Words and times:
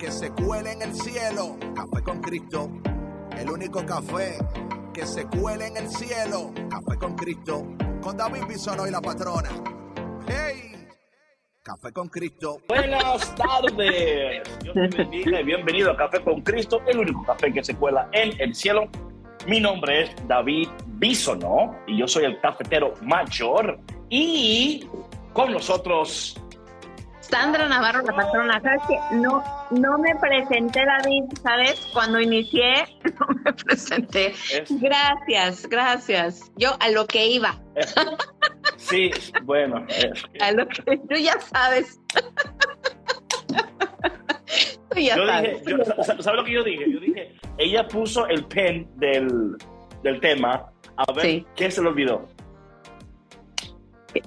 que 0.00 0.10
se 0.10 0.30
cuele 0.30 0.72
en 0.72 0.82
el 0.82 0.94
cielo. 0.94 1.58
Café 1.74 2.02
con 2.02 2.20
Cristo. 2.22 2.70
El 3.36 3.50
único 3.50 3.84
café 3.84 4.38
que 4.94 5.04
se 5.04 5.26
cuele 5.26 5.66
en 5.66 5.76
el 5.76 5.88
cielo. 5.90 6.52
Café 6.70 6.98
con 6.98 7.14
Cristo. 7.14 7.66
Con 8.00 8.16
David 8.16 8.44
Bisonó 8.48 8.86
y 8.86 8.90
la 8.90 9.02
patrona. 9.02 9.50
¡Hey! 10.26 10.88
Café 11.62 11.92
con 11.92 12.08
Cristo. 12.08 12.60
Buenas 12.66 13.34
tardes. 13.34 14.42
Dios 14.62 14.74
te 14.74 14.96
bendiga 14.96 15.42
y 15.42 15.44
bienvenido 15.44 15.90
a 15.90 15.96
Café 15.98 16.22
con 16.22 16.40
Cristo, 16.40 16.80
el 16.86 16.98
único 16.98 17.22
café 17.24 17.52
que 17.52 17.62
se 17.62 17.76
cuela 17.76 18.08
en 18.12 18.40
el 18.40 18.54
cielo. 18.54 18.88
Mi 19.46 19.60
nombre 19.60 20.04
es 20.04 20.10
David 20.26 20.68
Bisono 20.98 21.76
y 21.86 21.98
yo 21.98 22.08
soy 22.08 22.24
el 22.24 22.40
cafetero 22.40 22.94
mayor. 23.02 23.78
Y 24.08 24.86
con 25.34 25.52
nosotros 25.52 26.40
Sandra 27.30 27.68
Navarro, 27.68 28.02
la 28.02 28.14
patrona. 28.14 28.60
¿Sabes 28.60 28.82
que 28.88 29.16
No, 29.16 29.42
no 29.70 29.98
me 29.98 30.14
presenté, 30.16 30.84
David, 30.84 31.24
¿sabes? 31.42 31.80
Cuando 31.92 32.20
inicié, 32.20 32.84
no 33.20 33.26
me 33.44 33.52
presenté. 33.52 34.28
Es- 34.52 34.80
Gracias, 34.80 35.66
gracias. 35.68 36.50
Yo 36.56 36.70
a 36.80 36.88
lo 36.90 37.06
que 37.06 37.26
iba, 37.28 37.54
Sí, 38.76 39.10
bueno, 39.44 39.86
a 40.40 40.52
lo 40.52 40.66
que 40.66 40.96
tú 40.96 41.14
ya 41.16 41.38
sabes. 41.40 42.00
Tú 44.90 44.98
ya 44.98 45.16
yo 45.16 45.26
sabes. 45.26 45.64
dije, 45.64 45.78
yo- 45.78 45.84
sa- 45.84 46.02
sa- 46.02 46.22
¿sabes 46.22 46.38
lo 46.40 46.44
que 46.44 46.52
yo 46.52 46.64
dije? 46.64 46.84
Yo 46.92 46.98
dije, 47.00 47.36
ella 47.58 47.86
puso 47.86 48.26
el 48.26 48.44
pen 48.46 48.90
del, 48.96 49.56
del 50.02 50.20
tema 50.20 50.72
a 50.96 51.12
ver 51.12 51.24
Sí. 51.24 51.46
qué 51.54 51.70
se 51.70 51.80
le 51.82 51.88
olvidó. 51.88 52.28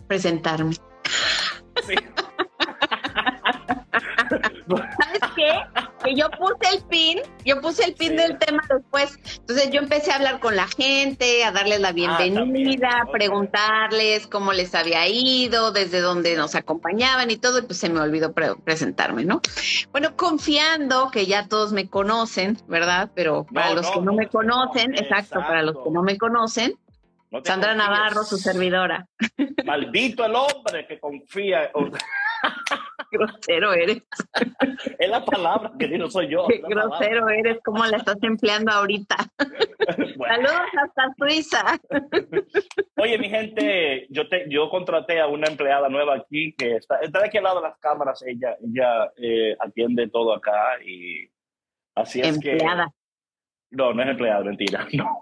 Presentarme. 0.07 0.73
Sí. 1.85 1.95
¿Sabes 4.27 5.19
qué? 5.35 5.51
Que 6.03 6.15
yo 6.15 6.29
puse 6.31 6.75
el 6.75 6.83
pin, 6.85 7.19
yo 7.45 7.61
puse 7.61 7.85
el 7.85 7.93
pin 7.93 8.09
Sí. 8.11 8.15
del 8.15 8.37
tema 8.37 8.61
después. 8.69 9.17
Entonces 9.39 9.69
yo 9.71 9.79
empecé 9.81 10.11
a 10.11 10.15
hablar 10.15 10.39
con 10.39 10.55
la 10.55 10.67
gente, 10.67 11.43
a 11.43 11.51
darles 11.51 11.79
la 11.79 11.89
también, 11.89 12.15
bienvenida, 12.33 12.89
a 13.01 13.11
preguntarles 13.11 14.27
cómo 14.27 14.53
les 14.53 14.73
había 14.75 15.07
ido, 15.07 15.71
desde 15.71 16.01
dónde 16.01 16.35
nos 16.35 16.55
acompañaban 16.55 17.31
y 17.31 17.37
todo, 17.37 17.59
y 17.59 17.61
pues 17.63 17.77
se 17.79 17.89
me 17.89 17.99
olvidó 17.99 18.33
pre- 18.33 18.55
presentarme, 18.63 19.23
¿no? 19.25 19.41
Bueno, 19.91 20.15
confiando 20.15 21.09
que 21.11 21.25
ya 21.25 21.47
todos 21.47 21.71
me 21.73 21.89
conocen, 21.89 22.57
¿verdad? 22.67 23.11
Pero 23.15 23.45
para 23.45 23.69
No, 23.69 23.75
los 23.75 23.85
no, 23.87 23.91
que 23.93 23.99
no, 23.99 24.05
no, 24.05 24.13
me 24.13 24.23
no, 24.25 24.29
conocen, 24.31 24.95
exacto, 24.95 25.39
para 25.39 25.61
los 25.61 25.75
que 25.83 25.89
no 25.91 26.03
me 26.03 26.17
conocen, 26.17 26.73
No 27.31 27.39
Sandra 27.43 27.69
confíes. 27.71 27.77
Navarro, 27.89 28.23
su 28.23 28.37
servidora. 28.37 29.07
Maldito 29.65 30.25
el 30.25 30.35
hombre 30.35 30.85
que 30.87 30.99
confía. 30.99 31.71
Grosero 33.13 33.73
eres, 33.73 34.01
Es 34.99 35.09
la 35.09 35.23
palabra 35.23 35.71
que 35.77 35.87
digo, 35.87 36.09
soy 36.09 36.29
yo. 36.29 36.47
qué 36.47 36.59
palabra. 36.59 36.97
grosero 36.97 37.29
eres, 37.29 37.59
cómo 37.63 37.85
la 37.85 37.97
estás 37.97 38.17
empleando 38.21 38.71
ahorita. 38.71 39.15
Bueno. 40.15 40.47
Saludos 40.47 40.67
hasta 40.81 41.13
Suiza. 41.17 41.79
Oye, 42.97 43.17
mi 43.17 43.29
gente, 43.29 44.07
yo 44.09 44.29
te, 44.29 44.45
yo 44.49 44.69
contraté 44.69 45.19
a 45.19 45.27
una 45.27 45.47
empleada 45.47 45.89
nueva 45.89 46.15
aquí 46.15 46.53
que 46.57 46.77
está, 46.77 46.99
está 47.01 47.19
de 47.19 47.27
aquí 47.27 47.37
al 47.37 47.43
lado 47.43 47.57
de 47.61 47.67
las 47.67 47.77
cámaras. 47.79 48.23
Ella, 48.25 48.55
ella 48.63 49.11
eh, 49.17 49.57
atiende 49.59 50.07
todo 50.09 50.33
acá 50.33 50.81
y 50.85 51.29
así 51.95 52.21
es 52.21 52.35
Empleada. 52.35 52.85
que. 52.87 53.75
No, 53.75 53.93
no 53.93 54.03
es 54.03 54.09
empleada, 54.09 54.43
mentira. 54.45 54.87
No. 54.93 55.19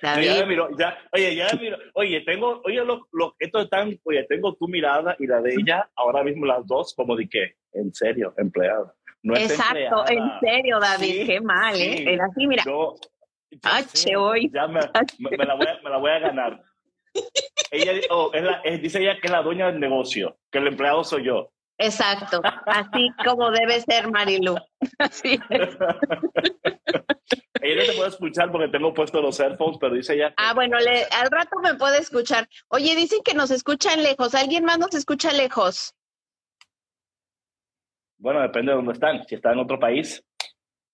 David. 0.00 0.24
Ya 0.26 0.34
me 0.40 0.46
miró, 0.46 0.68
ya, 0.78 0.96
oye, 1.12 1.34
ya 1.36 1.48
me 1.54 1.60
miró. 1.60 1.76
Oye, 1.94 2.20
tengo, 2.22 2.60
oye, 2.64 2.82
lo, 2.84 3.06
lo, 3.12 3.34
esto 3.38 3.60
es 3.60 3.68
tan, 3.68 3.98
oye, 4.04 4.24
tengo 4.24 4.54
tu 4.54 4.66
mirada 4.68 5.14
y 5.18 5.26
la 5.26 5.40
de 5.42 5.54
ella, 5.54 5.90
ahora 5.94 6.22
mismo 6.24 6.46
las 6.46 6.66
dos, 6.66 6.94
como 6.96 7.14
de 7.16 7.28
qué, 7.28 7.56
en 7.74 7.92
serio, 7.92 8.32
empleada. 8.38 8.94
No 9.22 9.34
es 9.36 9.50
Exacto, 9.50 9.74
empleada. 10.08 10.10
en 10.10 10.40
serio, 10.40 10.78
David, 10.80 11.12
Sí, 11.20 11.26
qué 11.26 11.40
mal, 11.40 11.74
¿eh? 11.74 11.96
sí. 11.98 12.04
Era 12.06 12.24
así, 12.26 12.46
mira, 12.46 12.62
Yo, 12.64 12.94
ya 13.50 13.58
Ah, 13.64 13.82
che, 13.92 14.16
hoy. 14.16 14.50
Ya 14.52 14.66
me, 14.68 14.80
me- 15.18 15.36
me 15.36 15.44
la 15.44 15.54
voy 15.54 15.66
a, 15.66 15.80
me 15.82 15.90
la 15.90 15.96
voy 15.98 16.10
a 16.12 16.18
ganar. 16.18 16.62
Ella 17.70 17.92
oh, 18.10 18.30
es 18.32 18.42
la- 18.42 18.60
es- 18.64 18.80
dice 18.80 19.00
ella 19.00 19.18
que 19.20 19.26
es 19.26 19.30
la 19.32 19.42
dueña 19.42 19.66
del 19.70 19.80
negocio, 19.80 20.38
que 20.50 20.58
el 20.58 20.68
empleado 20.68 21.04
soy 21.04 21.24
yo. 21.24 21.50
Exacto, 21.78 22.40
así 22.66 23.10
como 23.24 23.50
debe 23.50 23.80
ser 23.80 24.10
Marilu. 24.10 24.56
Así 24.98 25.38
es. 25.50 25.76
Ella 27.60 27.82
no 27.82 27.86
te 27.86 27.92
puede 27.96 28.08
escuchar 28.08 28.50
porque 28.52 28.68
tengo 28.68 28.94
puesto 28.94 29.20
los 29.20 29.38
headphones, 29.40 29.78
pero 29.80 29.94
dice 29.94 30.14
ella. 30.14 30.28
que- 30.30 30.34
Ah, 30.38 30.54
bueno, 30.54 30.78
le- 30.78 31.04
al 31.04 31.30
rato 31.30 31.58
me 31.60 31.74
puede 31.74 31.98
escuchar. 31.98 32.48
Oye, 32.68 32.94
dicen 32.96 33.20
que 33.24 33.34
nos 33.34 33.50
escuchan 33.50 34.02
lejos. 34.02 34.34
¿Alguien 34.34 34.64
más 34.64 34.78
nos 34.78 34.94
escucha 34.94 35.32
lejos? 35.32 35.94
Bueno, 38.18 38.40
depende 38.42 38.72
de 38.72 38.76
dónde 38.76 38.92
están. 38.94 39.24
Si 39.26 39.34
está 39.36 39.52
en 39.52 39.58
otro 39.60 39.78
país, 39.78 40.22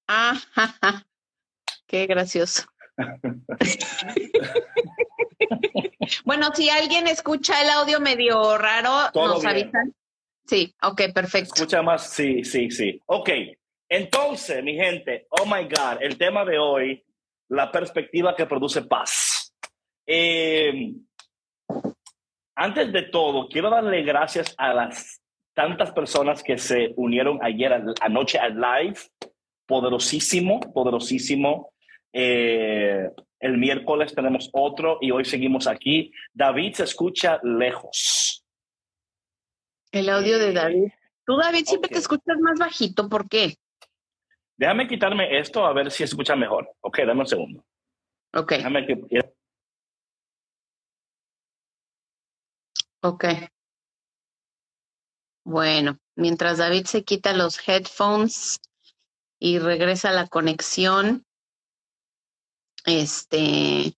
Ah, 0.08 0.34
ja, 0.52 0.74
ja. 0.82 1.06
qué 1.86 2.06
gracioso. 2.06 2.64
bueno, 6.24 6.48
si 6.54 6.68
alguien 6.70 7.06
escucha 7.06 7.60
el 7.62 7.70
audio 7.70 8.00
medio 8.00 8.58
raro, 8.58 9.10
Todo 9.12 9.28
nos 9.34 9.40
bien. 9.42 9.50
avisan. 9.50 9.94
Sí, 10.46 10.74
ok, 10.82 11.00
perfecto. 11.14 11.54
escucha 11.54 11.82
más. 11.82 12.10
Sí, 12.10 12.44
sí, 12.44 12.70
sí. 12.70 13.00
Ok. 13.06 13.30
Entonces, 13.88 14.62
mi 14.64 14.74
gente, 14.74 15.26
oh 15.30 15.46
my 15.46 15.64
God, 15.64 16.00
el 16.02 16.16
tema 16.18 16.44
de 16.44 16.58
hoy, 16.58 17.04
la 17.48 17.70
perspectiva 17.70 18.34
que 18.34 18.46
produce 18.46 18.82
paz. 18.82 19.54
Eh, 20.06 20.92
antes 22.56 22.92
de 22.92 23.02
todo, 23.04 23.48
quiero 23.48 23.70
darle 23.70 24.02
gracias 24.02 24.54
a 24.58 24.72
las 24.74 25.20
tantas 25.54 25.92
personas 25.92 26.42
que 26.42 26.58
se 26.58 26.92
unieron 26.96 27.38
ayer 27.42 27.72
al- 27.72 27.94
anoche 28.00 28.38
al 28.38 28.60
live. 28.60 28.98
Poderosísimo, 29.66 30.60
poderosísimo. 30.72 31.72
Eh, 32.12 33.08
el 33.40 33.58
miércoles 33.58 34.14
tenemos 34.14 34.50
otro 34.52 34.98
y 35.00 35.10
hoy 35.10 35.24
seguimos 35.24 35.66
aquí. 35.66 36.12
David 36.32 36.74
se 36.74 36.84
escucha 36.84 37.40
lejos. 37.42 38.43
El 39.94 40.08
audio 40.08 40.40
de 40.40 40.52
David. 40.52 40.92
Tú, 41.24 41.36
David, 41.36 41.66
siempre 41.66 41.88
te 41.88 41.98
escuchas 41.98 42.36
más 42.40 42.58
bajito. 42.58 43.08
¿Por 43.08 43.28
qué? 43.28 43.58
Déjame 44.56 44.88
quitarme 44.88 45.38
esto 45.38 45.64
a 45.64 45.72
ver 45.72 45.88
si 45.92 46.02
escucha 46.02 46.34
mejor. 46.34 46.68
Ok, 46.80 46.98
dame 47.06 47.20
un 47.20 47.26
segundo. 47.28 47.64
Ok, 48.34 48.50
Déjame 48.54 48.86
que... 48.86 49.20
ok. 53.02 53.24
Bueno, 55.44 55.98
mientras 56.16 56.58
David 56.58 56.86
se 56.86 57.04
quita 57.04 57.32
los 57.32 57.60
headphones 57.68 58.60
y 59.38 59.60
regresa 59.60 60.10
la 60.10 60.26
conexión, 60.26 61.24
este, 62.84 63.94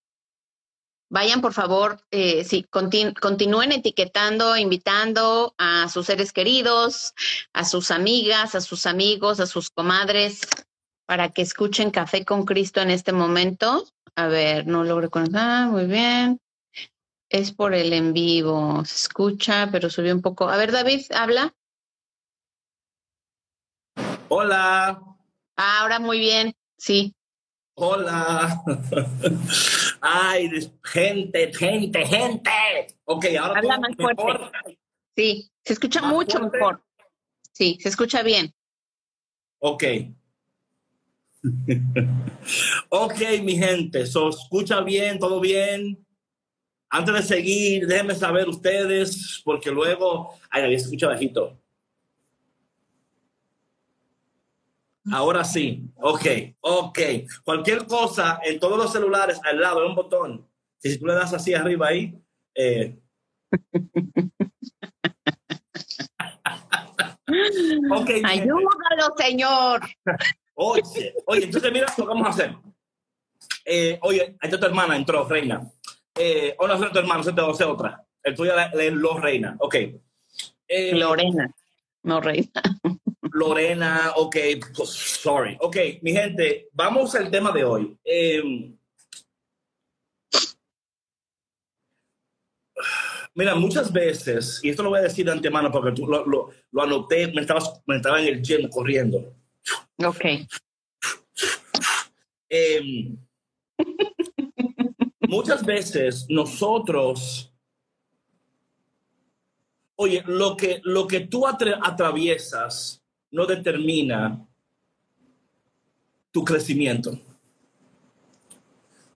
vayan 1.09 1.41
por 1.41 1.53
favor, 1.53 2.01
eh, 2.11 2.43
sí, 2.43 2.65
contin- 2.69 3.17
continúen 3.19 3.71
etiquetando, 3.71 4.57
invitando 4.57 5.53
a 5.57 5.87
sus 5.89 6.05
seres 6.05 6.33
queridos, 6.33 7.13
a 7.53 7.65
sus 7.65 7.91
amigas, 7.91 8.55
a 8.55 8.61
sus 8.61 8.85
amigos, 8.85 9.39
a 9.39 9.45
sus 9.47 9.69
comadres, 9.69 10.41
para 11.05 11.29
que 11.29 11.41
escuchen 11.41 11.91
Café 11.91 12.25
con 12.25 12.45
Cristo 12.45 12.81
en 12.81 12.91
este 12.91 13.13
momento. 13.13 13.85
A 14.15 14.27
ver, 14.27 14.67
no 14.67 14.83
logro 14.83 15.09
conectar, 15.09 15.67
muy 15.69 15.85
bien. 15.85 16.39
Es 17.29 17.51
por 17.51 17.73
el 17.73 17.93
en 17.93 18.13
vivo, 18.13 18.83
se 18.85 18.95
escucha, 18.95 19.69
pero 19.71 19.89
subió 19.89 20.13
un 20.13 20.21
poco. 20.21 20.49
A 20.49 20.57
ver, 20.57 20.71
David, 20.71 21.05
habla. 21.13 21.53
Hola, 24.29 25.01
Ah, 25.59 25.81
ahora 25.81 25.99
muy 25.99 26.19
bien, 26.19 26.53
sí. 26.77 27.15
hola. 27.75 28.61
Ay, 30.01 30.49
gente, 30.83 31.53
gente, 31.53 32.05
gente. 32.05 32.51
Ok, 33.05 33.25
ahora 33.39 33.59
Habla 33.59 33.79
más 33.79 33.95
fuerte. 33.95 34.23
mejor. 34.23 34.51
Sí, 35.15 35.51
se 35.63 35.73
escucha 35.73 36.01
¿Más 36.01 36.11
mucho 36.13 36.37
fuerte? 36.39 36.57
mejor. 36.57 36.83
Sí, 37.51 37.77
se 37.81 37.89
escucha 37.89 38.21
bien. 38.23 38.53
Ok. 39.59 39.83
ok, 42.89 43.19
mi 43.43 43.57
gente, 43.57 44.05
¿se 44.05 44.27
escucha 44.29 44.81
bien? 44.81 45.19
¿Todo 45.19 45.39
bien? 45.39 46.03
antes 46.89 47.13
de 47.13 47.21
seguir, 47.23 47.85
déjenme 47.87 48.15
saber 48.15 48.47
ustedes, 48.47 49.41
porque 49.43 49.69
luego, 49.69 50.33
ay, 50.49 50.63
había 50.63 50.77
escuchado 50.77 51.11
bajito. 51.11 51.59
Ahora 55.11 55.43
sí, 55.43 55.83
ok, 55.95 56.25
ok. 56.61 56.99
Cualquier 57.43 57.85
cosa 57.85 58.39
en 58.43 58.59
todos 58.59 58.77
los 58.77 58.91
celulares 58.91 59.39
al 59.43 59.61
lado 59.61 59.81
de 59.81 59.87
un 59.87 59.95
botón. 59.95 60.47
Si 60.77 60.97
tú 60.99 61.05
le 61.05 61.13
das 61.13 61.33
así 61.33 61.53
arriba 61.53 61.87
ahí, 61.87 62.19
eh, 62.55 62.99
ok. 67.91 68.09
Ayúdalo, 68.23 69.15
señor. 69.17 69.81
Oye, 70.55 71.13
oye, 71.25 71.45
entonces 71.45 71.71
mira 71.71 71.87
lo 71.97 72.03
que 72.03 72.09
vamos 72.09 72.27
a 72.27 72.31
hacer. 72.31 72.55
Eh, 73.65 73.99
oye, 74.01 74.21
ahí 74.21 74.37
está 74.41 74.59
tu 74.59 74.65
hermana, 74.65 74.95
entró, 74.95 75.27
reina. 75.27 75.61
Eh, 76.15 76.55
o 76.57 76.67
no, 76.67 76.91
tu 76.91 76.99
hermano, 76.99 77.21
o 77.21 77.53
sea, 77.53 77.67
otra. 77.67 78.03
El 78.23 78.35
tuyo 78.35 78.53
es 78.57 78.93
lo 78.93 79.19
reina. 79.19 79.55
Ok. 79.59 79.75
Eh, 80.67 80.95
Lorena, 80.95 81.53
no 82.03 82.19
reina. 82.19 82.61
Lorena, 83.37 84.13
ok, 84.15 84.35
pues, 84.75 84.89
sorry. 84.89 85.57
Ok, 85.61 85.77
mi 86.01 86.11
gente, 86.11 86.69
vamos 86.73 87.13
al 87.13 87.29
tema 87.29 87.51
de 87.51 87.63
hoy. 87.63 87.95
Eh, 88.03 88.73
mira, 93.35 93.53
muchas 93.53 93.93
veces, 93.93 94.59
y 94.63 94.69
esto 94.69 94.81
lo 94.81 94.89
voy 94.89 94.99
a 94.99 95.03
decir 95.03 95.23
de 95.23 95.33
antemano 95.33 95.71
porque 95.71 95.91
tú 95.91 96.07
lo, 96.07 96.25
lo, 96.25 96.49
lo 96.71 96.81
anoté, 96.81 97.27
me, 97.31 97.41
estabas, 97.41 97.79
me 97.85 97.97
estaba 97.97 98.19
en 98.19 98.27
el 98.27 98.41
gym 98.41 98.67
corriendo. 98.69 99.35
Ok. 100.03 100.25
Eh, 102.49 103.11
muchas 105.27 105.63
veces 105.63 106.25
nosotros, 106.27 107.53
oye, 109.95 110.23
lo 110.25 110.57
que, 110.57 110.81
lo 110.83 111.05
que 111.05 111.19
tú 111.19 111.45
atraviesas 111.45 113.03
no 113.31 113.45
determina 113.45 114.45
tu 116.31 116.43
crecimiento. 116.43 117.19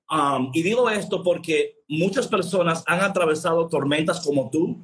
Um, 0.10 0.52
y 0.54 0.62
digo 0.62 0.90
esto 0.90 1.24
porque 1.24 1.84
muchas 1.88 2.28
personas 2.28 2.84
han 2.86 3.00
atravesado 3.02 3.68
tormentas 3.68 4.19
como 4.19 4.50
tú 4.50 4.78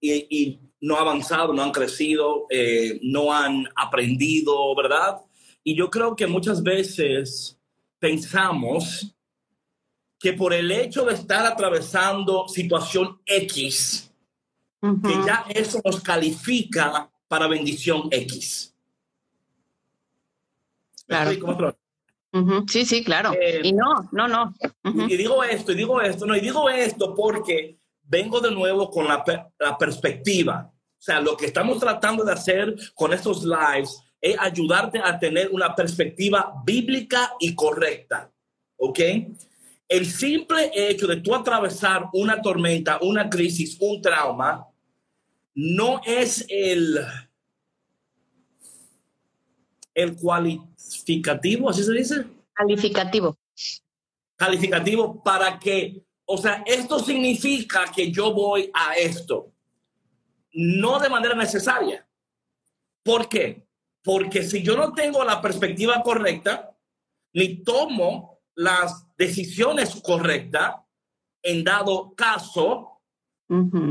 y, 0.00 0.60
no 0.80 0.96
han 0.96 1.00
avanzado, 1.00 1.54
no 1.54 1.62
han 1.62 1.72
crecido, 1.72 2.44
eh, 2.50 3.00
no 3.02 3.32
han 3.32 3.66
aprendido, 3.74 4.74
¿verdad? 4.76 5.16
Y 5.62 5.74
yo 5.74 5.88
creo 5.88 6.14
que 6.14 6.26
muchas 6.26 6.62
veces 6.62 7.58
pensamos 7.98 9.16
que 10.18 10.34
por 10.34 10.52
el 10.52 10.70
hecho 10.70 11.06
de 11.06 11.14
estar 11.14 11.46
atravesando 11.46 12.48
situación 12.48 13.18
X, 13.24 14.12
que 14.82 15.14
ya 15.26 15.46
eso 15.48 15.80
nos 15.82 16.02
califica 16.02 17.10
para 17.34 17.48
bendición 17.48 18.06
X. 18.12 18.72
Claro. 21.08 21.32
Sí, 22.68 22.84
sí, 22.84 23.02
claro. 23.02 23.32
Eh, 23.32 23.60
y 23.64 23.72
no, 23.72 24.08
no, 24.12 24.28
no. 24.28 24.54
Y 25.08 25.16
digo 25.16 25.42
esto, 25.42 25.72
y 25.72 25.74
digo 25.74 26.00
esto, 26.00 26.26
no, 26.26 26.36
y 26.36 26.40
digo 26.40 26.70
esto 26.70 27.12
porque 27.12 27.76
vengo 28.04 28.40
de 28.40 28.52
nuevo 28.52 28.88
con 28.88 29.08
la, 29.08 29.24
la 29.58 29.76
perspectiva. 29.76 30.70
O 30.72 31.02
sea, 31.02 31.20
lo 31.20 31.36
que 31.36 31.46
estamos 31.46 31.80
tratando 31.80 32.22
de 32.22 32.30
hacer 32.30 32.72
con 32.94 33.12
estos 33.12 33.42
lives 33.42 34.00
es 34.20 34.36
ayudarte 34.38 35.00
a 35.00 35.18
tener 35.18 35.50
una 35.50 35.74
perspectiva 35.74 36.54
bíblica 36.64 37.32
y 37.40 37.52
correcta. 37.52 38.30
¿Ok? 38.76 39.00
El 39.88 40.06
simple 40.06 40.70
hecho 40.72 41.08
de 41.08 41.16
tú 41.16 41.34
atravesar 41.34 42.10
una 42.12 42.40
tormenta, 42.40 43.00
una 43.02 43.28
crisis, 43.28 43.76
un 43.80 44.00
trauma, 44.00 44.68
no 45.54 46.00
es 46.04 46.44
el, 46.48 46.98
el 49.94 50.16
cualificativo, 50.16 51.70
así 51.70 51.84
se 51.84 51.92
dice. 51.92 52.26
Calificativo. 52.52 53.38
Calificativo 54.36 55.22
para 55.22 55.58
que, 55.58 56.04
o 56.24 56.36
sea, 56.36 56.62
esto 56.66 56.98
significa 56.98 57.90
que 57.94 58.10
yo 58.10 58.32
voy 58.32 58.70
a 58.74 58.94
esto, 58.94 59.52
no 60.52 60.98
de 60.98 61.08
manera 61.08 61.34
necesaria. 61.34 62.06
¿Por 63.02 63.28
qué? 63.28 63.66
Porque 64.02 64.42
si 64.42 64.62
yo 64.62 64.76
no 64.76 64.92
tengo 64.92 65.24
la 65.24 65.40
perspectiva 65.40 66.02
correcta, 66.02 66.76
ni 67.32 67.62
tomo 67.62 68.40
las 68.54 69.06
decisiones 69.16 70.00
correctas, 70.02 70.76
en 71.42 71.62
dado 71.62 72.14
caso, 72.14 72.93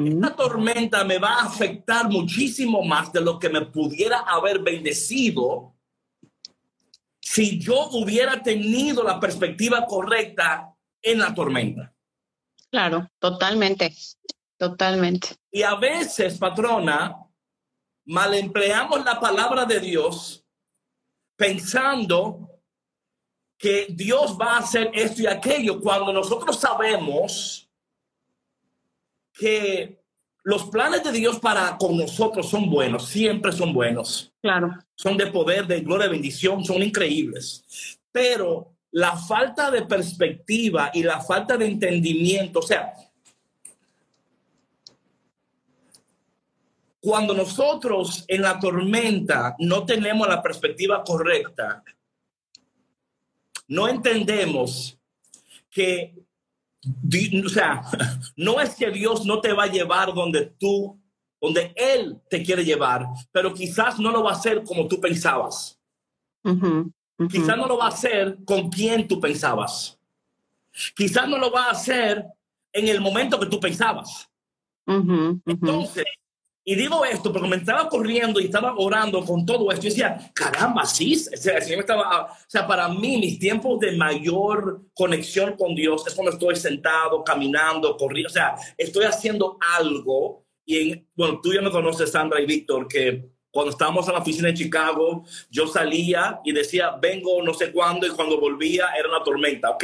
esta 0.08 0.36
tormenta 0.36 1.04
me 1.04 1.18
va 1.18 1.36
a 1.36 1.46
afectar 1.46 2.10
muchísimo 2.10 2.84
más 2.84 3.12
de 3.12 3.22
lo 3.22 3.38
que 3.40 3.50
me 3.50 3.62
pudiera 3.66 4.20
haber 4.20 4.60
bendecido 4.60 5.74
si 7.22 7.60
yo 7.60 7.90
hubiera 7.92 8.42
tenido 8.44 9.04
la 9.04 9.20
perspectiva 9.20 9.86
correcta 9.86 10.74
en 11.02 11.20
la 11.20 11.34
tormenta. 11.34 11.94
Claro, 12.70 13.08
totalmente, 13.20 13.94
totalmente. 14.58 15.30
Y 15.52 15.62
a 15.64 15.76
veces, 15.76 16.38
patrona, 16.38 17.16
mal 18.06 18.34
empleamos 18.34 19.04
la 19.06 19.20
palabra 19.20 19.66
de 19.66 19.80
Dios 19.80 20.46
pensando 21.36 22.50
que 23.58 23.88
Dios 23.90 24.38
va 24.40 24.56
a 24.56 24.60
hacer 24.60 24.92
esto 24.94 25.22
y 25.22 25.28
aquello 25.28 25.80
cuando 25.80 26.12
nosotros 26.12 26.60
sabemos 26.60 27.63
que 29.34 30.04
los 30.44 30.66
planes 30.66 31.04
de 31.04 31.12
Dios 31.12 31.40
para 31.40 31.78
con 31.78 31.98
nosotros 31.98 32.50
son 32.50 32.70
buenos, 32.70 33.08
siempre 33.08 33.52
son 33.52 33.74
buenos. 33.74 34.34
Claro. 34.42 34.78
Son 34.96 35.18
de 35.18 35.28
poder, 35.28 35.66
de 35.68 35.82
gloria, 35.82 36.08
de 36.08 36.14
bendición, 36.14 36.64
son 36.64 36.84
increíbles. 36.84 38.00
Pero 38.12 38.76
la 38.92 39.16
falta 39.16 39.72
de 39.72 39.84
perspectiva 39.84 40.92
y 40.94 41.04
la 41.04 41.22
falta 41.22 41.58
de 41.58 41.66
entendimiento, 41.66 42.60
o 42.60 42.64
sea, 42.64 42.94
cuando 47.00 47.34
nosotros 47.34 48.24
en 48.28 48.42
la 48.42 48.60
tormenta 48.60 49.56
no 49.60 49.86
tenemos 49.86 50.28
la 50.28 50.42
perspectiva 50.42 51.04
correcta, 51.04 51.84
no 53.68 53.88
entendemos 53.88 54.98
que 55.70 56.14
o 57.46 57.50
sea, 57.50 57.84
no 58.36 58.60
es 58.60 58.76
que 58.76 58.92
Dios 58.92 59.26
no 59.26 59.40
te 59.42 59.54
va 59.54 59.64
a 59.64 59.72
llevar 59.72 60.14
donde 60.14 60.46
tú, 60.60 61.00
donde 61.40 61.74
Él 61.76 62.20
te 62.30 62.44
quiere 62.44 62.64
llevar, 62.64 63.06
pero 63.32 63.54
quizás 63.54 64.00
no 64.00 64.12
lo 64.12 64.24
va 64.24 64.32
a 64.32 64.36
hacer 64.36 64.64
como 64.64 64.88
tú 64.88 65.00
pensabas. 65.00 65.80
Quizás 67.30 67.58
no 67.58 67.68
lo 67.68 67.78
va 67.78 67.86
a 67.86 67.90
hacer 67.90 68.38
con 68.46 68.70
quien 68.70 69.08
tú 69.08 69.20
pensabas. 69.20 70.00
Quizás 70.96 71.28
no 71.30 71.38
lo 71.38 71.52
va 71.52 71.66
a 71.68 71.72
hacer 71.72 72.26
en 72.72 72.88
el 72.88 73.00
momento 73.00 73.40
que 73.40 73.46
tú 73.46 73.60
pensabas. 73.60 74.30
Entonces, 74.86 76.06
y 76.66 76.76
digo 76.76 77.04
esto 77.04 77.34
porque 77.34 77.48
me 77.48 77.58
estaba 77.58 77.90
corriendo 77.90 78.40
y 78.40 78.46
estaba 78.46 78.76
orando 78.78 79.26
con 79.26 79.46
todo 79.46 79.70
esto. 79.72 79.86
Y 79.86 79.90
decía, 79.90 80.32
caramba, 80.34 80.86
sí. 80.86 81.14
O 81.14 81.38
sea, 81.38 81.58
estaba, 81.58 82.26
o 82.26 82.36
sea, 82.48 82.66
para 82.66 82.88
mí, 82.88 83.18
mis 83.18 83.38
tiempos 83.38 83.80
de 83.80 83.92
mayor 83.98 84.82
conexión 84.94 85.58
con 85.58 85.76
Dios 85.76 86.08
es 86.08 86.14
cuando 86.14 86.32
estoy 86.32 86.56
sentado, 86.56 87.22
caminando, 87.24 87.98
corriendo. 87.98 88.30
O 88.30 88.34
sea, 88.34 88.56
estoy 88.78 89.04
haciendo 89.04 89.58
algo. 89.78 90.46
Y 90.66 90.92
en, 90.92 91.10
bueno, 91.16 91.42
tú 91.44 91.54
ya 91.54 91.62
me 91.62 91.70
conoces, 91.70 92.12
Sandra 92.12 92.40
y 92.40 92.46
Víctor, 92.46 92.88
que 92.88 93.30
cuando 93.52 93.72
estábamos 93.72 94.08
en 94.08 94.14
la 94.14 94.22
oficina 94.22 94.48
de 94.48 94.54
Chicago, 94.54 95.26
yo 95.50 95.68
salía 95.68 96.40
y 96.46 96.54
decía, 96.54 96.92
vengo 97.00 97.44
no 97.44 97.54
sé 97.54 97.74
cuándo, 97.74 98.08
y 98.08 98.12
cuando 98.12 98.40
volvía 98.40 98.88
era 98.98 99.10
una 99.10 99.22
tormenta. 99.22 99.70
Ok, 99.72 99.84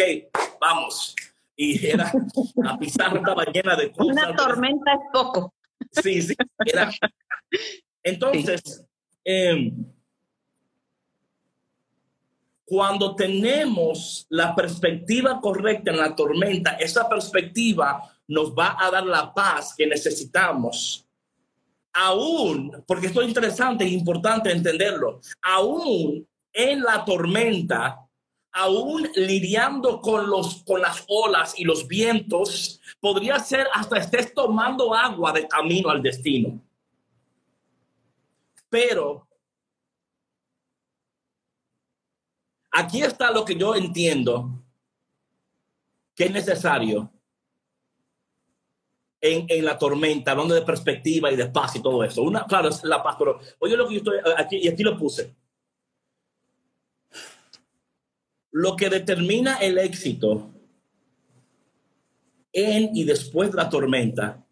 vamos. 0.62 1.14
Y 1.58 1.86
era, 1.86 2.10
la 2.56 2.78
pizarra 2.80 3.18
estaba 3.18 3.44
llena 3.44 3.76
de 3.76 3.92
cosas. 3.92 4.14
Una 4.14 4.34
tormenta 4.34 4.94
es 4.94 5.00
poco. 5.12 5.54
Sí, 5.92 6.22
sí. 6.22 6.36
Entonces, 8.04 8.86
em, 9.24 9.86
cuando 12.66 13.16
tenemos 13.16 14.28
la 14.30 14.56
perspectiva 14.56 15.42
correcta 15.42 15.92
en 15.92 15.98
la 15.98 16.16
tormenta, 16.16 16.72
esa 16.74 17.10
perspectiva 17.10 18.16
nos 18.28 18.54
va 18.54 18.78
a 18.80 18.92
dar 18.92 19.06
la 19.06 19.34
paz 19.34 19.74
que 19.76 19.88
necesitamos. 19.88 21.06
Aún, 21.92 22.84
porque 22.86 23.08
esto 23.08 23.22
es 23.22 23.28
interesante 23.28 23.84
e 23.84 23.90
importante 23.90 24.52
entenderlo, 24.52 25.20
aún 25.42 26.28
en 26.54 26.84
la 26.84 27.04
tormenta, 27.04 28.08
aún 28.52 29.10
lidiando 29.16 30.00
con, 30.00 30.30
los, 30.30 30.64
con 30.64 30.82
las 30.82 31.04
olas 31.08 31.58
y 31.58 31.64
los 31.64 31.88
vientos, 31.88 32.79
podría 33.00 33.40
ser 33.40 33.68
hasta 33.74 33.98
estés 33.98 34.34
tomando 34.34 34.94
agua 34.94 35.32
de 35.32 35.48
camino 35.48 35.90
al 35.90 36.02
destino. 36.02 36.60
Pero 38.70 39.28
aquí 42.72 43.02
está 43.02 43.32
lo 43.32 43.44
que 43.46 43.56
yo 43.56 43.76
entiendo 43.76 44.62
que 46.16 46.26
es 46.26 46.32
necesario 46.32 47.12
en, 49.22 49.46
en, 49.50 49.66
la 49.66 49.78
tormenta, 49.78 50.32
hablando 50.32 50.54
de 50.54 50.62
perspectiva 50.62 51.32
y 51.32 51.36
de 51.36 51.48
paz 51.48 51.76
y 51.76 51.82
todo 51.82 52.04
eso. 52.04 52.22
Una, 52.22 52.46
claro, 52.46 52.70
es 52.70 52.84
la 52.84 53.02
paz, 53.02 53.16
pero 53.18 53.40
oye 53.60 53.76
lo 53.76 53.88
que 53.88 53.96
yo 53.96 54.00
estoy 54.00 54.20
aquí, 54.38 54.58
y 54.58 54.68
aquí 54.68 54.84
lo 54.84 54.98
puse. 54.98 55.36
Lo 58.52 58.76
que 58.76 58.90
determina 58.90 59.58
el 59.58 59.78
éxito 59.78 60.49
en 62.54 62.96
y 62.96 63.04
después 63.04 63.52
de 63.52 63.58
la 63.58 63.70
tormenta, 63.70 64.44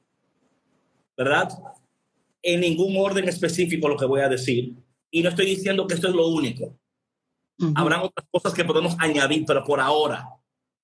¿verdad? 1.15 1.49
En 2.41 2.61
ningún 2.61 2.95
orden 2.97 3.27
específico 3.27 3.87
lo 3.87 3.97
que 3.97 4.05
voy 4.05 4.21
a 4.21 4.29
decir. 4.29 4.73
Y 5.11 5.21
no 5.21 5.29
estoy 5.29 5.45
diciendo 5.45 5.87
que 5.87 5.95
esto 5.95 6.07
es 6.07 6.13
lo 6.13 6.27
único. 6.27 6.77
Habrán 7.75 8.01
otras 8.01 8.27
cosas 8.29 8.53
que 8.53 8.65
podemos 8.65 8.95
añadir, 8.99 9.43
pero 9.45 9.63
por 9.63 9.79
ahora. 9.79 10.29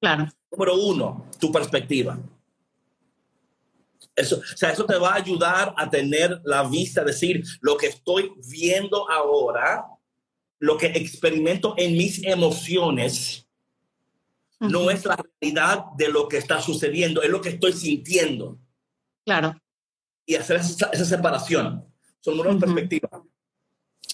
Claro. 0.02 0.28
Número 0.52 0.76
uno, 0.76 1.28
tu 1.40 1.52
perspectiva. 1.52 2.20
Eso, 4.16 4.38
o 4.38 4.58
sea, 4.58 4.72
eso 4.72 4.86
te 4.86 4.98
va 4.98 5.14
a 5.14 5.16
ayudar 5.16 5.74
a 5.78 5.90
tener 5.90 6.42
la 6.44 6.64
vista, 6.64 7.04
decir, 7.04 7.44
lo 7.62 7.78
que 7.78 7.88
estoy 7.88 8.32
viendo 8.50 9.10
ahora, 9.10 9.86
lo 10.60 10.78
que 10.78 10.88
experimento 10.88 11.74
en 11.78 11.94
mis 11.94 12.24
emociones, 12.24 13.43
no 14.70 14.90
es 14.90 15.06
la 15.06 15.16
realidad 15.16 15.86
de 15.98 16.10
lo 16.10 16.28
que 16.28 16.38
está 16.38 16.62
sucediendo, 16.62 17.22
es 17.22 17.30
lo 17.30 17.42
que 17.42 17.50
estoy 17.50 17.74
sintiendo. 17.74 18.60
Claro. 19.26 19.56
Y 20.26 20.36
hacer 20.36 20.58
esa, 20.58 21.06
separación. 21.06 21.86
Son 22.22 22.38
número 22.38 22.58
perspectiva. 22.58 23.10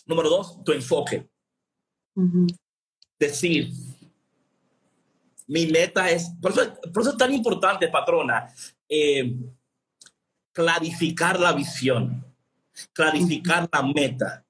Número 0.05 0.29
dos, 0.29 0.63
tu 0.63 0.71
enfoque. 0.71 1.29
Decir, 3.19 3.71
mi 5.47 5.67
meta 5.67 6.09
es, 6.09 6.31
por 6.41 6.51
eso, 6.51 6.61
es 6.63 7.17
tan 7.17 7.33
importante, 7.33 7.87
patrona, 7.87 8.53
eh, 8.87 9.35
clarificar 10.51 11.39
la 11.39 11.53
visión, 11.53 12.25
clarificar 12.93 13.69
la 13.71 13.83
meta. 13.83 14.45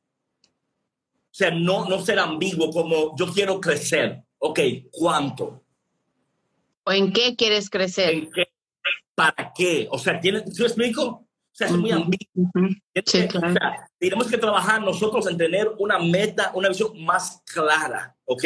O 1.26 1.34
sea, 1.40 1.52
no, 1.52 1.88
no 1.88 2.00
ser 2.00 2.20
ambiguo 2.20 2.70
como 2.72 3.16
yo 3.16 3.32
quiero 3.32 3.60
crecer. 3.62 4.24
Ok, 4.40 4.60
¿cuánto? 4.92 5.64
¿O 6.90 6.92
en 6.92 7.14
qué 7.14 7.36
quieres 7.36 7.70
crecer? 7.70 8.16
¿En 8.16 8.32
qué? 8.32 8.48
¿Para 9.14 9.54
qué? 9.56 9.88
O 9.92 10.00
sea, 10.00 10.20
¿tiene, 10.20 10.44
¿sí 10.48 10.60
me 10.62 10.66
explico? 10.66 11.04
O 11.06 11.28
sea, 11.52 11.68
es 11.68 11.74
muy 11.74 11.92
ambiguo. 11.92 12.50
sí, 13.06 13.28
claro. 13.28 13.50
o 13.50 13.54
sea, 13.54 13.92
tenemos 14.00 14.28
que 14.28 14.40
trabajar 14.40 14.82
nosotros 14.82 15.28
en 15.28 15.38
tener 15.38 15.70
una 15.78 16.00
meta, 16.00 16.52
una 16.56 16.70
visión 16.70 17.00
más 17.06 17.44
clara, 17.46 18.18
¿ok? 18.26 18.44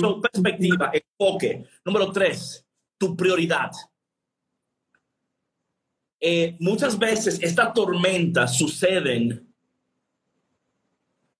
Son 0.00 0.20
perspectiva, 0.20 0.90
enfoque. 0.92 1.66
Número 1.84 2.10
tres, 2.10 2.66
tu 2.98 3.16
prioridad. 3.16 3.70
Eh, 6.18 6.56
muchas 6.58 6.98
veces 6.98 7.38
estas 7.40 7.72
tormentas 7.74 8.58
suceden 8.58 9.54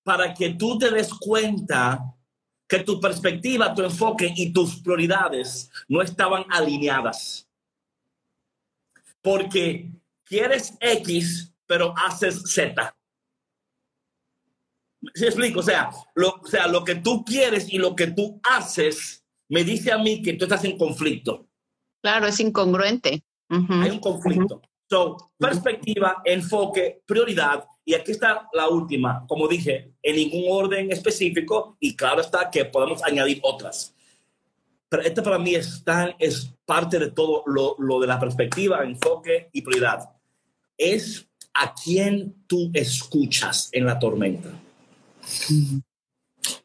para 0.05 0.33
que 0.33 0.51
tú 0.51 0.79
te 0.79 0.89
des 0.89 1.13
cuenta 1.13 2.15
que 2.69 2.81
tu 2.81 3.01
perspectiva, 3.01 3.75
tu 3.75 3.83
enfoque 3.83 4.33
y 4.37 4.53
tus 4.53 4.81
prioridades 4.81 5.71
no 5.89 6.03
estaban 6.03 6.45
alineadas. 6.51 7.49
Porque 9.23 9.91
quieres 10.25 10.75
X, 10.79 11.53
pero 11.67 11.95
haces 11.97 12.43
Z. 12.53 12.95
¿Sí 15.15 15.25
explico? 15.25 15.61
O 15.61 15.63
sea, 15.63 15.91
lo, 16.15 16.41
o 16.43 16.47
sea, 16.47 16.67
lo 16.67 16.85
que 16.85 16.97
tú 16.97 17.25
quieres 17.25 17.73
y 17.73 17.79
lo 17.79 17.97
que 17.97 18.09
tú 18.09 18.41
haces 18.43 19.25
me 19.49 19.65
dice 19.65 19.93
a 19.93 19.99
mí 19.99 20.23
que 20.23 20.35
tú 20.35 20.45
estás 20.45 20.65
en 20.65 20.77
conflicto. 20.77 21.49
Claro, 22.03 22.27
es 22.27 22.39
incongruente. 22.41 23.25
Hay 23.49 23.91
un 23.91 24.01
conflicto. 24.01 24.61
So, 24.91 25.33
perspectiva, 25.39 26.23
enfoque, 26.25 27.03
prioridad. 27.07 27.65
Y 27.89 27.95
aquí 27.95 28.11
está 28.11 28.47
la 28.53 28.69
última, 28.69 29.25
como 29.27 29.49
dije, 29.49 29.95
en 30.03 30.17
ningún 30.17 30.45
orden 30.51 30.93
específico 30.93 31.79
y 31.81 31.97
claro 31.97 32.21
está 32.21 32.51
que 32.51 32.67
podemos 32.67 33.03
añadir 33.03 33.41
otras. 33.43 33.95
Pero 34.91 35.05
esta 35.05 35.23
para 35.23 35.39
mí 35.39 35.55
es, 35.55 35.83
es 36.19 36.53
parte 36.67 36.99
de 36.99 37.13
todo 37.13 37.45
lo, 37.47 37.77
lo 37.79 37.99
de 37.99 38.07
la 38.07 38.21
perspectiva, 38.21 38.85
enfoque 38.85 39.49
y 39.55 39.63
prioridad. 39.63 40.11
Es 40.77 41.27
a 41.55 41.75
quién 41.75 42.35
tú 42.47 42.71
escuchas 42.75 43.71
en 43.73 43.87
la 43.87 43.99
tormenta. 43.99 44.51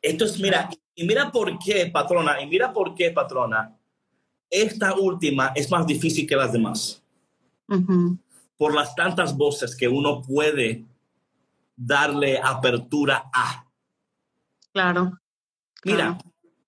Esto 0.01 0.25
es, 0.25 0.37
mira, 0.41 0.69
y 0.93 1.05
mira 1.05 1.31
por 1.31 1.57
qué, 1.57 1.85
patrona, 1.85 2.41
y 2.41 2.47
mira 2.47 2.73
por 2.73 2.93
qué, 2.95 3.11
patrona, 3.11 3.73
esta 4.49 4.93
última 4.95 5.53
es 5.55 5.71
más 5.71 5.87
difícil 5.87 6.27
que 6.27 6.35
las 6.35 6.51
demás. 6.51 7.01
Por 8.57 8.75
las 8.75 8.93
tantas 8.93 9.37
voces 9.37 9.73
que 9.73 9.87
uno 9.87 10.21
puede 10.21 10.83
darle 11.85 12.39
apertura 12.41 13.29
a. 13.33 13.65
Claro. 14.71 15.19
Mira, 15.83 16.17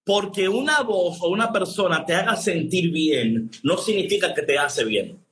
porque 0.04 0.48
una 0.48 0.82
voz 0.82 1.20
o 1.22 1.30
una 1.30 1.52
persona 1.52 2.06
te 2.06 2.14
haga 2.14 2.36
sentir 2.36 2.92
bien, 2.92 3.50
no 3.64 3.78
significa 3.78 4.34
que 4.34 4.44
te 4.44 4.58
hace 4.58 4.84
bien. 4.84 5.26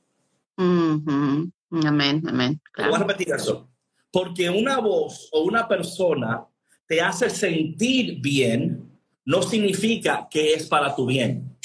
Amén, 0.56 2.22
amén. 2.26 2.60
Voy 2.76 2.94
a 2.94 2.98
repetir 2.98 3.30
eso. 3.32 3.68
Porque 4.10 4.48
una 4.48 4.78
voz 4.78 5.28
o 5.32 5.42
una 5.42 5.66
persona 5.68 6.44
te 6.86 7.00
hace 7.00 7.30
sentir 7.30 8.20
bien, 8.20 9.00
no 9.24 9.42
significa 9.42 10.28
que 10.30 10.54
es 10.54 10.66
para 10.66 10.94
tu 10.94 11.06
bien. 11.06 11.56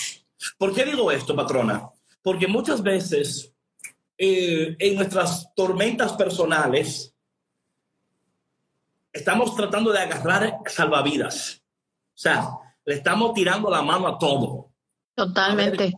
¿Por 0.58 0.74
qué 0.74 0.86
digo 0.86 1.12
esto, 1.12 1.36
patrona? 1.36 1.90
Porque 2.22 2.48
muchas 2.48 2.82
veces 2.82 3.54
eh, 4.18 4.76
en 4.80 4.96
nuestras 4.96 5.54
tormentas 5.56 6.14
personales, 6.14 7.09
estamos 9.14 9.56
tratando 9.56 9.92
de 9.92 10.00
agarrar 10.00 10.60
salvavidas. 10.66 11.64
O 12.16 12.22
sea, 12.22 12.50
le 12.86 12.96
estamos 12.96 13.34
tirando 13.34 13.70
la 13.70 13.82
mano 13.82 14.08
a 14.08 14.18
todo. 14.18 14.74
Totalmente. 15.16 15.94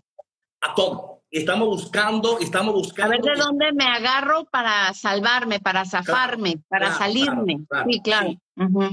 A, 0.61 0.73
todo. 0.73 1.23
Y 1.29 1.39
estamos 1.39 1.67
buscando, 1.67 2.39
estamos 2.39 2.73
buscando. 2.73 3.13
A 3.13 3.17
ver 3.17 3.21
de 3.21 3.41
dónde 3.41 3.71
me 3.73 3.85
agarro 3.85 4.45
para 4.45 4.93
salvarme, 4.93 5.59
para 5.59 5.85
zafarme, 5.85 6.61
para 6.67 6.93
salirme. 6.93 7.65
sí, 7.89 8.01
claro. 8.01 8.35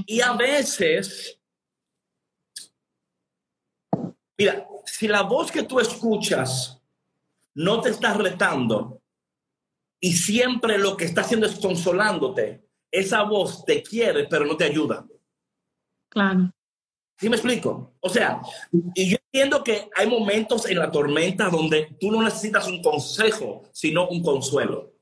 Y 0.05 0.21
a 0.21 0.33
veces, 0.33 1.39
mira, 4.37 4.65
si 4.85 5.07
la 5.07 5.23
voz 5.23 5.51
que 5.51 5.63
tú 5.63 5.79
escuchas 5.79 6.81
no 7.55 7.81
te 7.81 7.89
está 7.89 8.13
retando, 8.13 9.01
y 9.99 10.13
siempre 10.13 10.77
lo 10.77 10.95
que 10.95 11.05
está 11.05 11.21
haciendo 11.21 11.45
es 11.45 11.59
consolándote. 11.59 12.68
Esa 12.91 13.23
voz 13.23 13.63
te 13.65 13.83
quiere, 13.83 14.25
pero 14.27 14.45
no 14.45 14.57
te 14.57 14.65
ayuda. 14.65 15.05
Claro. 16.09 16.51
¿Sí 17.19 17.29
me 17.29 17.35
explico? 17.35 17.95
O 17.99 18.09
sea, 18.09 18.41
y 18.95 19.09
yo 19.09 19.17
entiendo 19.25 19.61
que 19.61 19.89
hay 19.95 20.07
momentos 20.07 20.65
en 20.69 20.79
la 20.79 20.89
tormenta 20.89 21.49
donde 21.49 21.97
tú 21.99 22.11
no 22.11 22.23
necesitas 22.23 22.65
un 22.67 22.81
consejo, 22.81 23.63
sino 23.73 24.07
un 24.07 24.23
consuelo. 24.23 24.93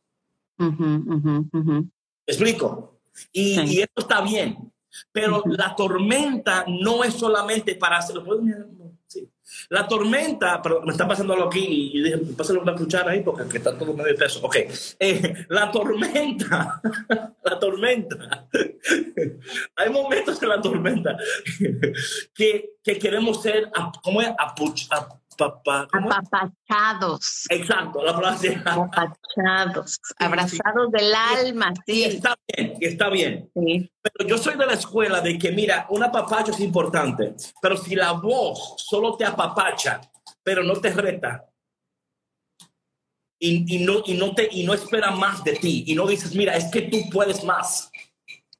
explico? 2.25 3.00
Y, 3.32 3.60
y, 3.62 3.82
eso 3.82 3.94
está 3.98 4.22
bien. 4.22 4.74
Pero 5.12 5.44
la 5.46 5.75
tormenta 5.75 6.65
no 6.67 7.03
es 7.03 7.13
solamente 7.13 7.75
para 7.75 7.98
hacerlo. 7.98 8.41
La 9.69 9.87
tormenta, 9.87 10.61
pero 10.61 10.81
me 10.81 10.91
está 10.91 11.07
pasando 11.07 11.33
algo 11.33 11.47
aquí 11.47 11.91
y 11.93 12.01
dije, 12.01 12.17
pásale 12.37 12.59
una 12.59 12.75
cuchara 12.75 13.11
ahí 13.11 13.21
porque 13.21 13.57
está 13.57 13.77
todo 13.77 13.93
medio 13.93 14.15
peso. 14.15 14.39
Ok, 14.43 14.55
eh, 14.99 15.45
la 15.49 15.71
tormenta, 15.71 16.81
la 17.43 17.59
tormenta. 17.59 18.47
Hay 19.75 19.89
momentos 19.89 20.41
en 20.41 20.49
la 20.49 20.61
tormenta 20.61 21.17
que, 22.33 22.71
que 22.83 22.99
queremos 22.99 23.41
ser, 23.41 23.69
¿cómo 24.03 24.21
es? 24.21 24.29
Apapachados. 25.46 27.46
Exacto, 27.50 28.03
la 28.03 28.15
frase. 28.15 28.62
Apapachados, 28.65 30.00
abrazados 30.20 30.91
del 30.91 31.13
alma, 31.13 31.74
sí. 31.86 32.03
está 32.03 32.36
bien, 32.48 32.74
está 32.82 33.10
bien. 33.10 33.51
Pero 33.53 34.27
yo 34.27 34.38
soy 34.38 34.58
de 34.58 34.65
la 34.65 34.74
escuela 34.74 35.22
de 35.22 35.38
que, 35.38 35.51
mira, 35.51 35.86
un 35.89 36.03
apapacho 36.03 36.51
es 36.51 36.60
importante, 36.60 37.36
pero 37.62 37.77
si 37.77 37.96
la 37.96 38.13
voz 38.13 38.75
solo 38.77 39.15
te 39.15 39.25
apapacha, 39.25 40.01
pero 40.44 40.63
no 40.63 40.75
te 40.75 40.91
reta, 40.91 41.46
y, 43.39 43.75
y, 43.75 43.86
no, 43.86 44.01
y, 44.06 44.15
no 44.15 44.34
te, 44.34 44.50
y 44.51 44.65
no 44.65 44.74
espera 44.74 45.12
más 45.12 45.44
de 45.44 45.53
ti, 45.53 45.84
y 45.88 45.96
no 45.96 46.08
dices, 46.08 46.36
mira, 46.36 46.56
es 46.56 46.65
que 46.72 46.84
tú 46.84 46.98
puedes 47.12 47.44
más. 47.44 47.91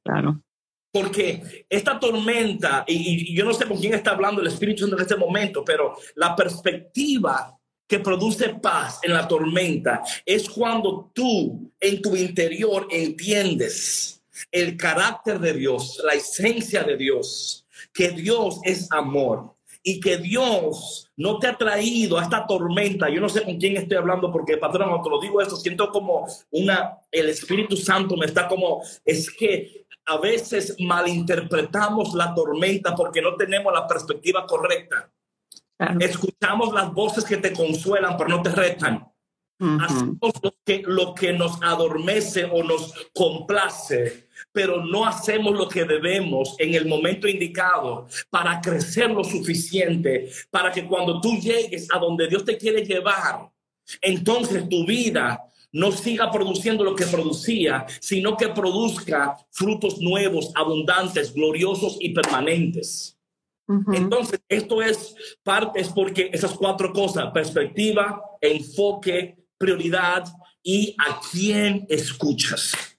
Claro. 0.04 0.40
Porque 0.90 1.66
esta 1.68 1.98
tormenta, 2.00 2.84
y, 2.86 3.34
yo 3.34 3.44
no 3.44 3.52
sé 3.52 3.66
con 3.66 3.78
quién 3.78 3.94
está 3.94 4.12
hablando 4.12 4.40
el 4.40 4.48
Espíritu 4.48 4.86
en 4.86 4.98
este 4.98 5.16
momento, 5.16 5.64
pero 5.64 5.96
la 6.16 6.34
perspectiva 6.34 7.54
que 7.86 8.00
produce 8.00 8.50
paz 8.60 9.00
en 9.02 9.14
la 9.14 9.26
tormenta 9.26 10.02
es 10.24 10.48
cuando 10.48 11.10
tú 11.14 11.72
en 11.80 12.02
tu 12.02 12.14
interior 12.16 12.86
entiendes 12.90 14.22
el 14.52 14.76
carácter 14.76 15.38
de 15.40 15.54
Dios, 15.54 16.00
la 16.04 16.12
esencia 16.12 16.82
de 16.84 16.96
Dios, 16.96 17.66
que 17.92 18.10
Dios 18.10 18.60
es 18.64 18.90
amor 18.90 19.57
y 19.82 20.00
que 20.00 20.18
Dios 20.18 21.10
no 21.16 21.38
te 21.38 21.46
ha 21.46 21.56
traído 21.56 22.18
a 22.18 22.22
esta 22.22 22.46
tormenta. 22.46 23.08
Yo 23.08 23.20
no 23.20 23.28
sé 23.28 23.42
con 23.42 23.56
quién 23.56 23.76
estoy 23.76 23.96
hablando 23.96 24.30
porque, 24.30 24.56
patrón, 24.56 24.90
cuando 24.90 25.10
lo 25.10 25.20
digo 25.20 25.40
esto, 25.40 25.56
siento 25.56 25.90
como 25.90 26.26
una, 26.50 26.98
el 27.10 27.28
Espíritu 27.28 27.76
Santo 27.76 28.16
me 28.16 28.26
está 28.26 28.48
como, 28.48 28.82
es 29.04 29.30
que 29.30 29.86
a 30.06 30.18
veces 30.18 30.76
malinterpretamos 30.78 32.14
la 32.14 32.34
tormenta 32.34 32.94
porque 32.94 33.22
no 33.22 33.36
tenemos 33.36 33.72
la 33.72 33.86
perspectiva 33.86 34.46
correcta. 34.46 35.10
Escuchamos 36.00 36.72
las 36.72 36.92
voces 36.92 37.24
que 37.24 37.36
te 37.36 37.52
consuelan, 37.52 38.16
pero 38.16 38.30
no 38.30 38.42
te 38.42 38.50
retan. 38.50 39.06
Hacemos 39.60 40.32
lo 40.42 40.54
que, 40.64 40.82
lo 40.86 41.14
que 41.14 41.32
nos 41.32 41.60
adormece 41.62 42.44
o 42.44 42.62
nos 42.62 42.92
complace, 43.12 44.27
pero 44.58 44.84
no 44.84 45.06
hacemos 45.06 45.56
lo 45.56 45.68
que 45.68 45.84
debemos 45.84 46.56
en 46.58 46.74
el 46.74 46.84
momento 46.84 47.28
indicado 47.28 48.08
para 48.28 48.60
crecer 48.60 49.08
lo 49.08 49.22
suficiente 49.22 50.32
para 50.50 50.72
que 50.72 50.84
cuando 50.84 51.20
tú 51.20 51.36
llegues 51.36 51.86
a 51.94 51.98
donde 52.00 52.26
Dios 52.26 52.44
te 52.44 52.58
quiere 52.58 52.84
llevar, 52.84 53.48
entonces 54.02 54.68
tu 54.68 54.84
vida 54.84 55.40
no 55.70 55.92
siga 55.92 56.28
produciendo 56.32 56.82
lo 56.82 56.96
que 56.96 57.06
producía, 57.06 57.86
sino 58.00 58.36
que 58.36 58.48
produzca 58.48 59.36
frutos 59.52 60.00
nuevos, 60.00 60.50
abundantes, 60.56 61.32
gloriosos 61.32 61.96
y 62.00 62.08
permanentes. 62.08 63.16
Entonces, 63.92 64.40
esto 64.48 64.82
es 64.82 65.14
parte, 65.44 65.80
es 65.80 65.88
porque 65.90 66.30
esas 66.32 66.54
cuatro 66.54 66.92
cosas, 66.92 67.30
perspectiva, 67.32 68.20
enfoque, 68.40 69.36
prioridad 69.56 70.24
y 70.64 70.96
a 70.98 71.20
quién 71.30 71.86
escuchas. 71.88 72.97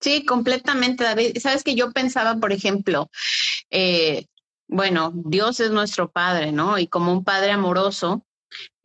Sí, 0.00 0.24
completamente, 0.24 1.04
David. 1.04 1.38
Sabes 1.40 1.64
que 1.64 1.74
yo 1.74 1.90
pensaba, 1.92 2.36
por 2.36 2.52
ejemplo, 2.52 3.10
eh, 3.70 4.26
bueno, 4.68 5.12
Dios 5.14 5.60
es 5.60 5.70
nuestro 5.70 6.10
Padre, 6.10 6.52
¿no? 6.52 6.78
Y 6.78 6.86
como 6.86 7.12
un 7.12 7.24
Padre 7.24 7.50
amoroso, 7.50 8.24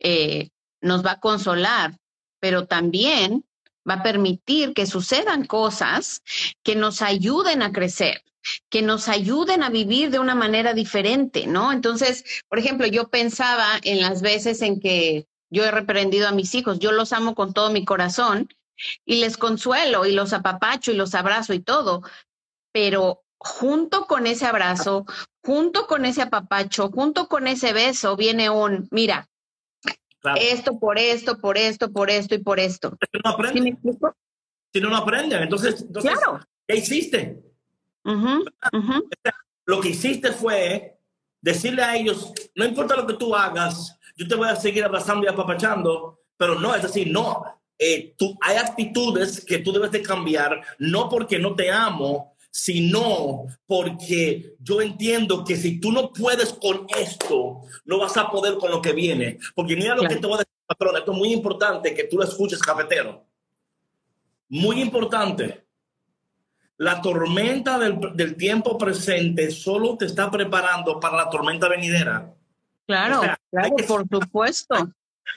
eh, 0.00 0.50
nos 0.80 1.04
va 1.04 1.12
a 1.12 1.20
consolar, 1.20 1.96
pero 2.40 2.66
también 2.66 3.44
va 3.88 3.94
a 3.94 4.02
permitir 4.02 4.74
que 4.74 4.86
sucedan 4.86 5.46
cosas 5.46 6.22
que 6.62 6.74
nos 6.74 7.02
ayuden 7.02 7.62
a 7.62 7.72
crecer 7.72 8.22
que 8.70 8.82
nos 8.82 9.08
ayuden 9.08 9.62
a 9.62 9.70
vivir 9.70 10.10
de 10.10 10.18
una 10.18 10.34
manera 10.34 10.72
diferente, 10.72 11.46
¿no? 11.46 11.72
Entonces, 11.72 12.24
por 12.48 12.58
ejemplo, 12.58 12.86
yo 12.86 13.08
pensaba 13.08 13.78
en 13.82 14.00
las 14.00 14.22
veces 14.22 14.62
en 14.62 14.80
que 14.80 15.26
yo 15.50 15.64
he 15.64 15.70
reprendido 15.70 16.28
a 16.28 16.32
mis 16.32 16.54
hijos, 16.54 16.78
yo 16.78 16.92
los 16.92 17.12
amo 17.12 17.34
con 17.34 17.52
todo 17.52 17.70
mi 17.70 17.84
corazón 17.84 18.48
y 19.04 19.16
les 19.16 19.36
consuelo 19.36 20.06
y 20.06 20.12
los 20.12 20.32
apapacho 20.32 20.92
y 20.92 20.96
los 20.96 21.14
abrazo 21.14 21.54
y 21.54 21.60
todo, 21.60 22.02
pero 22.72 23.22
junto 23.38 24.06
con 24.06 24.26
ese 24.26 24.46
abrazo, 24.46 25.06
junto 25.44 25.86
con 25.86 26.04
ese 26.04 26.22
apapacho, 26.22 26.90
junto 26.90 27.28
con 27.28 27.46
ese 27.46 27.72
beso, 27.72 28.16
viene 28.16 28.50
un, 28.50 28.88
mira, 28.90 29.28
esto 30.36 30.78
por 30.78 30.98
esto, 30.98 31.38
por 31.38 31.56
esto, 31.56 31.92
por 31.92 32.10
esto 32.10 32.34
y 32.34 32.38
por 32.38 32.60
esto. 32.60 32.96
No 33.24 33.30
aprenden. 33.30 33.78
Si 34.72 34.80
no 34.80 34.90
lo 34.90 34.96
aprenden, 34.96 35.42
entonces, 35.42 35.80
entonces 35.80 36.12
claro. 36.12 36.40
¿qué 36.66 36.76
hiciste? 36.76 37.42
Lo 39.64 39.80
que 39.80 39.90
hiciste 39.90 40.32
fue 40.32 40.98
decirle 41.40 41.82
a 41.82 41.96
ellos, 41.96 42.32
no 42.54 42.64
importa 42.64 42.96
lo 42.96 43.06
que 43.06 43.14
tú 43.14 43.34
hagas, 43.34 43.98
yo 44.16 44.26
te 44.26 44.34
voy 44.34 44.48
a 44.48 44.56
seguir 44.56 44.84
abrazando 44.84 45.24
y 45.24 45.28
apapachando, 45.28 46.20
pero 46.36 46.58
no, 46.58 46.74
es 46.74 46.82
decir, 46.82 47.10
no, 47.10 47.44
eh, 47.78 48.14
tú, 48.16 48.36
hay 48.40 48.56
actitudes 48.56 49.44
que 49.44 49.58
tú 49.58 49.72
debes 49.72 49.92
de 49.92 50.02
cambiar, 50.02 50.60
no 50.78 51.08
porque 51.08 51.38
no 51.38 51.54
te 51.54 51.70
amo, 51.70 52.34
sino 52.50 53.46
porque 53.66 54.56
yo 54.58 54.80
entiendo 54.80 55.44
que 55.44 55.56
si 55.56 55.78
tú 55.78 55.92
no 55.92 56.12
puedes 56.12 56.52
con 56.54 56.86
esto, 56.98 57.60
no 57.84 57.98
vas 57.98 58.16
a 58.16 58.30
poder 58.30 58.58
con 58.58 58.70
lo 58.70 58.82
que 58.82 58.92
viene. 58.92 59.38
Porque 59.54 59.76
mira 59.76 59.94
lo 59.94 60.02
que 60.02 60.16
te 60.16 60.26
voy 60.26 60.34
a 60.34 60.38
decir, 60.38 60.52
patrón, 60.66 60.96
esto 60.96 61.12
es 61.12 61.18
muy 61.18 61.32
importante 61.32 61.94
que 61.94 62.04
tú 62.04 62.16
lo 62.16 62.24
escuches, 62.24 62.58
cafetero. 62.58 63.24
Muy 64.48 64.80
importante. 64.80 65.66
La 66.78 67.00
tormenta 67.00 67.78
del, 67.78 67.98
del 68.14 68.36
tiempo 68.36 68.78
presente 68.78 69.50
solo 69.50 69.96
te 69.96 70.06
está 70.06 70.30
preparando 70.30 70.98
para 70.98 71.16
la 71.16 71.30
tormenta 71.30 71.68
venidera. 71.68 72.34
Claro, 72.86 73.20
claro, 73.50 73.76
por 73.86 74.08
supuesto. 74.08 74.74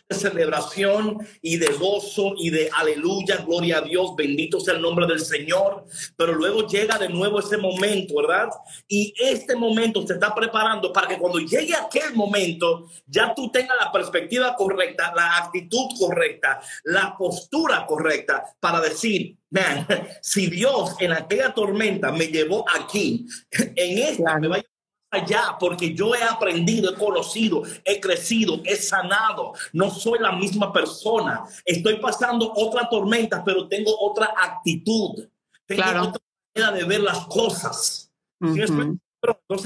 De 0.09 0.15
celebración 0.15 1.17
y 1.41 1.57
de 1.57 1.67
gozo 1.73 2.33
y 2.37 2.49
de 2.49 2.69
aleluya, 2.73 3.37
gloria 3.37 3.77
a 3.77 3.81
Dios, 3.81 4.15
bendito 4.15 4.59
sea 4.59 4.75
el 4.75 4.81
nombre 4.81 5.07
del 5.07 5.19
Señor. 5.19 5.85
Pero 6.17 6.33
luego 6.33 6.67
llega 6.67 6.97
de 6.97 7.09
nuevo 7.09 7.39
ese 7.39 7.57
momento, 7.57 8.15
¿verdad? 8.17 8.49
Y 8.87 9.13
este 9.17 9.55
momento 9.55 10.05
se 10.05 10.13
está 10.13 10.33
preparando 10.33 10.91
para 10.91 11.07
que 11.07 11.17
cuando 11.17 11.39
llegue 11.39 11.75
aquel 11.75 12.13
momento 12.13 12.87
ya 13.05 13.33
tú 13.33 13.49
tengas 13.51 13.77
la 13.79 13.91
perspectiva 13.91 14.55
correcta, 14.55 15.13
la 15.15 15.37
actitud 15.37 15.87
correcta, 15.97 16.61
la 16.83 17.15
postura 17.17 17.85
correcta 17.85 18.43
para 18.59 18.81
decir, 18.81 19.37
man, 19.49 19.87
si 20.21 20.47
Dios 20.47 20.95
en 20.99 21.11
aquella 21.13 21.53
tormenta 21.53 22.11
me 22.11 22.27
llevó 22.27 22.65
aquí, 22.69 23.25
en 23.51 23.97
esta 23.97 24.39
me 24.39 24.47
va 24.47 24.57
a 24.57 24.70
allá 25.11 25.57
porque 25.59 25.93
yo 25.93 26.15
he 26.15 26.23
aprendido, 26.23 26.91
he 26.91 26.95
conocido, 26.95 27.63
he 27.83 27.99
crecido, 27.99 28.61
he 28.63 28.75
sanado. 28.75 29.53
No 29.73 29.91
soy 29.91 30.19
la 30.19 30.31
misma 30.31 30.71
persona. 30.71 31.43
Estoy 31.65 31.97
pasando 31.97 32.51
otra 32.55 32.89
tormenta, 32.89 33.43
pero 33.43 33.67
tengo 33.67 33.93
otra 33.99 34.33
actitud. 34.35 35.27
Tengo 35.65 35.83
otra 35.83 36.21
manera 36.55 36.77
de 36.77 36.83
ver 36.85 37.01
las 37.01 37.27
cosas. 37.27 38.11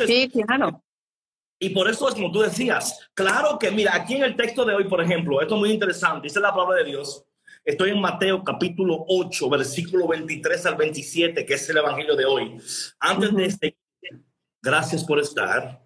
¿Sí, 0.05 0.29
claro. 0.29 0.81
Y 1.57 1.69
por 1.69 1.89
eso 1.89 2.09
es 2.09 2.15
como 2.15 2.31
tú 2.31 2.41
decías, 2.41 3.07
claro 3.13 3.57
que 3.57 3.71
mira, 3.71 3.95
aquí 3.95 4.15
en 4.15 4.23
el 4.23 4.35
texto 4.35 4.65
de 4.65 4.75
hoy, 4.75 4.83
por 4.89 5.01
ejemplo, 5.01 5.41
esto 5.41 5.55
es 5.55 5.59
muy 5.59 5.71
interesante, 5.71 6.27
dice 6.27 6.41
la 6.41 6.53
palabra 6.53 6.79
de 6.79 6.91
Dios. 6.91 7.23
Estoy 7.63 7.91
en 7.91 8.01
Mateo 8.01 8.43
capítulo 8.43 9.05
8, 9.07 9.49
versículo 9.49 10.07
23 10.07 10.65
al 10.65 10.75
27, 10.75 11.45
que 11.45 11.53
es 11.53 11.69
el 11.69 11.77
evangelio 11.77 12.15
de 12.15 12.25
hoy. 12.25 12.57
Antes 12.99 13.33
de 13.33 13.45
este 13.45 13.77
Gracias 14.65 15.03
por 15.03 15.19
estar. 15.19 15.79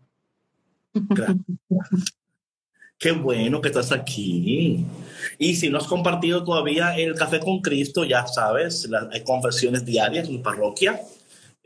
Qué 2.98 3.12
bueno 3.12 3.60
que 3.60 3.68
estás 3.68 3.92
aquí. 3.92 4.86
Y 5.38 5.56
si 5.56 5.70
no 5.70 5.80
has 5.80 5.88
compartido 5.88 6.46
todavía 6.46 6.98
el 6.98 7.14
café 7.16 7.42
con 7.42 7.60
Cristo, 7.60 8.06
ya 8.06 8.26
sabes, 8.26 8.90
hay 9.12 9.22
confesiones 9.26 9.84
diarias 9.84 10.30
en 10.30 10.38
su 10.38 10.42
parroquia. 10.42 11.02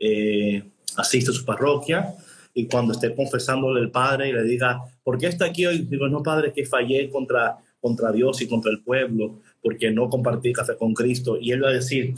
Eh, 0.00 0.64
asiste 0.96 1.30
a 1.30 1.34
su 1.34 1.44
parroquia 1.44 2.16
y 2.52 2.66
cuando 2.66 2.92
esté 2.92 3.14
confesándole 3.14 3.80
al 3.80 3.92
Padre 3.92 4.30
y 4.30 4.32
le 4.32 4.42
diga, 4.42 4.82
¿por 5.04 5.16
qué 5.16 5.28
está 5.28 5.44
aquí 5.44 5.66
hoy? 5.66 5.86
Digo, 5.88 6.08
no, 6.08 6.20
Padre, 6.20 6.52
que 6.52 6.66
fallé 6.66 7.10
contra, 7.10 7.58
contra 7.80 8.10
Dios 8.10 8.42
y 8.42 8.48
contra 8.48 8.72
el 8.72 8.82
pueblo 8.82 9.40
porque 9.62 9.92
no 9.92 10.10
compartí 10.10 10.52
café 10.52 10.76
con 10.76 10.92
Cristo. 10.94 11.38
Y 11.40 11.52
él 11.52 11.62
va 11.62 11.68
a 11.68 11.74
decir, 11.74 12.12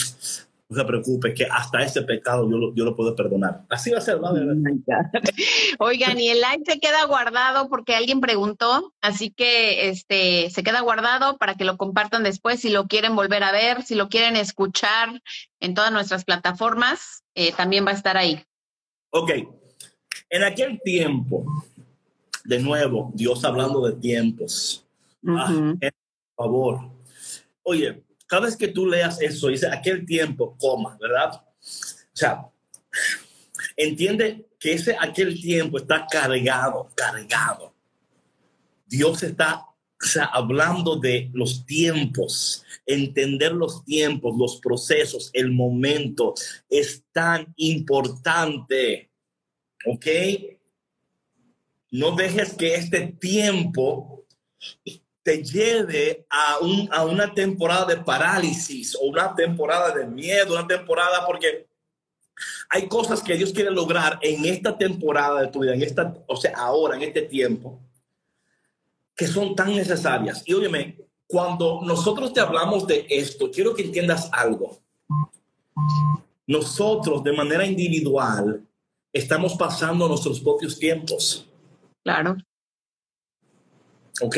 no 0.68 0.76
se 0.76 0.84
preocupe, 0.84 1.32
que 1.32 1.44
hasta 1.44 1.82
ese 1.82 2.02
pecado 2.02 2.50
yo 2.50 2.56
lo, 2.56 2.74
yo 2.74 2.84
lo 2.84 2.96
puedo 2.96 3.14
perdonar. 3.14 3.62
Así 3.68 3.90
va 3.90 3.98
a 3.98 4.00
ser, 4.00 4.18
¿vale? 4.18 4.40
Oigan, 5.78 6.18
y 6.18 6.28
el 6.28 6.38
live 6.38 6.64
se 6.66 6.80
queda 6.80 7.04
guardado 7.06 7.68
porque 7.68 7.94
alguien 7.94 8.20
preguntó, 8.20 8.92
así 9.00 9.30
que 9.30 9.88
este 9.88 10.50
se 10.50 10.62
queda 10.64 10.80
guardado 10.80 11.38
para 11.38 11.54
que 11.54 11.64
lo 11.64 11.76
compartan 11.76 12.24
después 12.24 12.60
si 12.60 12.70
lo 12.70 12.86
quieren 12.86 13.14
volver 13.14 13.44
a 13.44 13.52
ver, 13.52 13.82
si 13.82 13.94
lo 13.94 14.08
quieren 14.08 14.34
escuchar 14.36 15.22
en 15.60 15.74
todas 15.74 15.92
nuestras 15.92 16.24
plataformas, 16.24 17.24
eh, 17.34 17.52
también 17.52 17.86
va 17.86 17.90
a 17.90 17.94
estar 17.94 18.16
ahí. 18.16 18.42
Ok, 19.10 19.30
en 20.30 20.42
aquel 20.42 20.80
tiempo, 20.82 21.44
de 22.44 22.58
nuevo, 22.58 23.12
Dios 23.14 23.44
hablando 23.44 23.86
de 23.86 23.94
tiempos. 23.94 24.84
Ah, 25.26 25.74
por 25.80 26.46
favor. 26.46 26.90
Oye, 27.62 28.04
cada 28.26 28.46
vez 28.46 28.56
que 28.56 28.68
tú 28.68 28.86
leas 28.86 29.20
eso, 29.20 29.48
dice 29.48 29.68
aquel 29.68 30.04
tiempo, 30.04 30.56
coma, 30.58 30.96
¿verdad? 31.00 31.34
O 31.34 32.16
sea, 32.16 32.46
entiende 33.76 34.46
que 34.58 34.72
ese 34.72 34.96
aquel 34.98 35.40
tiempo 35.40 35.78
está 35.78 36.06
cargado, 36.06 36.90
cargado. 36.94 37.74
Dios 38.86 39.22
está 39.22 39.66
hablando 40.32 40.96
de 40.96 41.30
los 41.32 41.64
tiempos, 41.66 42.64
entender 42.84 43.52
los 43.52 43.84
tiempos, 43.84 44.36
los 44.36 44.60
procesos, 44.60 45.30
el 45.32 45.50
momento 45.50 46.34
es 46.68 47.04
tan 47.12 47.52
importante. 47.56 49.10
¿Ok? 49.86 50.06
No 51.90 52.16
dejes 52.16 52.54
que 52.54 52.74
este 52.74 53.06
tiempo 53.18 54.26
te 55.26 55.42
lleve 55.42 56.24
a, 56.30 56.60
un, 56.60 56.88
a 56.92 57.04
una 57.04 57.34
temporada 57.34 57.84
de 57.86 57.96
parálisis 57.96 58.94
o 58.94 59.06
una 59.06 59.34
temporada 59.34 59.92
de 59.92 60.06
miedo, 60.06 60.54
una 60.54 60.68
temporada 60.68 61.26
porque 61.26 61.66
hay 62.68 62.86
cosas 62.86 63.24
que 63.24 63.34
Dios 63.34 63.52
quiere 63.52 63.72
lograr 63.72 64.20
en 64.22 64.44
esta 64.44 64.78
temporada 64.78 65.40
de 65.40 65.48
tu 65.48 65.58
vida, 65.58 65.74
en 65.74 65.82
esta, 65.82 66.14
o 66.28 66.36
sea, 66.36 66.56
ahora, 66.56 66.94
en 66.94 67.02
este 67.02 67.22
tiempo, 67.22 67.80
que 69.16 69.26
son 69.26 69.56
tan 69.56 69.74
necesarias. 69.74 70.44
Y 70.46 70.54
óyeme, 70.54 70.96
cuando 71.26 71.80
nosotros 71.82 72.32
te 72.32 72.38
hablamos 72.38 72.86
de 72.86 73.04
esto, 73.10 73.50
quiero 73.50 73.74
que 73.74 73.82
entiendas 73.82 74.30
algo. 74.30 74.78
Nosotros, 76.46 77.24
de 77.24 77.32
manera 77.32 77.66
individual, 77.66 78.64
estamos 79.12 79.56
pasando 79.56 80.06
nuestros 80.06 80.38
propios 80.38 80.78
tiempos. 80.78 81.48
Claro. 82.04 82.36
¿Ok? 84.20 84.36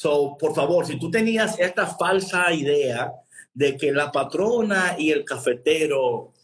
So, 0.00 0.36
por 0.38 0.54
favor, 0.54 0.86
si 0.86 0.96
tú 0.96 1.10
tenías 1.10 1.58
esta 1.58 1.84
falsa 1.84 2.52
idea 2.52 3.12
de 3.52 3.76
que 3.76 3.90
la 3.90 4.12
patrona 4.12 4.94
y 4.96 5.10
el 5.10 5.24
cafetero 5.24 6.34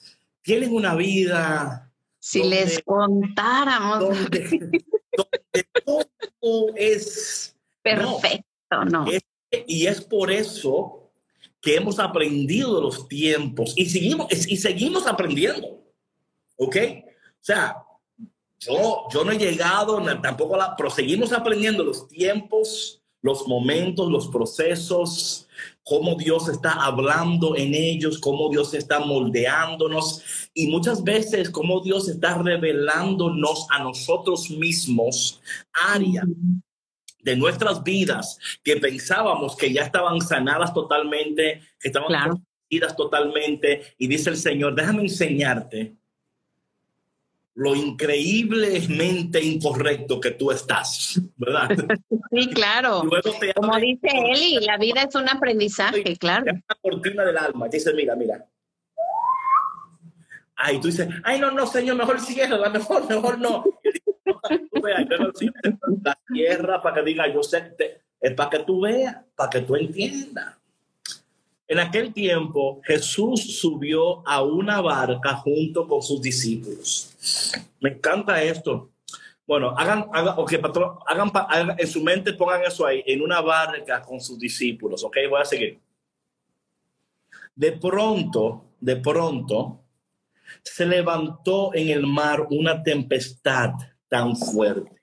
tienen 0.42 0.74
una 0.74 0.96
vida. 0.96 1.88
Si 2.18 2.42
les 2.42 2.82
contáramos. 2.82 4.00
Donde, 4.00 4.80
todo 6.40 6.66
es 6.74 7.56
perfecto, 7.80 8.84
¿no? 8.90 9.06
y 9.68 9.86
es 9.86 10.00
por 10.00 10.32
eso 10.32 11.12
que 11.60 11.76
hemos 11.76 12.00
aprendido 12.00 12.80
los 12.80 13.06
tiempos 13.06 13.72
y 13.76 13.86
seguimos, 13.86 14.32
y 14.32 14.56
seguimos 14.56 15.06
aprendiendo. 15.06 15.80
¿Ok? 16.56 16.76
O 16.76 17.44
sea, 17.44 17.76
yo, 18.58 19.06
yo 19.12 19.24
no 19.24 19.30
he 19.30 19.38
llegado, 19.38 20.02
tampoco 20.20 20.56
la, 20.56 20.74
pero 20.74 20.90
seguimos 20.90 21.32
aprendiendo 21.32 21.84
los 21.84 22.08
tiempos, 22.08 23.00
los 23.24 23.48
momentos, 23.48 24.10
los 24.10 24.28
procesos, 24.28 25.48
cómo 25.82 26.14
Dios 26.14 26.46
está 26.50 26.72
hablando 26.72 27.56
en 27.56 27.72
ellos, 27.72 28.18
cómo 28.18 28.50
Dios 28.50 28.74
está 28.74 29.00
moldeándonos 29.00 30.22
y 30.52 30.66
muchas 30.66 31.02
veces 31.02 31.48
cómo 31.48 31.80
Dios 31.80 32.06
está 32.06 32.36
revelándonos 32.36 33.66
a 33.70 33.82
nosotros 33.82 34.50
mismos 34.50 35.40
áreas 35.72 36.26
de 37.22 37.34
nuestras 37.34 37.82
vidas 37.82 38.38
que 38.62 38.76
pensábamos 38.76 39.56
que 39.56 39.72
ya 39.72 39.84
estaban 39.84 40.20
sanadas 40.20 40.74
totalmente, 40.74 41.62
que 41.80 41.88
estaban 41.88 42.08
claro. 42.08 42.42
totalmente 42.94 43.94
y 43.96 44.06
dice 44.06 44.28
el 44.28 44.36
Señor, 44.36 44.74
déjame 44.74 45.00
enseñarte 45.00 45.96
lo 47.54 47.74
increíblemente 47.74 49.40
incorrecto 49.40 50.20
que 50.20 50.32
tú 50.32 50.50
estás, 50.50 51.20
¿verdad? 51.36 51.68
Sí, 52.30 52.48
claro. 52.48 53.04
Como 53.54 53.78
dice 53.78 54.08
Eli, 54.08 54.58
la 54.60 54.76
vida 54.76 55.02
es 55.02 55.14
un 55.14 55.28
aprendizaje, 55.28 56.16
claro. 56.16 56.46
Es 56.46 56.52
una 56.54 56.78
cortina 56.82 57.24
del 57.24 57.38
alma. 57.38 57.68
Dice, 57.68 57.94
mira, 57.94 58.16
mira. 58.16 58.44
Ay, 60.56 60.80
tú 60.80 60.88
dices, 60.88 61.08
ay, 61.22 61.40
no, 61.40 61.50
no, 61.50 61.66
señor, 61.66 61.96
mejor 61.96 62.20
cierra, 62.20 62.68
mejor, 62.70 63.08
mejor 63.08 63.38
no. 63.38 63.64
La 66.02 66.18
tierra 66.32 66.82
para 66.82 66.96
que 66.96 67.02
diga, 67.02 67.32
yo 67.32 67.42
sé, 67.42 67.76
es 68.20 68.34
para 68.34 68.50
que 68.50 68.58
tú 68.60 68.80
veas, 68.80 69.16
para 69.36 69.50
que 69.50 69.60
tú 69.60 69.76
entiendas. 69.76 70.56
En 71.66 71.78
aquel 71.78 72.12
tiempo 72.12 72.80
Jesús 72.84 73.58
subió 73.58 74.26
a 74.28 74.42
una 74.42 74.80
barca 74.80 75.36
junto 75.36 75.88
con 75.88 76.02
sus 76.02 76.20
discípulos. 76.20 77.14
Me 77.80 77.90
encanta 77.90 78.42
esto. 78.42 78.90
Bueno, 79.46 79.74
hagan, 79.76 80.06
hagan, 80.12 80.34
okay, 80.38 80.58
patrón, 80.58 80.98
hagan, 81.06 81.76
en 81.78 81.86
su 81.86 82.02
mente 82.02 82.32
pongan 82.32 82.62
eso 82.62 82.86
ahí, 82.86 83.02
en 83.06 83.20
una 83.20 83.40
barca 83.42 84.00
con 84.00 84.18
sus 84.18 84.38
discípulos, 84.38 85.04
ok, 85.04 85.16
voy 85.28 85.40
a 85.40 85.44
seguir. 85.44 85.80
De 87.54 87.72
pronto, 87.72 88.64
de 88.80 88.96
pronto, 88.96 89.80
se 90.62 90.86
levantó 90.86 91.74
en 91.74 91.90
el 91.90 92.06
mar 92.06 92.46
una 92.50 92.82
tempestad 92.82 93.72
tan 94.08 94.34
fuerte 94.34 95.02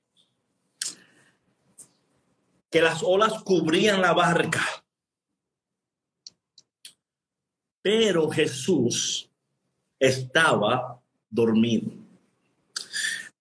que 2.71 2.81
las 2.81 3.03
olas 3.03 3.43
cubrían 3.43 4.01
la 4.01 4.13
barca 4.13 4.80
pero 7.81 8.29
Jesús 8.29 9.29
estaba 9.99 10.99
dormido. 11.29 11.91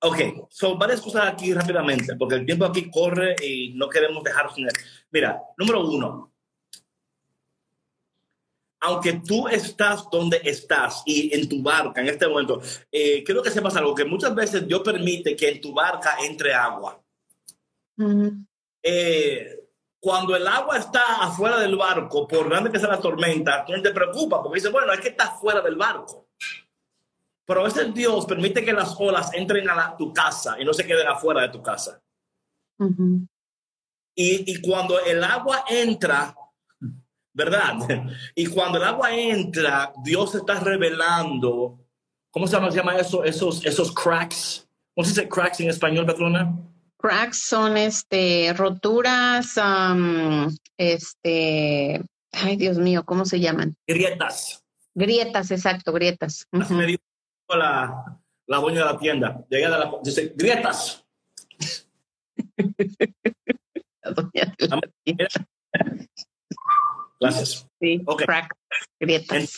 Ok, 0.02 0.48
son 0.48 0.78
varias 0.78 1.00
cosas 1.00 1.28
aquí 1.28 1.52
rápidamente, 1.52 2.16
porque 2.16 2.36
el 2.36 2.46
tiempo 2.46 2.64
aquí 2.64 2.90
corre 2.90 3.36
y 3.42 3.74
no 3.74 3.88
queremos 3.88 4.24
dejar 4.24 4.52
sin 4.54 4.66
Mira, 5.10 5.42
número 5.58 5.86
uno, 5.86 6.32
aunque 8.80 9.20
tú 9.26 9.46
estás 9.46 10.08
donde 10.10 10.40
estás 10.42 11.02
y 11.04 11.34
en 11.34 11.48
tu 11.48 11.62
barca 11.62 12.00
en 12.00 12.08
este 12.08 12.26
momento, 12.26 12.62
eh, 12.90 13.22
quiero 13.24 13.42
que 13.42 13.50
sepas 13.50 13.76
algo, 13.76 13.94
que 13.94 14.06
muchas 14.06 14.34
veces 14.34 14.66
Dios 14.66 14.80
permite 14.82 15.36
que 15.36 15.50
en 15.50 15.60
tu 15.60 15.74
barca 15.74 16.16
entre 16.24 16.54
agua. 16.54 17.02
eh, 18.82 19.59
cuando 20.00 20.34
el 20.34 20.46
agua 20.48 20.78
está 20.78 21.22
afuera 21.22 21.58
del 21.58 21.76
barco, 21.76 22.26
por 22.26 22.48
grande 22.48 22.72
que 22.72 22.78
sea 22.78 22.88
la 22.88 23.00
tormenta, 23.00 23.64
tú 23.66 23.72
no 23.72 23.82
te 23.82 23.92
preocupas 23.92 24.40
porque 24.42 24.56
dices, 24.56 24.72
bueno, 24.72 24.92
es 24.92 25.00
que 25.00 25.08
está 25.08 25.32
fuera 25.32 25.60
del 25.60 25.76
barco. 25.76 26.26
Pero 27.44 27.60
a 27.60 27.64
veces 27.64 27.92
Dios 27.92 28.24
permite 28.26 28.64
que 28.64 28.72
las 28.72 28.96
olas 28.98 29.34
entren 29.34 29.68
a 29.68 29.96
tu 29.96 30.12
casa 30.12 30.56
y 30.58 30.64
no 30.64 30.72
se 30.72 30.86
queden 30.86 31.06
afuera 31.06 31.42
de 31.42 31.48
tu 31.50 31.62
casa. 31.62 32.00
y, 32.78 34.52
y 34.52 34.60
cuando 34.62 34.98
el 35.00 35.22
agua 35.22 35.64
entra, 35.68 36.34
¿verdad? 37.32 37.74
Y 38.34 38.46
cuando 38.46 38.78
el 38.78 38.84
agua 38.84 39.14
entra, 39.14 39.92
Dios 40.02 40.34
está 40.34 40.60
revelando, 40.60 41.78
¿cómo 42.30 42.46
se 42.46 42.54
llama, 42.54 42.70
se 42.70 42.78
llama 42.78 42.96
eso? 42.96 43.22
Esos, 43.24 43.64
esos 43.66 43.92
cracks. 43.92 44.66
¿Cómo 44.94 45.04
se 45.04 45.10
dice 45.10 45.28
cracks 45.28 45.60
en 45.60 45.68
español, 45.68 46.06
patrona? 46.06 46.56
Cracks 47.00 47.44
son 47.44 47.76
este 47.78 48.52
roturas, 48.52 49.58
este, 50.76 52.02
ay 52.32 52.56
Dios 52.56 52.78
mío, 52.78 53.04
¿cómo 53.06 53.24
se 53.24 53.40
llaman? 53.40 53.74
Grietas. 53.86 54.62
Grietas, 54.94 55.50
exacto, 55.50 55.92
grietas. 55.92 56.46
me 56.50 56.86
dijo 56.86 57.02
la, 57.48 58.20
la 58.46 58.58
dueña 58.58 58.80
de 58.80 58.92
la 58.92 58.98
tienda. 58.98 59.44
De 59.48 59.60
la, 59.66 59.90
dice, 60.02 60.34
grietas. 60.36 61.04
la 64.02 64.12
de 64.32 64.68
la 64.68 64.80
tienda. 65.02 65.28
Gracias. 67.20 67.66
Sí, 67.80 68.02
okay. 68.06 68.26
cracks, 68.26 68.56
grietas. 68.98 69.54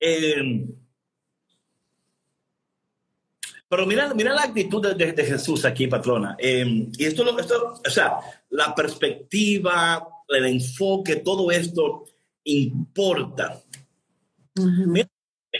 Eh, 0.00 0.66
pero 3.76 3.86
mira, 3.86 4.14
mira 4.14 4.32
la 4.32 4.44
actitud 4.44 4.96
de, 4.96 5.12
de, 5.12 5.22
Jesús 5.22 5.66
aquí, 5.66 5.86
patrona. 5.86 6.34
Eh, 6.38 6.88
y 6.96 7.04
esto, 7.04 7.38
esto, 7.38 7.74
o 7.86 7.90
sea, 7.90 8.20
la 8.48 8.74
perspectiva, 8.74 10.08
el 10.28 10.46
enfoque, 10.46 11.16
todo 11.16 11.50
esto 11.50 12.06
importa. 12.44 13.62
Mira, 14.54 15.06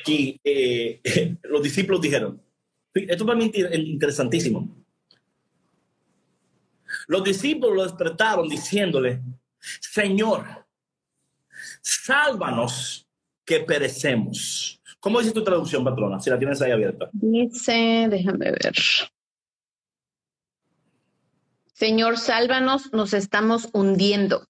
aquí 0.01 0.41
eh, 0.43 1.03
los 1.43 1.63
discípulos 1.63 2.01
dijeron, 2.01 2.41
esto 2.95 3.27
para 3.27 3.39
mí 3.39 3.53
es 3.53 3.79
interesantísimo. 3.79 4.67
Los 7.09 7.23
discípulos 7.23 7.77
lo 7.77 7.83
despertaron 7.83 8.49
diciéndole, 8.49 9.21
Señor, 9.61 10.65
sálvanos 11.83 13.07
que 13.45 13.61
perecemos. 13.61 14.76
¿Cómo 15.07 15.21
dice 15.21 15.31
tu 15.31 15.45
traducción, 15.45 15.85
patrona? 15.85 16.19
Si 16.19 16.29
la 16.31 16.37
tienes 16.37 16.61
ahí 16.61 16.73
abierta. 16.73 17.09
Dice, 17.13 18.09
déjame 18.11 18.51
ver. 18.51 18.75
Señor, 21.73 22.19
sálvanos, 22.19 22.93
nos 22.93 23.15
estamos 23.15 23.69
hundiendo. 23.73 24.45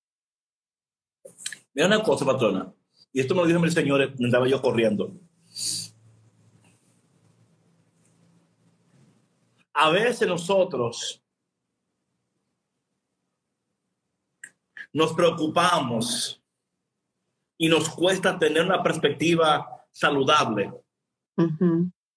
Mira 1.75 1.89
una 1.89 2.03
cosa, 2.03 2.25
patrona. 2.25 2.73
Y 3.13 3.21
esto 3.21 3.35
me 3.35 3.43
lo 3.43 3.47
dijo 3.49 3.63
el 3.63 3.71
Señor 3.71 3.99
mientras 3.99 4.29
estaba 4.29 4.49
yo 4.49 4.63
corriendo. 4.63 5.21
A 9.75 9.91
veces 9.91 10.27
nosotros 10.27 11.23
nos 14.91 15.13
preocupamos 15.13 16.43
y 17.59 17.69
nos 17.69 17.91
cuesta 17.91 18.39
tener 18.39 18.65
una 18.65 18.83
perspectiva 18.83 19.76
saludable. 19.97 20.71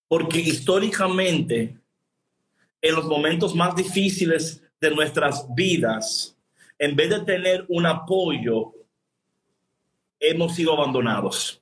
Porque 0.09 0.39
históricamente, 0.39 1.79
en 2.81 2.95
los 2.95 3.05
momentos 3.05 3.55
más 3.55 3.73
difíciles 3.73 4.61
de 4.81 4.91
nuestras 4.91 5.47
vidas, 5.55 6.37
en 6.77 6.95
vez 6.95 7.09
de 7.09 7.21
tener 7.21 7.65
un 7.69 7.85
apoyo, 7.85 8.73
hemos 10.19 10.55
sido 10.55 10.73
abandonados. 10.73 11.61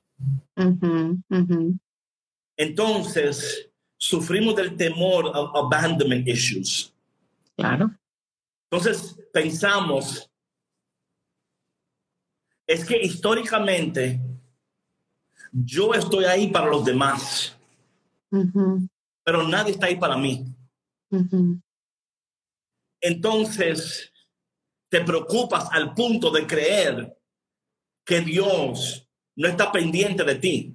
Entonces, 2.56 3.70
sufrimos 3.96 4.56
del 4.56 4.76
temor 4.76 5.26
of 5.26 5.54
abandonment 5.54 6.26
issues. 6.26 6.92
Claro. 7.56 7.90
Entonces, 8.70 9.16
pensamos, 9.32 10.28
es 12.66 12.84
que 12.84 13.00
históricamente 13.00 14.20
yo 15.52 15.94
estoy 15.94 16.24
ahí 16.24 16.48
para 16.48 16.66
los 16.66 16.84
demás, 16.84 17.56
pero 19.24 19.46
nadie 19.46 19.72
está 19.72 19.86
ahí 19.86 19.96
para 19.96 20.16
mí. 20.16 20.44
Entonces, 23.00 24.12
te 24.88 25.00
preocupas 25.02 25.68
al 25.70 25.94
punto 25.94 26.30
de 26.30 26.46
creer 26.46 27.16
que 28.04 28.20
Dios 28.20 29.08
no 29.36 29.48
está 29.48 29.70
pendiente 29.70 30.24
de 30.24 30.34
ti. 30.34 30.74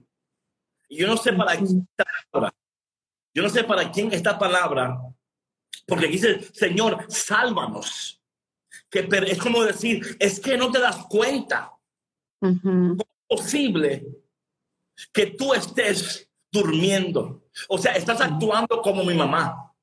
Yo 0.90 1.08
no 1.08 1.18
sé 1.18 1.34
para 1.34 1.56
quién 1.58 1.88
esta 1.90 2.06
palabra, 2.32 2.56
yo 3.34 3.44
no 3.44 3.50
sé 3.50 3.64
para 3.64 3.92
quién 3.92 4.14
esta 4.14 4.38
palabra 4.38 5.00
Porque 5.88 6.08
dice, 6.08 6.40
Señor, 6.54 7.06
sálvanos. 7.10 8.22
Que 8.90 9.08
es 9.28 9.38
como 9.40 9.64
decir, 9.64 10.16
es 10.20 10.40
que 10.40 10.56
no 10.56 10.72
te 10.72 10.80
das 10.80 11.06
cuenta. 11.08 11.74
¿Cómo 12.40 12.94
es 13.02 13.28
posible 13.28 14.23
que 15.12 15.28
tú 15.28 15.54
estés 15.54 16.30
durmiendo? 16.52 17.44
O 17.68 17.78
sea, 17.78 17.94
estás 17.94 18.22
actuando 18.22 18.82
como 18.82 19.04
mi 19.04 19.14
mamá. 19.14 19.74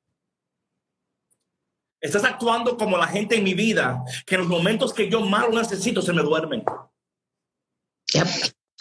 Estás 2.00 2.24
actuando 2.24 2.78
como 2.78 2.96
la 2.96 3.06
gente 3.06 3.36
en 3.36 3.44
mi 3.44 3.52
vida, 3.52 4.02
que 4.24 4.36
en 4.36 4.42
los 4.42 4.50
momentos 4.50 4.94
que 4.94 5.10
yo 5.10 5.20
más 5.20 5.48
lo 5.48 5.60
necesito 5.60 6.00
se 6.00 6.12
me 6.12 6.22
duermen. 6.22 6.64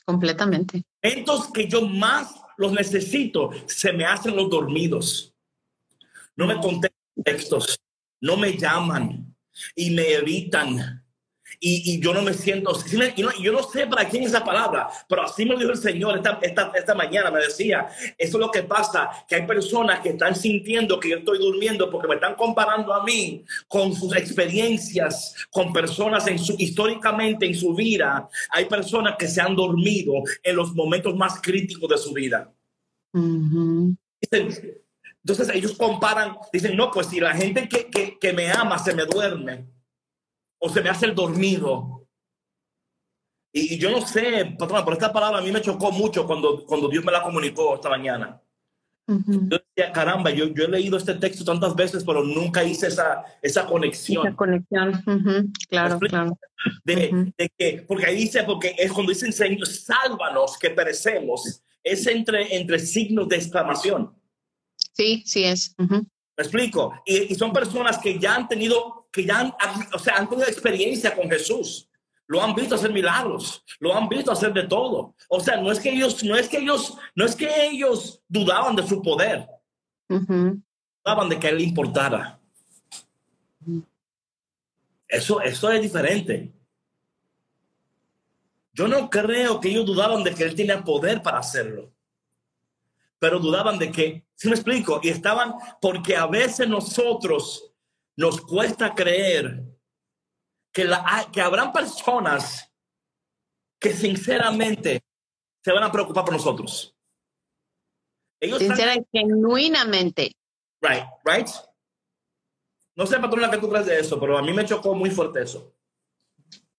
completamente. 0.06 0.84
Momentos 1.04 1.52
que 1.52 1.68
yo 1.68 1.82
más 1.82 2.34
los 2.58 2.72
necesito 2.72 3.52
se 3.68 3.92
me 3.92 4.06
hacen 4.06 4.36
los 4.36 4.50
dormidos. 4.50 5.34
No 6.36 6.48
me 6.48 6.56
contestan 6.60 7.24
textos, 7.24 7.80
no 8.22 8.38
me 8.38 8.58
llaman 8.58 9.36
y 9.76 9.92
me 9.92 10.14
evitan 10.14 11.06
y, 11.60 12.00
yo 12.00 12.14
no 12.14 12.22
me 12.22 12.34
siento, 12.34 12.72
yo 13.40 13.52
no 13.52 13.64
sé 13.64 13.88
para 13.88 14.08
quién 14.08 14.24
es 14.24 14.30
esa 14.30 14.44
palabra, 14.44 14.90
pero 15.08 15.24
así 15.24 15.46
me 15.46 15.58
dijo 15.58 15.72
el 15.72 15.78
Señor 15.78 16.18
esta, 16.18 16.40
esta, 16.42 16.72
esta 16.76 16.96
mañana, 16.96 17.32
me 17.32 17.42
decía, 17.42 17.88
eso 18.18 18.38
es 18.38 18.40
lo 18.40 18.52
que 18.52 18.64
pasa, 18.64 19.10
que 19.28 19.36
hay 19.36 19.46
personas 19.46 20.00
que 20.00 20.10
están 20.10 20.36
sintiendo 20.36 21.00
que 21.00 21.10
yo 21.10 21.18
estoy 21.18 21.40
durmiendo 21.40 21.90
porque 21.90 22.08
me 22.08 22.16
están 22.16 22.36
comparando 22.36 22.94
a 22.94 23.04
mí 23.04 23.44
con 23.68 23.94
sus 23.94 24.16
experiencias, 24.16 25.36
con 25.50 25.74
personas 25.74 26.28
en 26.28 26.40
su, 26.40 26.56
históricamente 26.58 27.46
en 27.46 27.56
su 27.56 27.74
vida, 27.74 28.30
hay 28.52 28.66
personas 28.66 29.16
que 29.18 29.28
se 29.28 29.42
han 29.42 29.56
dormido 29.56 30.14
en 30.44 30.56
los 30.56 30.74
momentos 30.74 31.16
más 31.16 31.42
críticos 31.42 31.90
de 31.90 31.98
su 31.98 32.14
vida. 32.14 32.52
Entonces 34.32 35.50
ellos 35.54 35.74
comparan, 35.74 36.38
dicen, 36.54 36.78
no, 36.78 36.90
pues 36.92 37.08
si 37.08 37.20
la 37.20 37.34
gente 37.34 37.68
que, 37.68 37.88
que, 37.88 38.18
que 38.18 38.34
me 38.34 38.50
ama 38.50 38.80
se 38.80 38.94
me 38.94 39.06
duerme 39.06 39.79
o 40.60 40.70
se 40.70 40.82
me 40.82 40.90
hace 40.90 41.06
el 41.06 41.16
dormido. 41.16 42.08
Y, 43.52 43.80
yo 43.80 43.90
no 43.90 44.06
sé, 44.06 44.56
patrona, 44.58 44.86
pero 44.86 44.94
esta 44.94 45.12
palabra 45.12 45.40
a 45.40 45.42
mí 45.42 45.52
me 45.52 45.62
chocó 45.62 45.92
mucho 45.92 46.26
cuando, 46.26 46.66
cuando 46.66 46.88
Dios 46.88 47.04
me 47.04 47.12
la 47.12 47.24
comunicó 47.24 47.76
esta 47.76 47.90
mañana. 47.90 48.42
Yo 49.08 49.58
decía, 49.76 49.92
caramba, 49.92 50.30
yo, 50.30 50.54
yo 50.54 50.66
he 50.66 50.68
leído 50.68 50.96
este 50.96 51.16
texto 51.16 51.44
tantas 51.44 51.76
veces, 51.76 52.04
pero 52.04 52.24
nunca 52.24 52.64
hice 52.64 52.88
esa, 52.88 53.24
esa 53.42 53.66
conexión. 53.66 54.28
Esa 54.28 54.36
conexión, 54.36 55.52
claro, 55.68 55.98
claro. 55.98 56.38
De, 56.84 57.34
de, 57.36 57.50
que, 57.58 57.84
porque 57.88 58.06
ahí 58.06 58.18
dice, 58.18 58.44
porque 58.44 58.76
es 58.78 58.92
cuando 58.92 59.12
dicen, 59.12 59.34
Señor, 59.34 59.66
sálvanos 59.66 60.60
que 60.60 60.70
perecemos, 60.70 61.64
es 61.84 62.06
entre, 62.06 62.56
entre 62.56 62.78
signos 62.78 63.28
de 63.30 63.38
exclamación. 63.38 64.14
Sí, 64.94 65.24
sí 65.26 65.44
es. 65.44 65.76
¿Me 65.80 66.06
explico? 66.38 66.94
Y, 67.04 67.34
y, 67.34 67.36
son 67.36 67.52
personas 67.52 67.98
que 67.98 68.20
ya 68.20 68.36
han 68.36 68.48
tenido 68.48 68.99
que 69.12 69.26
ya 69.26 69.40
han, 69.40 69.54
o 69.94 70.00
sea, 70.00 70.18
han 70.18 70.30
tenido 70.30 70.48
experiencia 70.48 71.16
con 71.16 71.30
Jesús. 71.30 71.90
Lo 72.28 72.44
han 72.44 72.54
visto 72.54 72.76
hacer 72.76 72.94
milagros, 72.94 73.64
lo 73.80 73.96
han 73.96 74.08
visto 74.08 74.32
hacer 74.32 74.54
de 74.54 74.68
todo. 74.68 75.16
O 75.30 75.40
sea, 75.40 75.58
no 75.58 75.72
es 75.72 75.80
que 75.80 75.90
ellos, 75.90 76.24
no 76.24 76.36
es 76.36 76.48
que 76.48 76.58
ellos, 76.58 76.96
no 77.16 77.26
es 77.26 77.36
que 77.36 77.68
ellos 77.68 78.22
dudaban 78.28 78.76
de 78.76 78.88
su 78.88 79.02
poder. 79.02 79.48
Dudaban 80.08 81.30
de 81.30 81.40
que 81.40 81.48
él 81.48 81.58
le 81.58 81.64
importara. 81.64 82.40
Eso, 85.08 85.42
eso 85.42 85.72
es 85.72 85.82
diferente. 85.82 86.54
Yo 88.74 88.88
no 88.88 89.10
creo 89.10 89.60
que 89.60 89.70
ellos 89.70 89.88
dudaban 89.88 90.24
de 90.24 90.36
que 90.36 90.44
él 90.44 90.56
tenía 90.56 90.84
poder 90.84 91.24
para 91.24 91.40
hacerlo. 91.40 91.92
Pero 93.18 93.40
dudaban 93.40 93.80
de 93.80 93.92
que, 93.92 94.24
si 94.36 94.48
me 94.48 94.54
explico, 94.54 95.00
y 95.02 95.10
estaban, 95.10 95.56
porque 95.82 96.16
a 96.16 96.28
veces 96.28 96.70
nosotros 96.70 97.69
nos 98.20 98.42
cuesta 98.42 98.94
creer 98.94 99.64
que, 100.74 100.84
la, 100.84 101.30
que 101.32 101.40
habrán 101.40 101.72
personas 101.72 102.70
que 103.80 103.94
sinceramente 103.94 105.06
se 105.64 105.72
van 105.72 105.84
a 105.84 105.92
preocupar 105.92 106.26
por 106.26 106.34
nosotros. 106.34 106.94
Ellos 108.42 108.60
Sinceramente, 108.60 109.08
genuinamente. 109.14 110.36
Right, 110.82 111.06
right. 111.24 111.48
No 112.96 113.08
sé, 113.08 113.18
patrona, 113.20 113.50
que 113.50 113.58
tú 113.58 113.70
crees 113.70 113.86
de 113.86 114.00
eso, 114.02 114.20
pero 114.20 114.38
a 114.38 114.42
mí 114.42 114.52
me 114.52 114.66
chocó 114.66 114.94
muy 114.94 115.12
fuerte 115.12 115.44
eso. 115.44 115.74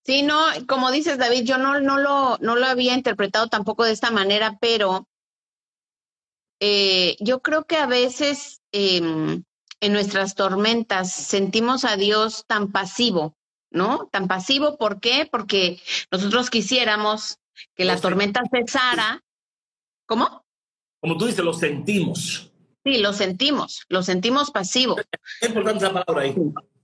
Sí, 0.05 0.23
no, 0.23 0.45
como 0.69 0.91
dices, 0.91 1.17
David, 1.17 1.45
yo 1.45 1.57
no, 1.57 1.81
no, 1.81 1.97
lo, 1.97 2.37
no 2.43 2.57
lo 2.57 2.67
había 2.67 2.93
interpretado 2.93 3.49
tampoco 3.49 3.85
de 3.85 3.93
esta 3.93 4.11
manera, 4.11 4.59
pero 4.61 5.09
eh, 6.61 7.17
yo 7.19 7.41
creo 7.41 7.65
que 7.65 7.77
a 7.77 7.87
veces 7.87 8.61
em, 8.73 9.43
en 9.81 9.93
nuestras 9.93 10.35
tormentas 10.35 11.13
sentimos 11.13 11.85
a 11.85 11.97
Dios 11.97 12.45
tan 12.47 12.71
pasivo, 12.71 13.35
¿no? 13.71 14.09
Tan 14.13 14.29
pasivo, 14.29 14.77
¿por 14.77 15.01
qué? 15.01 15.29
Porque 15.31 15.81
nosotros 16.11 16.51
quisiéramos 16.51 17.39
que 17.75 17.85
la 17.85 18.01
tormenta 18.01 18.43
cesara. 18.51 19.23
¿Cómo? 20.07 20.45
Como 21.01 21.17
tú 21.17 21.27
dices, 21.27 21.45
lo 21.45 21.55
sentimos. 21.55 22.51
Sí, 22.85 22.99
lo 22.99 23.13
sentimos, 23.13 23.85
lo 23.89 24.03
sentimos 24.03 24.51
pasivo. 24.51 24.97
Es 25.41 25.49
importante 25.49 25.85
esa 25.85 25.93
palabra 25.93 26.23
ahí. 26.23 26.35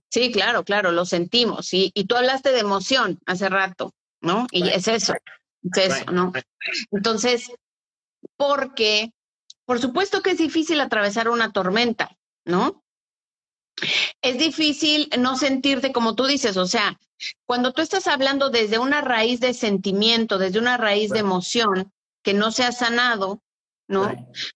Sí, 0.09 0.31
claro, 0.31 0.63
claro, 0.63 0.91
lo 0.91 1.05
sentimos. 1.05 1.73
Y, 1.73 1.91
y 1.93 2.05
tú 2.05 2.15
hablaste 2.15 2.51
de 2.51 2.59
emoción 2.59 3.19
hace 3.25 3.49
rato, 3.49 3.93
¿no? 4.21 4.47
Y 4.51 4.69
es 4.69 4.87
eso, 4.87 5.13
es 5.63 5.77
eso, 5.77 6.11
¿no? 6.11 6.31
Entonces, 6.91 7.51
porque, 8.37 9.11
por 9.65 9.79
supuesto 9.79 10.21
que 10.21 10.31
es 10.31 10.37
difícil 10.37 10.79
atravesar 10.79 11.29
una 11.29 11.51
tormenta, 11.51 12.17
¿no? 12.45 12.83
Es 14.21 14.37
difícil 14.37 15.09
no 15.19 15.37
sentirte 15.37 15.91
como 15.91 16.15
tú 16.15 16.25
dices, 16.25 16.57
o 16.57 16.65
sea, 16.65 16.99
cuando 17.45 17.73
tú 17.73 17.81
estás 17.81 18.07
hablando 18.07 18.49
desde 18.49 18.79
una 18.79 19.01
raíz 19.01 19.39
de 19.39 19.53
sentimiento, 19.53 20.37
desde 20.37 20.59
una 20.59 20.77
raíz 20.77 21.11
de 21.11 21.19
emoción 21.19 21.91
que 22.23 22.33
no 22.33 22.51
se 22.51 22.63
ha 22.63 22.71
sanado, 22.71 23.41
¿no? 23.87 24.11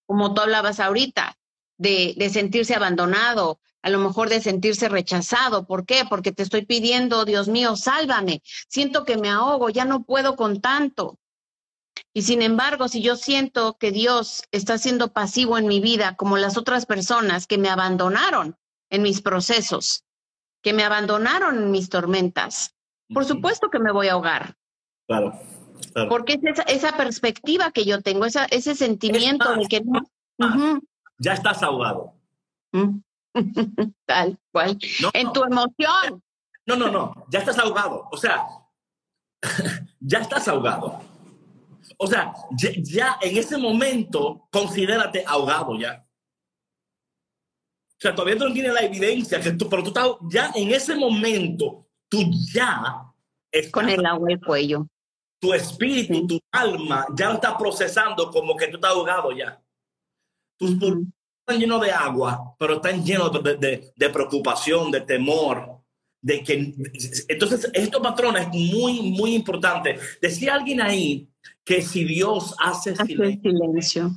Como 0.06 0.34
tú 0.34 0.42
hablabas 0.42 0.80
ahorita, 0.80 1.38
de, 1.78 2.14
de 2.18 2.30
sentirse 2.30 2.76
abandonado, 2.76 3.60
a 3.82 3.90
lo 3.90 3.98
mejor 4.00 4.30
de 4.30 4.42
sentirse 4.42 4.90
rechazado. 4.90 5.66
¿Por 5.66 5.86
qué? 5.86 6.04
Porque 6.08 6.32
te 6.32 6.44
estoy 6.44 6.66
pidiendo, 6.66 7.26
Dios 7.26 7.48
mío, 7.48 7.76
sálvame. 7.76 8.42
Siento 8.68 9.06
que 9.06 9.18
me 9.18 9.30
ahogo, 9.30 9.70
ya 9.70 9.86
no 9.86 10.04
puedo 10.04 10.36
con 10.36 10.62
tanto. 10.62 11.18
Y 12.14 12.24
sin 12.24 12.42
embargo, 12.42 12.88
si 12.88 13.02
yo 13.02 13.16
siento 13.16 13.78
que 13.78 13.92
Dios 13.92 14.44
está 14.52 14.78
siendo 14.78 15.14
pasivo 15.14 15.58
en 15.58 15.68
mi 15.68 15.80
vida, 15.80 16.16
como 16.16 16.38
las 16.38 16.58
otras 16.58 16.86
personas 16.86 17.48
que 17.48 17.58
me 17.58 17.70
abandonaron, 17.70 18.58
en 18.92 19.02
mis 19.02 19.22
procesos, 19.22 20.04
que 20.62 20.74
me 20.74 20.84
abandonaron 20.84 21.58
en 21.58 21.72
mis 21.72 21.90
tormentas. 21.90 22.76
Por 23.12 23.26
supuesto 23.26 23.70
que 23.70 23.80
me 23.80 23.92
voy 23.92 24.10
a 24.10 24.14
ahogar. 24.14 24.56
Claro. 25.08 25.34
Porque 26.08 26.40
es 26.42 26.60
esa, 26.68 26.96
perspectiva 26.96 27.72
que 27.72 27.86
yo 27.86 28.02
tengo, 28.02 28.26
esa, 28.26 28.46
ese 28.46 28.76
sentimiento 28.76 29.56
de 29.56 29.66
que 29.66 29.82
Ya 31.18 31.34
estás 31.34 31.64
ahogado. 31.64 32.14
Mm. 32.72 33.00
Tal 34.06 34.38
cual. 34.52 34.78
en 35.14 35.34
tu 35.34 35.44
emoción. 35.44 36.24
No, 36.66 36.76
no, 36.76 36.92
no. 36.92 37.26
Ya 37.30 37.40
estás 37.40 37.58
ahogado. 37.58 38.08
O 38.12 38.18
sea, 38.18 38.46
ya 40.00 40.20
estás 40.20 40.48
ahogado. 40.48 41.02
O 41.98 42.08
sea, 42.08 42.34
ya 42.58 43.18
en 43.22 43.38
ese 43.38 43.58
momento 43.58 44.48
considérate 44.52 45.24
ahogado 45.26 45.78
ya. 45.78 46.06
O 48.02 48.04
sea, 48.04 48.16
todavía 48.16 48.34
no 48.34 48.52
tienes 48.52 48.74
la 48.74 48.82
evidencia, 48.82 49.40
que 49.40 49.52
tú, 49.52 49.70
pero 49.70 49.84
tú 49.84 49.90
estás 49.90 50.08
ya 50.28 50.52
en 50.56 50.72
ese 50.72 50.96
momento, 50.96 51.88
tú 52.10 52.32
ya 52.52 53.14
estás, 53.52 53.72
con 53.72 53.88
el 53.90 54.04
agua 54.04 54.32
el 54.32 54.40
cuello. 54.40 54.88
Tu 55.40 55.54
espíritu, 55.54 56.26
tu 56.26 56.40
alma 56.52 57.06
ya 57.16 57.30
lo 57.30 57.36
está 57.36 57.56
procesando 57.56 58.32
como 58.32 58.56
que 58.56 58.70
tú 58.70 58.78
estás 58.78 58.90
ahogado 58.90 59.32
ya. 59.32 59.62
Tus 60.58 60.72
pulmones 60.80 61.14
están 61.42 61.60
llenos 61.60 61.80
de 61.80 61.92
agua, 61.92 62.56
pero 62.58 62.78
están 62.78 63.06
llenos 63.06 63.32
de, 63.44 63.94
de, 63.96 64.10
preocupación, 64.10 64.90
de 64.90 65.02
temor, 65.02 65.84
de 66.24 66.44
que 66.44 66.74
entonces 67.28 67.70
estos 67.72 68.02
patrones 68.02 68.48
es 68.48 68.74
muy 68.74 69.12
muy 69.12 69.34
importante 69.34 69.98
decía 70.22 70.54
alguien 70.54 70.80
ahí 70.80 71.28
que 71.64 71.82
si 71.82 72.04
Dios 72.04 72.56
hace, 72.60 72.96
silencio, 72.96 74.12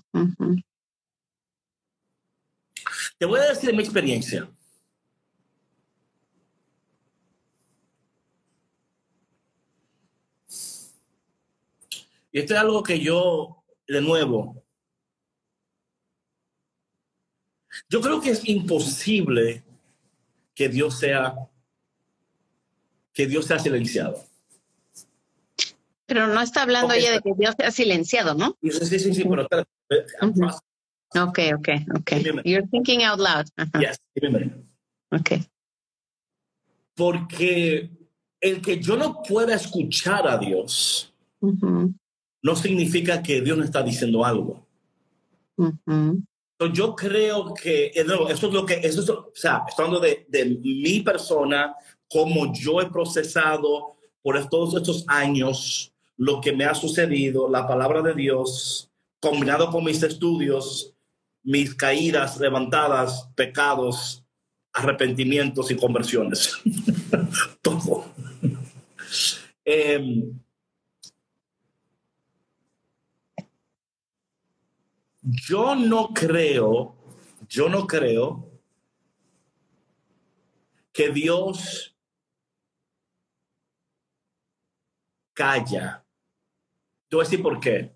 te 3.25 3.29
voy 3.29 3.41
a 3.41 3.45
decir 3.45 3.75
mi 3.75 3.83
experiencia. 3.83 4.47
Y 12.31 12.41
esto 12.41 12.53
es 12.53 12.61
algo 12.61 12.83
que 12.83 13.01
yo, 13.01 13.65
de 13.89 14.03
nuevo, 14.03 14.63
yo 17.89 18.03
creo 18.03 18.21
que 18.21 18.33
es 18.33 18.47
imposible 18.47 19.65
que 20.55 20.69
Dios 20.69 20.99
sea, 20.99 21.35
que 23.15 23.27
Dios 23.27 23.47
sea 23.47 23.59
silenciado. 23.59 24.23
Pero 26.05 26.27
no 26.27 26.43
está 26.43 26.61
hablando 26.61 26.93
ella 26.93 27.13
de 27.13 27.21
que 27.21 27.33
Dios 27.39 27.55
sea 27.57 27.71
silenciado, 27.71 28.35
¿no? 28.35 28.59
Sí, 28.61 28.71
sí, 28.71 28.99
sí, 28.99 29.15
sí 29.15 29.25
pero 29.25 29.49
Okay, 31.17 31.55
okay, 31.55 31.87
okay. 31.97 32.23
You're 32.45 32.67
thinking 32.67 33.05
out 33.05 33.21
loud. 33.21 33.47
Yes, 33.81 33.99
Ok. 35.13 35.41
Porque 36.97 37.91
el 38.41 38.61
que 38.61 38.81
yo 38.81 38.97
no 38.97 39.23
pueda 39.23 39.55
escuchar 39.55 40.27
a 40.27 40.39
Dios 40.39 41.13
Ujú, 41.41 41.95
no 42.43 42.57
significa 42.57 43.23
que 43.23 43.41
Dios 43.41 43.57
no 43.59 43.65
está 43.65 43.83
diciendo 43.83 44.25
algo. 44.25 44.67
ujú, 45.57 46.23
Entonces, 46.59 46.79
Yo 46.79 46.95
creo 46.95 47.53
que 47.55 47.93
eh, 47.95 48.05
no, 48.05 48.29
eso 48.29 48.49
es 48.49 48.53
lo 48.53 48.65
que, 48.67 48.75
eso 48.75 49.03
es, 49.03 49.11
o 49.11 49.31
sea, 49.35 49.63
estoy 49.69 49.87
hablando 49.87 50.07
de, 50.07 50.27
de 50.29 50.45
mi 50.47 51.01
persona, 51.01 51.75
cómo 52.09 52.53
yo 52.53 52.81
he 52.81 52.91
procesado 52.91 53.97
por 54.23 54.49
todos 54.49 54.75
estos 54.75 55.05
años 55.09 55.93
lo 56.17 56.41
que 56.41 56.53
me 56.53 56.65
ha 56.65 56.75
sucedido, 56.75 57.49
la 57.49 57.67
palabra 57.67 58.03
de 58.03 58.15
Dios, 58.15 58.89
combinado 59.21 59.71
con 59.71 59.85
mis 59.85 60.03
estudios, 60.03 60.94
mis 61.45 61.75
caídas, 61.75 62.41
levantadas, 62.41 63.29
pecados, 63.37 64.25
arrepentimientos 64.73 65.71
y 65.71 65.77
conversiones. 65.77 66.59
Todo. 67.63 68.07
Em, 69.65 70.41
yo 75.23 75.75
no 75.75 76.09
creo, 76.09 76.97
yo 77.49 77.69
no 77.69 77.87
creo 77.87 78.51
que 80.93 81.11
Dios 81.11 81.97
calla. 85.33 86.05
Te 87.09 87.17
voy 87.17 87.27
a 87.27 87.43
por 87.43 87.61
qué. 87.61 87.94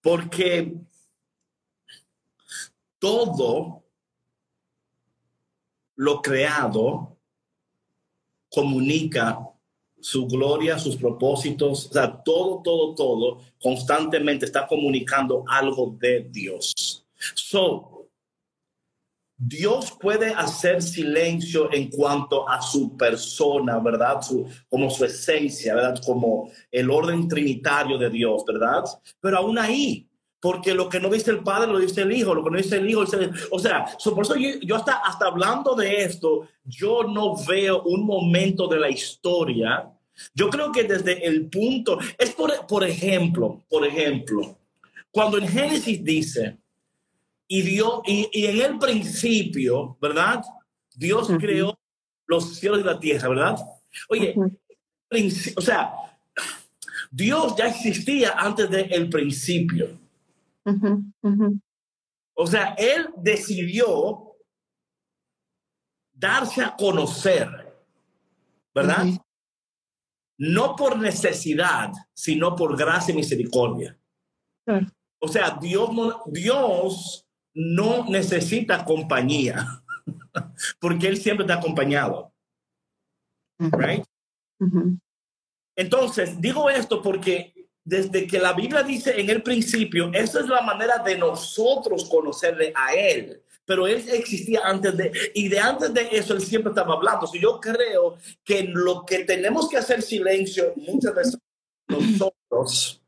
Porque 0.00 0.74
todo 2.98 3.84
lo 5.96 6.22
creado 6.22 7.16
comunica 8.48 9.38
su 10.00 10.26
gloria, 10.26 10.78
sus 10.78 10.96
propósitos, 10.96 11.86
o 11.86 11.92
sea, 11.92 12.22
todo, 12.22 12.60
todo, 12.62 12.94
todo 12.94 13.40
constantemente 13.60 14.44
está 14.44 14.66
comunicando 14.66 15.44
algo 15.48 15.94
de 15.98 16.28
Dios. 16.28 17.06
Dios 19.44 19.90
puede 20.00 20.32
hacer 20.32 20.80
silencio 20.80 21.68
en 21.72 21.90
cuanto 21.90 22.48
a 22.48 22.62
su 22.62 22.96
persona, 22.96 23.80
¿verdad? 23.80 24.22
Su, 24.22 24.46
como 24.68 24.88
su 24.88 25.04
esencia, 25.04 25.74
¿verdad? 25.74 26.00
Como 26.06 26.48
el 26.70 26.88
orden 26.88 27.26
trinitario 27.26 27.98
de 27.98 28.08
Dios, 28.08 28.44
¿verdad? 28.46 28.84
Pero 29.20 29.38
aún 29.38 29.58
ahí, 29.58 30.06
porque 30.40 30.74
lo 30.74 30.88
que 30.88 31.00
no 31.00 31.08
dice 31.08 31.32
el 31.32 31.40
Padre 31.42 31.72
lo 31.72 31.80
dice 31.80 32.02
el 32.02 32.12
Hijo, 32.12 32.34
lo 32.36 32.44
que 32.44 32.50
no 32.50 32.56
dice 32.56 32.76
el 32.76 32.88
Hijo, 32.88 33.04
dice 33.04 33.16
el- 33.16 33.32
o 33.50 33.58
sea, 33.58 33.86
so, 33.98 34.14
por 34.14 34.24
eso 34.24 34.36
yo, 34.36 34.50
yo 34.62 34.76
hasta, 34.76 34.98
hasta 34.98 35.26
hablando 35.26 35.74
de 35.74 36.04
esto, 36.04 36.46
yo 36.64 37.02
no 37.02 37.34
veo 37.44 37.82
un 37.82 38.06
momento 38.06 38.68
de 38.68 38.78
la 38.78 38.90
historia. 38.90 39.90
Yo 40.34 40.50
creo 40.50 40.70
que 40.70 40.84
desde 40.84 41.26
el 41.26 41.46
punto, 41.48 41.98
es 42.16 42.30
por, 42.30 42.64
por 42.68 42.84
ejemplo, 42.84 43.60
por 43.68 43.84
ejemplo, 43.84 44.56
cuando 45.10 45.36
en 45.38 45.48
Génesis 45.48 46.02
dice, 46.04 46.58
y 47.54 47.60
Dios, 47.60 48.00
y, 48.06 48.30
y 48.32 48.46
en 48.46 48.62
el 48.62 48.78
principio, 48.78 49.98
¿verdad? 50.00 50.42
Dios 50.94 51.28
creó 51.38 51.78
los 52.26 52.56
cielos 52.56 52.80
y 52.80 52.82
la 52.82 52.98
tierra, 52.98 53.28
¿verdad? 53.28 53.58
Oye, 54.08 54.34
o 55.54 55.60
sea, 55.60 55.92
Dios 57.10 57.54
ya 57.54 57.66
existía 57.66 58.32
antes 58.38 58.70
del 58.70 59.10
principio. 59.10 60.00
ujú, 60.64 61.04
ujú. 61.20 61.60
O 62.32 62.46
sea, 62.46 62.74
Él 62.78 63.10
decidió 63.18 64.34
darse 66.14 66.62
a 66.62 66.74
conocer, 66.74 67.50
¿verdad? 68.74 69.08
No 70.38 70.74
por 70.74 70.98
necesidad, 70.98 71.92
sino 72.14 72.56
por 72.56 72.78
gracia 72.78 73.12
y 73.12 73.16
misericordia. 73.16 73.98
O 75.20 75.28
sea, 75.28 75.58
Dios 75.60 75.92
no, 75.92 76.22
Dios 76.28 77.28
no 77.54 78.06
necesita 78.08 78.84
compañía, 78.84 79.82
porque 80.80 81.08
Él 81.08 81.16
siempre 81.16 81.44
está 81.44 81.54
acompañado, 81.54 82.32
Ujú, 83.58 83.76
¿right? 83.76 84.04
Entonces, 85.76 86.40
digo 86.40 86.70
esto 86.70 87.02
porque 87.02 87.52
desde 87.84 88.26
que 88.26 88.38
la 88.38 88.52
Biblia 88.52 88.82
dice 88.82 89.20
en 89.20 89.28
el 89.30 89.42
principio, 89.42 90.10
esa 90.12 90.40
es 90.40 90.46
la 90.46 90.62
manera 90.62 90.98
de 90.98 91.18
nosotros 91.18 92.04
conocerle 92.08 92.72
a 92.74 92.94
Él. 92.94 93.42
Pero 93.64 93.86
Él 93.86 94.04
existía 94.12 94.60
antes 94.64 94.96
de, 94.96 95.12
y 95.34 95.48
de 95.48 95.58
antes 95.58 95.92
de 95.94 96.08
eso 96.12 96.34
Él 96.34 96.40
siempre 96.40 96.70
estaba 96.70 96.94
hablando. 96.94 97.26
Si 97.26 97.40
yo 97.40 97.60
creo 97.60 98.18
que 98.44 98.64
lo 98.64 99.04
que 99.04 99.24
tenemos 99.24 99.68
que 99.68 99.78
hacer 99.78 100.02
silencio 100.02 100.72
muchas 100.76 101.14
veces 101.14 101.38
nosotros, 101.88 103.00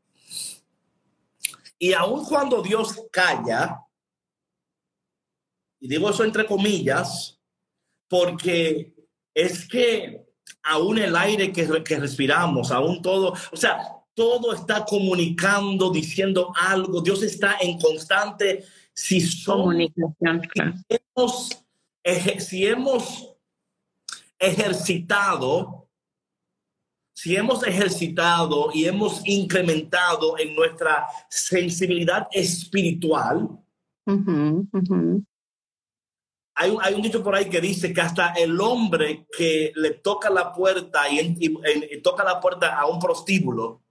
y 1.77 1.93
aun 1.93 2.25
cuando 2.25 2.61
Dios 2.61 3.03
calla, 3.11 3.84
y 5.79 5.87
digo 5.87 6.09
eso 6.09 6.23
entre 6.23 6.45
comillas, 6.45 7.39
porque 8.07 8.93
es 9.33 9.67
que 9.67 10.25
aún 10.63 10.97
el 10.97 11.15
aire 11.15 11.51
que, 11.51 11.83
que 11.83 11.99
respiramos, 11.99 12.71
aún 12.71 13.01
todo, 13.01 13.33
o 13.51 13.57
sea, 13.57 13.95
todo 14.15 14.53
está 14.53 14.85
comunicando, 14.85 15.91
diciendo 15.91 16.51
algo. 16.55 17.01
Dios 17.01 17.21
está 17.21 17.57
en 17.61 17.77
constante. 17.77 18.63
Si 18.93 19.19
somos, 19.19 19.65
Comunicación, 19.65 20.39
claro. 20.53 20.73
hemos, 20.87 21.49
si 22.39 22.65
hemos 22.65 23.35
ejercitado, 24.39 25.89
si 27.13 27.35
hemos 27.35 27.65
ejercitado 27.67 28.69
y 28.73 28.85
hemos 28.85 29.21
incrementado 29.27 30.37
en 30.39 30.55
nuestra 30.55 31.07
sensibilidad 31.29 32.27
espiritual. 32.31 33.49
Hay, 36.55 36.71
un- 36.71 36.79
hay 36.81 36.93
un 36.93 37.01
dicho 37.01 37.21
por 37.23 37.35
ahí 37.35 37.49
que 37.49 37.61
dice 37.61 37.93
que 37.93 38.01
hasta 38.01 38.29
el 38.33 38.59
hombre 38.59 39.27
que 39.37 39.71
le 39.75 39.91
toca 39.91 40.29
la 40.29 40.51
puerta 40.53 41.07
y, 41.09 41.37
y 41.39 42.01
toca 42.01 42.23
la 42.23 42.39
puerta 42.39 42.77
a 42.79 42.85
un 42.87 42.97
prostíbulo, 42.99 43.81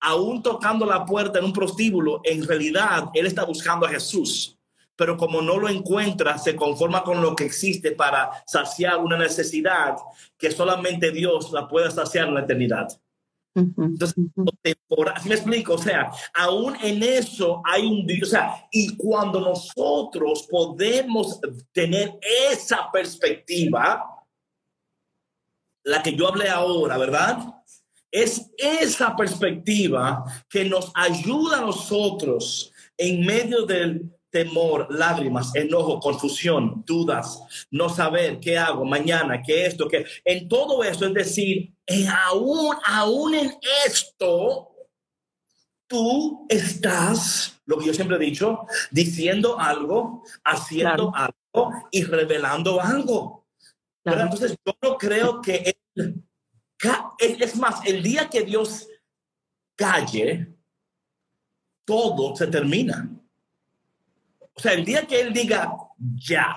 aún 0.00 0.42
tocando 0.42 0.84
la 0.84 1.04
puerta 1.04 1.38
en 1.38 1.44
un 1.46 1.52
prostíbulo, 1.52 2.20
en 2.24 2.46
realidad 2.46 3.08
él 3.14 3.26
está 3.26 3.44
buscando 3.44 3.86
a 3.86 3.90
Jesús. 3.90 4.54
Pero 4.96 5.16
como 5.16 5.40
no 5.40 5.58
lo 5.58 5.68
encuentra, 5.68 6.38
se 6.38 6.56
conforma 6.56 7.04
con 7.04 7.22
lo 7.22 7.36
que 7.36 7.44
existe 7.44 7.92
para 7.92 8.30
saciar 8.46 8.98
una 8.98 9.16
necesidad 9.16 9.94
que 10.36 10.50
solamente 10.50 11.12
Dios 11.12 11.52
la 11.52 11.68
puede 11.68 11.88
saciar 11.92 12.26
en 12.26 12.34
la 12.34 12.40
eternidad. 12.40 12.88
Entonces, 13.58 14.16
ujú. 14.16 14.46
temporal, 14.62 15.14
¿sí 15.22 15.28
me 15.28 15.34
explico? 15.34 15.74
O 15.74 15.78
sea, 15.78 16.10
aún 16.34 16.76
en 16.82 17.02
eso 17.02 17.62
hay 17.64 17.86
un 17.86 18.06
Dios, 18.06 18.28
o 18.28 18.30
sea, 18.30 18.68
y 18.70 18.96
cuando 18.96 19.40
nosotros 19.40 20.46
podemos 20.50 21.40
tener 21.72 22.18
esa 22.50 22.90
perspectiva, 22.92 24.04
la 25.84 26.02
que 26.02 26.14
yo 26.14 26.28
hablé 26.28 26.48
ahora, 26.48 26.98
¿verdad? 26.98 27.38
Es 28.10 28.50
esa 28.56 29.14
perspectiva 29.16 30.24
que 30.48 30.64
nos 30.64 30.90
ayuda 30.94 31.58
a 31.58 31.62
nosotros 31.62 32.72
en 32.96 33.24
medio 33.24 33.64
del 33.66 34.17
temor, 34.30 34.86
lágrimas, 34.90 35.54
enojo, 35.54 36.00
confusión, 36.00 36.82
dudas, 36.86 37.66
no 37.70 37.88
saber 37.88 38.40
qué 38.40 38.58
hago 38.58 38.84
mañana, 38.84 39.42
qué 39.42 39.66
esto, 39.66 39.88
qué. 39.88 40.04
En 40.24 40.48
todo 40.48 40.84
eso, 40.84 41.06
es 41.06 41.14
decir, 41.14 41.74
en 41.86 42.08
aún, 42.08 42.76
aún 42.84 43.34
en 43.34 43.52
esto, 43.86 44.70
tú 45.86 46.46
estás, 46.48 47.60
lo 47.64 47.78
que 47.78 47.86
yo 47.86 47.94
siempre 47.94 48.16
he 48.16 48.20
dicho, 48.20 48.66
diciendo 48.90 49.58
algo, 49.58 50.22
haciendo 50.44 51.12
algo 51.14 51.72
y 51.90 52.04
revelando 52.04 52.80
algo. 52.80 53.46
Claro. 54.04 54.22
entonces 54.22 54.56
yo 54.64 54.72
no 54.80 54.96
creo 54.96 55.42
que 55.42 55.76
él, 55.98 56.22
es 57.18 57.56
más, 57.56 57.84
el 57.84 58.02
día 58.02 58.28
que 58.28 58.42
Dios 58.42 58.86
calle, 59.74 60.54
todo 61.84 62.36
se 62.36 62.46
termina. 62.46 63.10
O 64.58 64.60
sea, 64.60 64.72
el 64.72 64.84
día 64.84 65.06
que 65.06 65.20
él 65.20 65.32
diga 65.32 65.72
ya, 66.16 66.56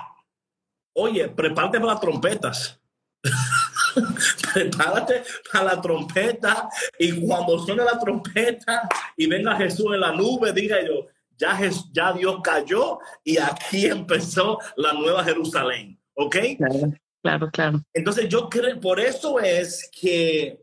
oye, 0.94 1.28
prepárate 1.28 1.78
para 1.78 1.92
las 1.92 2.00
trompetas. 2.00 2.80
prepárate 4.52 5.22
para 5.52 5.76
la 5.76 5.80
trompeta 5.80 6.68
y 6.98 7.24
cuando 7.24 7.60
suene 7.60 7.84
la 7.84 7.96
trompeta 7.96 8.88
y 9.16 9.28
venga 9.28 9.56
Jesús 9.56 9.86
en 9.94 10.00
la 10.00 10.10
nube, 10.10 10.52
diga 10.52 10.78
yo, 10.84 11.06
ya, 11.38 11.56
Jes- 11.56 11.88
ya 11.92 12.12
Dios 12.12 12.40
cayó 12.42 12.98
y 13.22 13.38
aquí 13.38 13.86
empezó 13.86 14.58
la 14.76 14.92
nueva 14.94 15.22
Jerusalén. 15.22 15.96
¿Ok? 16.14 16.36
Claro, 16.58 16.92
claro, 17.22 17.50
claro. 17.52 17.80
Entonces 17.94 18.28
yo 18.28 18.48
creo, 18.48 18.80
por 18.80 18.98
eso 18.98 19.38
es 19.38 19.88
que 19.92 20.60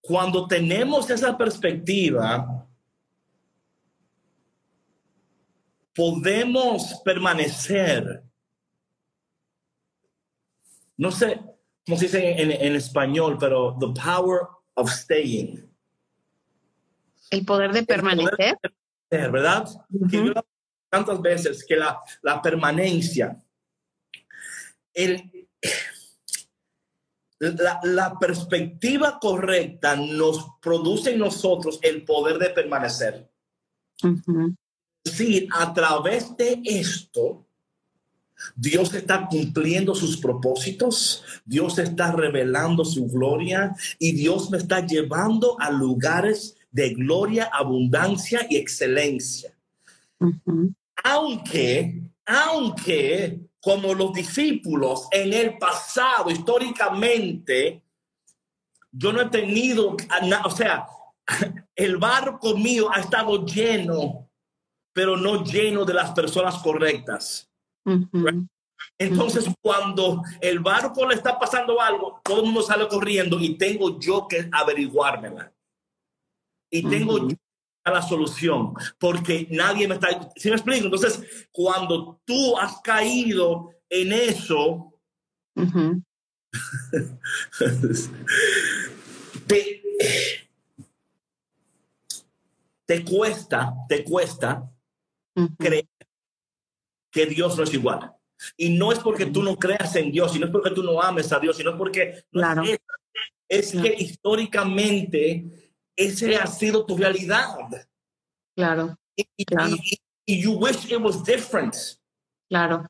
cuando 0.00 0.46
tenemos 0.48 1.08
esa 1.10 1.36
perspectiva, 1.38 2.63
podemos 5.94 7.00
permanecer. 7.04 8.22
No 10.96 11.10
sé 11.10 11.40
cómo 11.86 11.98
se 11.98 12.06
dice 12.06 12.40
en, 12.40 12.50
en 12.50 12.76
español, 12.76 13.36
pero 13.38 13.76
the 13.78 13.88
power 14.00 14.42
of 14.74 14.90
staying. 14.90 15.70
El 17.30 17.44
poder 17.44 17.72
de 17.72 17.84
permanecer. 17.84 18.58
¿Verdad? 19.10 19.68
Que 20.10 20.26
yo 20.26 20.32
tantas 20.90 21.20
veces 21.20 21.64
que 21.64 21.76
la, 21.76 22.00
la 22.22 22.40
permanencia, 22.42 23.36
el, 24.92 25.48
la, 27.38 27.80
la, 27.82 28.18
perspectiva 28.18 29.18
correcta 29.20 29.96
nos 29.96 30.56
produce 30.60 31.12
en 31.12 31.18
nosotros 31.18 31.78
el 31.82 32.04
poder 32.04 32.38
de 32.38 32.50
permanecer. 32.50 33.28
Uh 34.02 34.54
decir, 35.04 35.48
a 35.52 35.72
través 35.72 36.36
de 36.36 36.60
esto, 36.64 37.44
Dios 38.56 38.92
está 38.94 39.26
cumpliendo 39.28 39.94
sus 39.94 40.16
propósitos, 40.16 41.22
Dios 41.44 41.78
está 41.78 42.12
revelando 42.12 42.84
su 42.84 43.06
gloria 43.06 43.74
y 43.98 44.12
Dios 44.12 44.50
me 44.50 44.58
está 44.58 44.84
llevando 44.84 45.56
a 45.60 45.70
lugares 45.70 46.56
de 46.70 46.94
gloria, 46.94 47.48
abundancia 47.52 48.46
y 48.50 48.56
excelencia. 48.56 49.56
Aunque, 51.04 52.02
aunque 52.26 53.40
como 53.60 53.94
los 53.94 54.12
discípulos 54.12 55.08
en 55.10 55.32
el 55.32 55.56
pasado, 55.56 56.30
históricamente, 56.30 57.82
yo 58.92 59.12
no 59.12 59.22
he 59.22 59.28
tenido, 59.30 59.96
o 60.44 60.50
sea, 60.50 60.86
el 61.74 61.96
barco 61.96 62.56
mío 62.56 62.90
ha 62.92 63.00
estado 63.00 63.46
lleno, 63.46 64.28
pero 64.94 65.16
no 65.16 65.44
lleno 65.44 65.84
de 65.84 65.92
las 65.92 66.12
personas 66.12 66.56
correctas. 66.58 67.50
Entonces, 68.96 69.46
cuando 69.60 70.22
el 70.40 70.60
barco 70.60 71.06
le 71.06 71.16
está 71.16 71.38
pasando 71.38 71.78
algo, 71.80 72.20
todo 72.24 72.38
el 72.38 72.44
mundo 72.46 72.62
sale 72.62 72.88
corriendo 72.88 73.38
y 73.40 73.58
tengo 73.58 73.98
yo 73.98 74.26
que 74.26 74.48
averiguármela 74.50 75.52
y 76.70 76.88
tengo 76.88 77.28
la 77.84 78.00
solución 78.02 78.72
porque 78.98 79.46
nadie 79.50 79.86
me 79.88 79.96
está. 79.96 80.30
¿Sí 80.36 80.48
me 80.48 80.54
explico? 80.54 80.84
Entonces, 80.86 81.48
cuando 81.50 82.20
tú 82.24 82.56
has 82.56 82.80
caído 82.80 83.70
en 83.90 84.12
eso, 84.12 84.94
te, 89.46 89.82
te 92.86 93.04
cuesta, 93.04 93.74
te 93.88 94.04
cuesta 94.04 94.70
creer 95.58 95.88
que 97.10 97.26
Dios 97.26 97.56
no 97.56 97.64
es 97.64 97.72
igual. 97.72 98.12
Y 98.56 98.70
no 98.70 98.92
es 98.92 98.98
porque 98.98 99.26
tú 99.26 99.42
no 99.42 99.56
creas 99.56 99.94
en 99.96 100.10
Dios, 100.10 100.34
y 100.34 100.38
no 100.38 100.46
es 100.46 100.52
porque 100.52 100.70
tú 100.70 100.82
no 100.82 101.00
ames 101.00 101.32
a 101.32 101.38
Dios, 101.38 101.56
sino 101.56 101.70
es 101.70 101.76
porque 101.76 102.24
es, 103.48 103.72
que 103.72 103.94
históricamente 103.98 105.46
ese 105.96 106.36
ha 106.36 106.46
sido 106.46 106.84
tu 106.84 106.96
realidad. 106.96 107.56
Claro. 108.56 108.98
Y, 109.16 109.44
claro. 109.44 109.76
y, 110.26 110.42
you 110.42 110.52
wish 110.54 110.90
it 110.90 111.00
was 111.00 111.22
different. 111.22 111.74
Claro. 112.50 112.86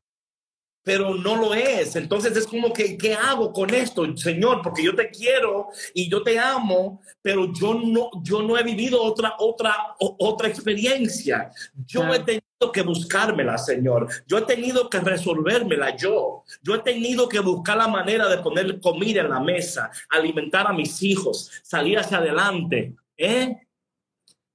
Pero 0.85 1.15
no 1.15 1.35
lo 1.37 1.55
es. 1.55 1.97
Entonces 1.97 2.37
es 2.37 2.47
como 2.47 2.73
que, 2.73 2.97
¿qué 2.97 3.15
hago 3.15 3.53
con 3.53 3.73
esto, 3.73 4.05
Señor? 4.17 4.61
Porque 4.63 4.85
yo 4.85 4.95
te 4.95 5.11
quiero 5.11 5.69
y 5.95 6.09
yo 6.09 6.23
te 6.23 6.39
amo, 6.39 7.01
pero 7.23 7.53
yo 7.53 7.75
no, 7.75 8.11
yo 8.23 8.43
no 8.43 8.57
he 8.59 8.63
vivido 8.63 9.03
otra, 9.03 9.35
otra, 9.39 9.75
otra 9.99 10.49
experiencia. 10.49 11.51
Yo 11.87 12.13
he 12.13 12.19
tenido 12.21 12.45
que 12.73 12.83
buscármela, 12.83 13.59
Señor. 13.59 14.09
Yo 14.27 14.39
he 14.39 14.43
tenido 14.43 14.89
que 14.91 15.01
resolvérmela 15.01 15.97
yo. 15.97 16.45
Yo 16.63 16.75
he 16.75 16.81
tenido 16.81 17.29
que 17.29 17.41
buscar 17.41 17.79
la 17.79 17.89
manera 17.89 18.29
de 18.29 18.39
poner 18.39 18.79
comida 18.81 19.23
en 19.23 19.31
la 19.31 19.41
mesa, 19.41 19.91
alimentar 20.11 20.67
a 20.67 20.73
mis 20.73 21.03
hijos, 21.03 21.51
salir 21.63 21.99
hacia 21.99 22.19
adelante. 22.19 22.95
¿Eh? 23.17 23.57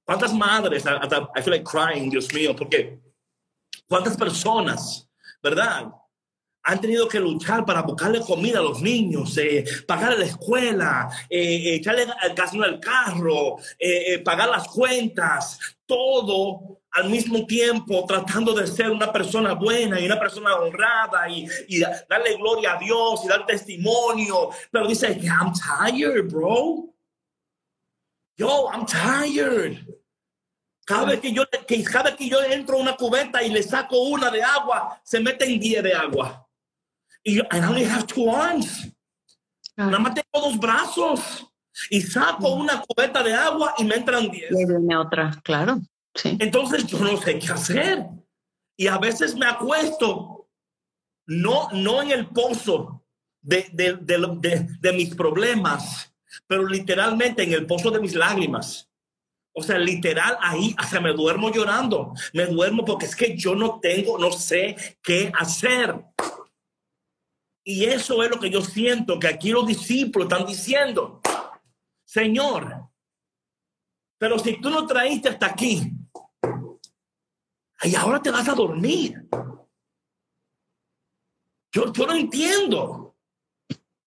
¿Cuántas 0.04 0.34
madres? 0.34 0.84
I 0.84 1.42
feel 1.42 1.52
like 1.52 1.64
crying, 1.64 2.10
Dios 2.10 2.32
mío, 2.34 2.54
porque 2.56 3.00
¿cuántas 3.88 4.16
personas, 4.16 5.08
verdad? 5.42 5.92
Han 6.62 6.80
tenido 6.80 7.08
que 7.08 7.20
luchar 7.20 7.64
para 7.64 7.82
buscarle 7.82 8.20
comida 8.20 8.58
a 8.58 8.62
los 8.62 8.82
niños, 8.82 9.36
eh, 9.38 9.64
pagar 9.86 10.18
la 10.18 10.26
escuela, 10.26 11.08
eh, 11.28 11.74
echarle 11.74 12.06
el 12.22 12.34
casino 12.34 12.64
al 12.64 12.78
carro, 12.78 13.56
eh, 13.78 14.18
pagar 14.18 14.48
las 14.48 14.68
cuentas, 14.68 15.58
todo 15.86 16.80
al 16.92 17.08
mismo 17.08 17.46
tiempo 17.46 18.04
tratando 18.06 18.52
de 18.52 18.66
ser 18.66 18.90
una 18.90 19.12
persona 19.12 19.54
buena 19.54 20.00
y 20.00 20.06
una 20.06 20.18
persona 20.18 20.56
honrada 20.56 21.28
y, 21.28 21.46
y 21.68 21.80
darle 21.80 22.36
gloria 22.36 22.74
a 22.74 22.78
Dios 22.78 23.24
y 23.24 23.28
dar 23.28 23.46
testimonio. 23.46 24.50
Pero 24.70 24.88
dice, 24.88 25.18
I'm 25.22 25.52
tired, 25.52 26.28
bro. 26.30 26.92
Yo, 28.36 28.70
I'm 28.72 28.86
tired. 28.86 29.78
Cada 30.84 31.04
vez 31.04 31.20
que 31.20 31.32
yo, 31.32 31.44
que 31.68 31.84
cada 31.84 32.10
vez 32.10 32.16
que 32.16 32.28
yo 32.28 32.42
entro 32.42 32.76
a 32.76 32.80
una 32.80 32.96
cubeta 32.96 33.42
y 33.42 33.50
le 33.50 33.62
saco 33.62 34.00
una 34.00 34.28
de 34.28 34.42
agua, 34.42 35.00
se 35.04 35.20
mete 35.20 35.44
en 35.44 35.60
10 35.60 35.84
de 35.84 35.94
agua. 35.94 36.49
Y 37.22 37.36
yo, 37.36 37.42
I 37.52 37.58
only 37.58 37.84
have 37.84 38.06
two 38.06 38.30
arms. 38.30 38.90
Nada 39.76 39.98
más 39.98 40.14
tengo 40.14 40.48
dos 40.48 40.58
brazos. 40.58 41.46
Y 41.88 42.02
saco 42.02 42.54
una 42.54 42.82
cubeta 42.82 43.22
de 43.22 43.32
agua 43.32 43.74
y 43.78 43.84
me 43.84 43.96
entran 43.96 44.30
10. 44.30 44.50
Y 44.50 44.66
viene 44.66 44.96
otra, 44.96 45.40
claro. 45.42 45.80
Entonces 46.24 46.86
yo 46.86 46.98
no 46.98 47.16
sé 47.16 47.38
qué 47.38 47.48
hacer. 47.48 48.06
Y 48.76 48.86
a 48.86 48.98
veces 48.98 49.34
me 49.34 49.46
acuesto, 49.46 50.48
no, 51.26 51.70
no 51.72 52.02
en 52.02 52.10
el 52.10 52.26
pozo 52.28 53.04
de, 53.40 53.68
de, 53.72 53.94
de, 54.00 54.68
de, 54.80 54.92
mis 54.92 55.14
problemas, 55.14 56.12
pero 56.46 56.66
literalmente 56.66 57.42
en 57.42 57.52
el 57.52 57.66
pozo 57.66 57.90
de 57.90 58.00
mis 58.00 58.14
lágrimas. 58.14 58.88
O 59.52 59.62
sea, 59.62 59.78
literal, 59.78 60.36
ahí 60.40 60.74
hasta 60.78 61.00
me 61.00 61.12
duermo 61.12 61.50
llorando. 61.50 62.14
Me 62.32 62.46
duermo 62.46 62.84
porque 62.84 63.06
es 63.06 63.16
que 63.16 63.36
yo 63.36 63.54
no 63.54 63.80
tengo, 63.80 64.18
no 64.18 64.32
sé 64.32 64.76
qué 65.02 65.32
hacer. 65.38 65.94
Y 67.72 67.84
eso 67.84 68.20
es 68.24 68.30
lo 68.30 68.40
que 68.40 68.50
yo 68.50 68.62
siento 68.62 69.16
que 69.16 69.28
aquí 69.28 69.50
los 69.50 69.64
discípulos 69.64 70.26
están 70.26 70.44
diciendo. 70.44 71.20
Señor, 72.04 72.88
pero 74.18 74.40
si 74.40 74.60
tú 74.60 74.70
no 74.70 74.84
traíste 74.88 75.28
hasta 75.28 75.46
aquí, 75.46 75.92
y 77.84 77.94
ahora 77.94 78.20
te 78.20 78.32
vas 78.32 78.48
a 78.48 78.54
dormir. 78.54 79.24
Yo, 81.72 81.92
yo 81.92 82.06
no 82.08 82.14
entiendo. 82.14 83.16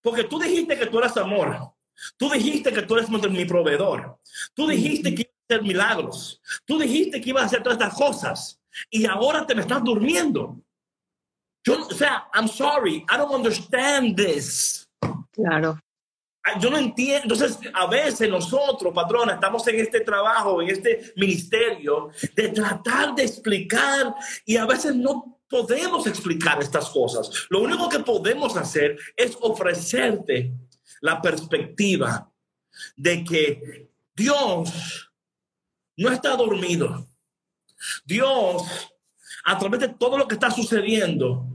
Porque 0.02 0.26
tú 0.26 0.40
dijiste 0.40 0.78
que 0.78 0.88
tú 0.88 1.00
eras 1.00 1.16
amor. 1.16 1.74
Tú 2.18 2.30
dijiste 2.32 2.74
que 2.74 2.82
tú 2.82 2.98
eres 2.98 3.10
mi 3.10 3.46
proveedor. 3.46 4.20
Tú 4.54 4.68
dijiste 4.68 5.16
que 5.16 5.22
ibas 5.22 5.34
a 5.38 5.54
hacer 5.54 5.64
milagros. 5.64 6.42
Tú 6.66 6.78
dijiste 6.80 7.22
que 7.22 7.30
ibas 7.30 7.44
a 7.44 7.46
hacer 7.46 7.64
todas 7.64 7.80
estas 7.80 7.94
cosas. 7.94 8.62
Y 8.90 9.06
ahora 9.06 9.48
te 9.48 9.56
me 9.56 9.62
estás 9.62 9.82
durmiendo. 9.82 10.62
Yo, 11.66 11.88
o 11.88 11.94
sea, 11.94 12.28
I'm 12.34 12.48
sorry, 12.48 13.06
I 13.10 13.18
don't 13.18 13.34
understand 13.34 14.18
this. 14.18 14.88
Claro. 15.32 15.80
Ah, 16.46 16.60
yo 16.60 16.70
no 16.70 16.78
entiendo. 16.78 17.34
Entonces, 17.34 17.58
a 17.74 17.88
veces 17.88 18.30
nosotros, 18.30 18.94
patrona, 18.94 19.34
estamos 19.34 19.66
en 19.68 19.80
este 19.80 20.02
trabajo, 20.02 20.62
en 20.62 20.70
este 20.70 21.14
ministerio, 21.16 22.10
de 22.36 22.50
tratar 22.50 23.16
de 23.16 23.24
explicar 23.24 24.14
y 24.46 24.58
a 24.58 24.66
veces 24.66 24.94
no 24.96 25.40
podemos 25.50 26.06
explicar 26.06 26.62
estas 26.62 26.90
cosas. 26.90 27.30
Lo 27.50 27.62
único 27.62 27.88
que 27.88 28.00
podemos 28.00 28.58
hacer 28.58 28.98
es 29.16 29.38
ofrecerte 29.40 30.52
la 31.00 31.22
perspectiva 31.22 32.30
de 32.96 33.24
que 33.24 33.90
Dios 34.16 35.12
no 35.98 36.12
está 36.12 36.36
dormido. 36.36 37.08
Dios, 38.04 38.64
a 39.46 39.58
través 39.58 39.80
de 39.80 39.90
todo 39.90 40.18
lo 40.18 40.28
que 40.28 40.36
está 40.36 40.50
sucediendo, 40.52 41.53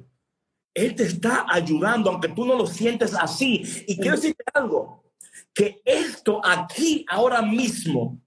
él 0.74 0.94
te 0.94 1.04
está 1.04 1.46
ayudando, 1.48 2.10
aunque 2.10 2.28
tú 2.28 2.44
no 2.44 2.54
lo 2.54 2.66
sientes 2.66 3.14
así. 3.14 3.62
Y 3.86 3.96
quiero 3.96 4.16
decirte 4.16 4.44
algo, 4.54 5.04
que 5.52 5.80
esto 5.84 6.40
aquí, 6.44 7.04
ahora 7.08 7.42
mismo, 7.42 8.20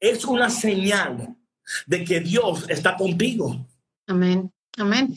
es 0.00 0.24
una 0.24 0.50
señal 0.50 1.36
de 1.86 2.04
que 2.04 2.20
Dios 2.20 2.68
está 2.68 2.96
contigo. 2.96 3.66
Amén, 4.06 4.52
amén. 4.78 5.14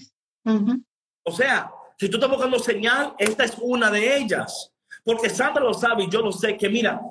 O 1.24 1.32
sea, 1.32 1.72
si 1.98 2.10
tú 2.10 2.18
estás 2.18 2.30
buscando 2.30 2.60
señal, 2.60 3.14
esta 3.18 3.44
es 3.44 3.56
una 3.62 3.92
de 3.92 4.18
ellas. 4.18 4.72
Porque 5.04 5.30
Sandra 5.30 5.64
lo 5.64 5.74
sabe 5.74 6.04
y 6.04 6.10
yo 6.10 6.22
lo 6.22 6.32
sé, 6.32 6.58
que 6.58 6.70
mira, 6.70 7.02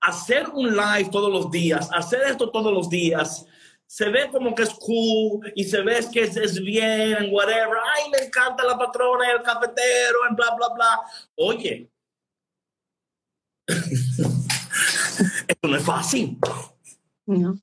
hacer 0.00 0.48
un 0.50 0.76
live 0.76 1.08
todos 1.10 1.32
los 1.32 1.50
días, 1.50 1.88
hacer 1.92 2.22
esto 2.22 2.50
todos 2.50 2.72
los 2.72 2.88
días, 2.88 3.46
se 3.88 4.08
ve 4.10 4.28
como 4.30 4.54
que 4.54 4.64
es 4.64 4.74
cool 4.74 5.50
y 5.56 5.64
se 5.64 5.80
ve 5.80 5.98
que 6.12 6.24
es, 6.24 6.36
es 6.36 6.60
bien, 6.60 7.32
whatever. 7.32 7.78
Ay, 7.96 8.10
me 8.10 8.18
encanta 8.18 8.62
la 8.62 8.76
patrona 8.76 9.26
y 9.26 9.30
el 9.30 9.42
cafetero, 9.42 10.26
en 10.28 10.36
bla, 10.36 10.54
bla, 10.54 10.68
bla. 10.74 11.00
Oye, 11.36 11.90
esto 15.48 15.68
no 15.68 15.76
es 15.76 15.82
fácil. 15.82 16.36
No. 17.24 17.58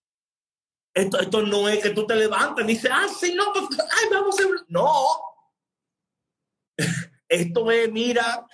Esto, 0.95 1.19
esto 1.19 1.43
no 1.43 1.69
es 1.69 1.83
que 1.83 1.91
tú 1.91 2.07
te 2.07 2.15
levantes 2.15 2.65
y 2.65 2.69
dices, 2.69 2.89
ah, 2.91 3.05
sí, 3.07 3.35
no, 3.35 3.53
pues, 3.53 3.65
ay, 3.79 4.09
vamos 4.11 4.35
a. 4.39 4.43
No. 4.67 4.95
Esto 7.27 7.71
es, 7.71 7.91
mira, 7.91 8.45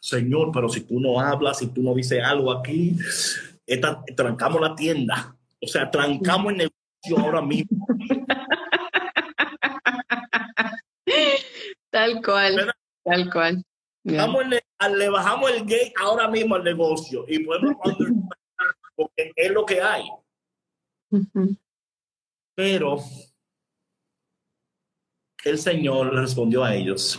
Señor, 0.00 0.50
pero 0.52 0.68
si 0.68 0.82
tú 0.82 1.00
no 1.00 1.18
hablas, 1.18 1.58
si 1.58 1.68
tú 1.68 1.82
no 1.82 1.94
dices 1.94 2.22
algo 2.22 2.52
aquí, 2.52 2.94
esta, 3.66 4.04
trancamos 4.14 4.60
la 4.60 4.74
tienda. 4.74 5.35
O 5.62 5.66
sea, 5.66 5.90
trancamos 5.90 6.52
el 6.52 6.58
negocio 6.58 7.18
ahora 7.18 7.42
mismo. 7.42 7.86
Tal 11.96 12.22
cual, 12.22 12.74
tal 13.04 13.32
cual. 13.32 13.64
Le, 14.04 15.08
bajamos 15.08 15.50
el 15.50 15.60
gate 15.60 15.94
ahora 15.98 16.28
mismo 16.28 16.54
al 16.54 16.62
negocio 16.62 17.24
y 17.26 17.38
podemos 17.38 17.74
porque 18.96 19.32
es 19.34 19.50
lo 19.50 19.64
que 19.64 19.80
hay. 19.80 20.04
Pero 22.54 22.98
el 25.44 25.58
Señor 25.58 26.14
respondió 26.14 26.62
a 26.64 26.74
ellos, 26.74 27.18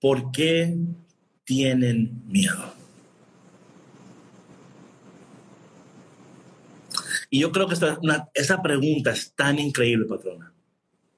¿por 0.00 0.32
qué 0.32 0.76
tienen 1.44 2.26
miedo? 2.26 2.74
Y 7.34 7.40
yo 7.40 7.50
creo 7.50 7.66
que 7.66 7.74
esta, 7.74 7.98
esa 8.32 8.62
pregunta 8.62 9.10
es 9.10 9.34
tan 9.34 9.58
increíble, 9.58 10.06
patrona. 10.06 10.54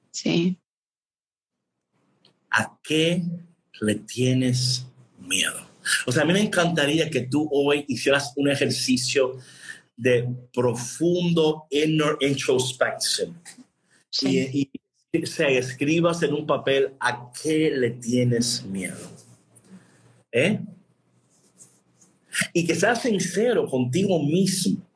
Sí. 0.09 0.57
¿A 2.49 2.75
qué 2.81 3.21
le 3.81 3.93
tienes 3.93 4.87
miedo? 5.19 5.61
O 6.07 6.11
sea, 6.11 6.23
a 6.23 6.25
mí 6.25 6.33
me 6.33 6.41
encantaría 6.41 7.11
que 7.11 7.21
tú 7.21 7.47
hoy 7.51 7.85
hicieras 7.87 8.33
un 8.35 8.49
ejercicio 8.49 9.37
de 9.95 10.27
profundo 10.51 11.67
inner 11.69 12.17
introspection 12.19 13.39
y, 14.23 14.71
se 15.23 15.55
escribas 15.55 16.23
en 16.23 16.33
un 16.33 16.47
papel 16.47 16.95
a 16.99 17.31
qué 17.43 17.69
le 17.69 17.91
tienes 17.91 18.63
miedo. 18.65 19.07
¿Eh? 20.31 20.61
Y 22.53 22.65
que 22.65 22.73
seas 22.73 23.03
sincero 23.03 23.67
contigo 23.67 24.17
mismo. 24.23 24.86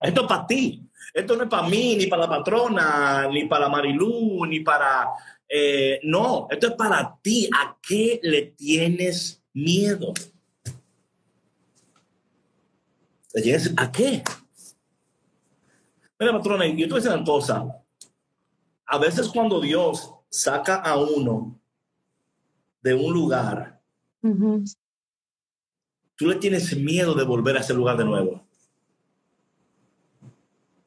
Esto 0.00 0.22
es 0.22 0.26
para 0.26 0.46
ti. 0.46 0.88
Esto 1.14 1.36
no 1.36 1.44
es 1.44 1.48
para 1.48 1.68
mí, 1.68 1.96
ni 1.96 2.06
para 2.06 2.22
la 2.22 2.28
patrona, 2.28 3.28
ni 3.28 3.46
para 3.46 3.68
Marilú, 3.68 4.44
ni 4.46 4.60
para... 4.60 5.08
Eh, 5.48 6.00
no, 6.04 6.46
esto 6.50 6.68
es 6.68 6.72
para 6.74 7.18
ti. 7.22 7.48
¿A 7.54 7.76
qué 7.80 8.18
le 8.22 8.42
tienes 8.56 9.42
miedo? 9.52 10.14
¿A 13.76 13.92
qué? 13.92 14.22
Mira, 16.18 16.32
patrona, 16.32 16.66
yo 16.66 16.76
te 16.76 16.86
voy 16.86 16.92
a 16.92 17.02
decir 17.02 17.12
una 17.12 17.24
cosa. 17.24 17.82
A 18.86 18.98
veces 18.98 19.28
cuando 19.28 19.60
Dios 19.60 20.14
saca 20.28 20.76
a 20.76 20.96
uno 20.96 21.58
de 22.82 22.94
un 22.94 23.12
lugar, 23.12 23.80
tú 26.16 26.26
le 26.26 26.36
tienes 26.36 26.76
miedo 26.76 27.14
de 27.14 27.24
volver 27.24 27.56
a 27.56 27.60
ese 27.60 27.74
lugar 27.74 27.96
de 27.96 28.04
nuevo. 28.04 28.41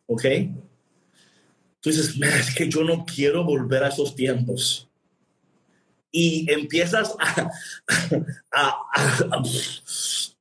¿Ok? 0.08 0.26
Tú 1.80 1.90
dices, 1.90 2.16
es 2.20 2.56
que 2.56 2.68
yo 2.68 2.84
no 2.84 3.06
quiero 3.06 3.44
volver 3.44 3.84
a 3.84 3.90
esos 3.90 4.16
tiempos. 4.16 4.90
Y 6.12 6.50
empiezas 6.52 7.16
a, 7.20 7.52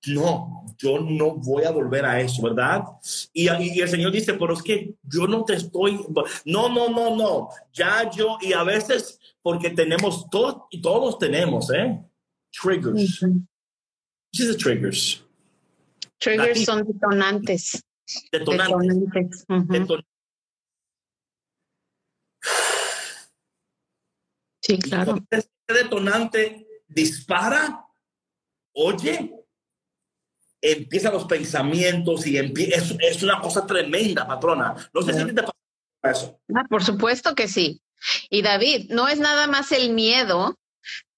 no, 0.07 0.65
yo 0.79 1.01
no 1.01 1.35
voy 1.35 1.65
a 1.65 1.71
volver 1.71 2.05
a 2.05 2.21
eso, 2.21 2.43
¿verdad? 2.43 2.85
Y, 3.33 3.51
y, 3.51 3.81
el 3.81 3.89
Señor 3.89 4.13
dice, 4.13 4.35
pero 4.35 4.55
es 4.55 4.63
que 4.63 4.95
yo 5.03 5.27
no 5.27 5.45
te 5.45 5.55
estoy, 5.55 6.01
no, 6.45 6.69
no, 6.69 6.89
no, 6.89 7.17
no, 7.17 7.49
ya 7.73 8.09
yo, 8.11 8.39
y 8.41 8.53
a 8.53 8.63
veces 8.63 9.19
porque 9.43 9.71
tenemos 9.71 10.31
todos, 10.31 10.63
y 10.71 10.81
todos 10.81 11.19
tenemos, 11.19 11.71
¿eh? 11.75 12.01
Triggers. 12.51 13.21
¿Qué 14.33 14.43
es 14.43 14.57
triggers? 14.57 15.23
Triggers 16.19 16.65
son 16.65 16.85
detonantes. 16.85 17.85
Detonantes. 18.33 19.47
Sí, 24.61 24.79
claro. 24.79 25.17
Este 25.31 25.51
detonante 25.69 26.67
dispara, 26.89 27.87
oye, 28.73 29.45
empiezan 30.61 31.13
los 31.13 31.25
pensamientos 31.27 32.27
y 32.27 32.39
es, 32.39 32.95
es, 32.99 33.23
una 33.23 33.41
cosa 33.41 33.67
tremenda, 33.67 34.27
patrona. 34.27 34.75
No 34.93 35.03
sé 35.03 35.13
si 35.13 35.35
te 35.35 35.43
pasa 35.43 35.53
eso. 36.05 36.41
Ah, 36.55 36.65
por 36.69 36.83
supuesto 36.83 37.35
que 37.35 37.49
sí. 37.49 37.83
Y 38.31 38.43
David, 38.43 38.91
no 38.91 39.09
es 39.09 39.19
nada 39.19 39.47
más 39.47 39.73
el 39.73 39.93
miedo 39.93 40.59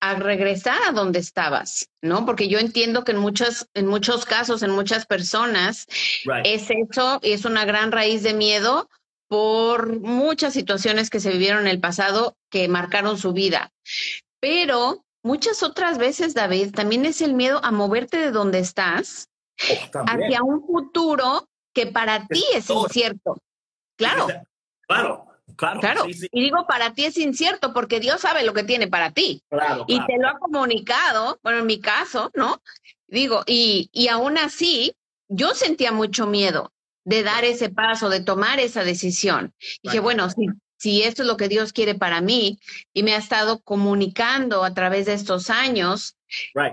a 0.00 0.14
regresar 0.14 0.78
a 0.88 0.92
donde 0.92 1.18
estabas, 1.18 1.90
¿no? 2.02 2.26
Porque 2.26 2.48
yo 2.48 2.58
entiendo 2.58 3.04
que 3.04 3.12
en 3.12 3.18
muchos, 3.18 3.68
en 3.74 3.86
muchos 3.86 4.24
casos, 4.24 4.62
en 4.62 4.70
muchas 4.70 5.06
personas, 5.06 5.86
es 6.44 6.68
eso, 6.70 7.18
es 7.22 7.44
una 7.44 7.64
gran 7.64 7.92
raíz 7.92 8.22
de 8.22 8.34
miedo 8.34 8.88
por 9.28 10.00
muchas 10.00 10.52
situaciones 10.52 11.10
que 11.10 11.20
se 11.20 11.30
vivieron 11.30 11.62
en 11.62 11.68
el 11.68 11.80
pasado 11.80 12.36
que 12.50 12.68
marcaron 12.68 13.18
su 13.18 13.32
vida. 13.32 13.72
Pero 14.40 15.04
muchas 15.22 15.62
otras 15.62 15.98
veces, 15.98 16.34
David, 16.34 16.72
también 16.72 17.04
es 17.06 17.20
el 17.20 17.34
miedo 17.34 17.60
a 17.64 17.72
moverte 17.72 18.18
de 18.18 18.30
donde 18.30 18.60
estás 18.60 19.28
oh, 19.94 20.04
hacia 20.06 20.42
un 20.42 20.64
futuro 20.64 21.48
que 21.74 21.86
para 21.86 22.26
ti 22.26 22.44
es 22.54 22.70
incierto. 22.70 23.36
Claro. 23.96 24.28
Claro. 24.86 25.25
Claro, 25.56 26.06
y 26.08 26.40
digo 26.40 26.66
para 26.66 26.92
ti 26.92 27.06
es 27.06 27.16
incierto 27.16 27.72
porque 27.72 28.00
Dios 28.00 28.20
sabe 28.20 28.44
lo 28.44 28.52
que 28.52 28.64
tiene 28.64 28.88
para 28.88 29.10
ti. 29.10 29.42
y 29.86 30.04
te 30.06 30.18
lo 30.18 30.28
ha 30.28 30.38
comunicado, 30.38 31.38
bueno, 31.42 31.60
en 31.60 31.66
mi 31.66 31.80
caso, 31.80 32.30
¿no? 32.34 32.62
Digo, 33.08 33.42
y, 33.46 33.88
y 33.92 34.08
aún 34.08 34.36
así, 34.36 34.94
yo 35.28 35.54
sentía 35.54 35.92
mucho 35.92 36.26
miedo 36.26 36.72
de 37.04 37.22
dar 37.22 37.44
ese 37.44 37.70
paso, 37.70 38.08
de 38.08 38.20
tomar 38.20 38.58
esa 38.58 38.82
decisión. 38.84 39.54
Y 39.82 39.88
dije, 39.88 40.00
bueno, 40.00 40.28
si, 40.28 40.48
si 40.76 41.02
esto 41.02 41.22
es 41.22 41.28
lo 41.28 41.36
que 41.36 41.48
Dios 41.48 41.72
quiere 41.72 41.94
para 41.94 42.20
mí 42.20 42.58
y 42.92 43.02
me 43.02 43.14
ha 43.14 43.18
estado 43.18 43.60
comunicando 43.60 44.64
a 44.64 44.74
través 44.74 45.06
de 45.06 45.14
estos 45.14 45.48
años 45.48 46.16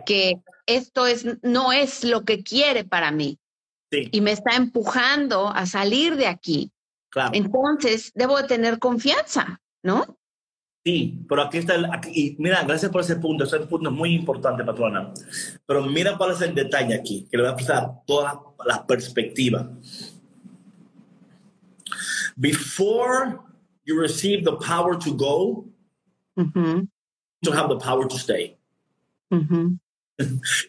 que 0.06 0.42
esto 0.66 1.08
es, 1.08 1.26
no 1.44 1.72
es 1.72 2.04
lo 2.04 2.26
que 2.26 2.44
quiere 2.44 2.84
para 2.84 3.12
mí. 3.12 3.40
Y 3.92 4.22
me 4.22 4.32
está 4.32 4.56
empujando 4.56 5.50
a 5.50 5.68
salir 5.68 6.16
de 6.16 6.26
aquí. 6.26 6.72
Entonces, 7.34 8.12
debo 8.16 8.38
de 8.38 8.48
tener 8.48 8.80
confianza, 8.80 9.62
¿no? 9.84 10.18
Sí, 10.86 11.24
pero 11.30 11.44
aquí 11.44 11.60
está, 11.60 11.76
el, 11.76 11.88
y 12.12 12.36
mira, 12.40 12.64
gracias 12.64 12.92
por 12.92 13.02
ese 13.02 13.16
punto, 13.16 13.46
ese 13.46 13.60
punto 13.62 13.90
es 13.90 13.96
muy 13.96 14.14
importante, 14.14 14.66
patrona. 14.66 15.14
Pero 15.66 15.84
mira 15.84 16.18
cuál 16.18 16.32
es 16.32 16.42
el 16.42 16.54
detalle 16.54 16.94
aquí, 16.94 17.26
que 17.32 17.38
le 17.38 17.44
voy 17.44 17.54
a 17.54 17.56
pasar 17.56 17.90
toda 18.06 18.42
la 18.66 18.86
perspectiva. 18.86 19.70
Before 22.36 23.40
you 23.86 23.98
receive 23.98 24.44
the 24.44 24.58
power 24.58 24.98
to 24.98 25.14
go, 25.16 25.66
to 26.36 27.52
have 27.54 27.70
the 27.70 27.78
power 27.78 28.06
to 28.08 28.18
stay. 28.18 28.58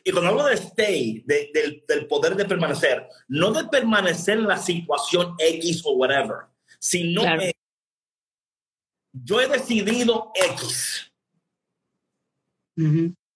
Y 0.04 0.10
cuando 0.10 0.30
hablo 0.30 0.44
de 0.46 0.54
stay, 0.54 1.22
del, 1.26 1.84
del, 1.86 2.06
poder 2.06 2.34
de 2.34 2.44
permanecer, 2.44 3.06
no 3.28 3.52
de 3.52 3.64
permanecer 3.68 4.38
en 4.38 4.46
la 4.46 4.56
situación 4.56 5.34
X 5.38 5.82
o 5.84 5.92
whatever, 5.94 6.46
sino 6.78 7.22
que 7.38 7.54
yo 9.12 9.40
he 9.40 9.48
decidido 9.48 10.32
X. 10.34 11.12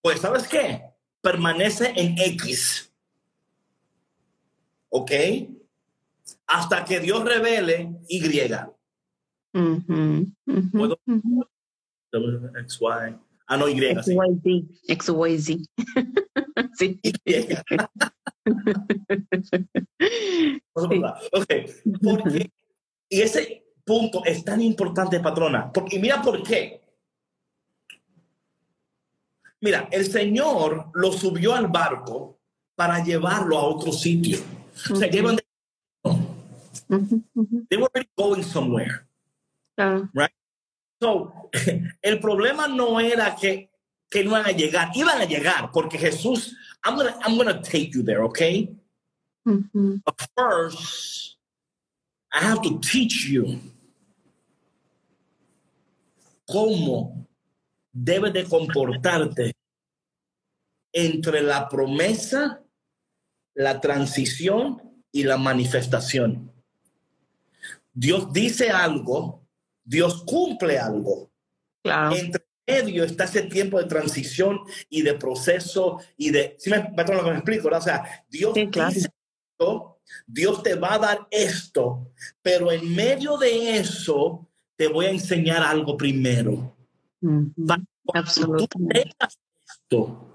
Pues, 0.00 0.20
¿sabes 0.20 0.48
qué? 0.48 0.82
Permanece 1.20 1.92
en 1.94 2.18
X. 2.18 2.92
¿Ok? 4.88 5.12
Hasta 6.46 6.84
que 6.84 7.00
Dios 7.00 7.24
revele 7.24 7.90
Y. 8.08 8.20
¿Puedo? 10.72 10.98
X, 12.62 12.78
Y. 12.80 13.27
Ah, 13.48 13.56
no, 13.56 13.66
Y. 13.66 13.80
X, 14.88 15.08
Y, 15.08 15.38
Z. 15.38 15.58
sí. 16.78 17.00
ok. 20.74 21.46
Porque, 22.02 22.52
y 23.08 23.22
ese 23.22 23.64
punto 23.86 24.22
es 24.26 24.44
tan 24.44 24.60
importante, 24.60 25.18
patrona. 25.20 25.72
Porque 25.72 25.98
mira 25.98 26.20
por 26.20 26.42
qué. 26.42 26.82
Mira, 29.62 29.88
el 29.90 30.04
Señor 30.04 30.90
lo 30.92 31.10
subió 31.10 31.54
al 31.54 31.68
barco 31.68 32.38
para 32.76 33.02
llevarlo 33.02 33.56
a 33.56 33.64
otro 33.64 33.92
sitio. 33.92 34.40
O 34.90 34.94
sea, 34.94 35.08
llevan 35.08 35.36
de... 35.36 35.44
They 37.70 37.78
were 37.78 37.88
going 38.14 38.42
somewhere. 38.42 39.06
Right? 40.12 40.32
So, 41.00 41.50
el 42.02 42.20
problema 42.20 42.68
no 42.68 43.00
era 43.00 43.36
que, 43.36 43.70
que 44.10 44.24
no 44.24 44.30
iban 44.30 44.46
a 44.46 44.52
llegar, 44.52 44.90
iban 44.94 45.20
a 45.20 45.24
llegar 45.24 45.70
porque 45.72 45.98
Jesús, 45.98 46.56
I'm 46.84 46.96
gonna, 46.96 47.16
I'm 47.24 47.36
gonna 47.36 47.60
take 47.62 47.90
you 47.92 48.02
there, 48.02 48.22
okay? 48.24 48.74
But 49.44 50.28
first, 50.36 51.36
I 52.32 52.40
have 52.40 52.60
to 52.62 52.78
teach 52.80 53.26
you 53.28 53.58
cómo 56.46 57.26
debes 57.92 58.32
de 58.32 58.44
comportarte 58.44 59.52
entre 60.92 61.42
la 61.42 61.68
promesa, 61.68 62.62
la 63.54 63.80
transición 63.80 64.82
y 65.12 65.24
la 65.24 65.36
manifestación. 65.36 66.52
Dios 67.92 68.32
dice 68.32 68.70
algo, 68.70 69.47
Dios 69.88 70.22
cumple 70.24 70.78
algo. 70.78 71.30
Claro. 71.82 72.14
Entre 72.14 72.44
medio 72.66 73.04
está 73.04 73.24
ese 73.24 73.42
tiempo 73.42 73.78
de 73.78 73.86
transición 73.86 74.60
y 74.90 75.00
de 75.00 75.14
proceso 75.14 75.98
y 76.18 76.30
de, 76.30 76.56
si 76.58 76.68
me, 76.68 76.94
que 76.94 77.12
me 77.12 77.30
explico, 77.32 77.64
¿verdad? 77.64 77.80
O 77.80 77.84
sea, 77.84 78.24
Dios 78.28 78.52
Sí, 78.54 78.68
claro. 78.68 78.92
dice 78.92 79.08
esto, 79.52 80.00
Dios 80.26 80.62
te 80.62 80.74
va 80.74 80.94
a 80.94 80.98
dar 80.98 81.26
esto, 81.30 82.12
pero 82.42 82.70
en 82.70 82.94
medio 82.94 83.38
de 83.38 83.78
eso 83.78 84.46
te 84.76 84.88
voy 84.88 85.06
a 85.06 85.10
enseñar 85.10 85.62
algo 85.62 85.96
primero. 85.96 86.76
Cuando 87.20 87.86
tú 88.04 88.12
Absolutamente. 88.12 89.10
esto, 89.66 90.28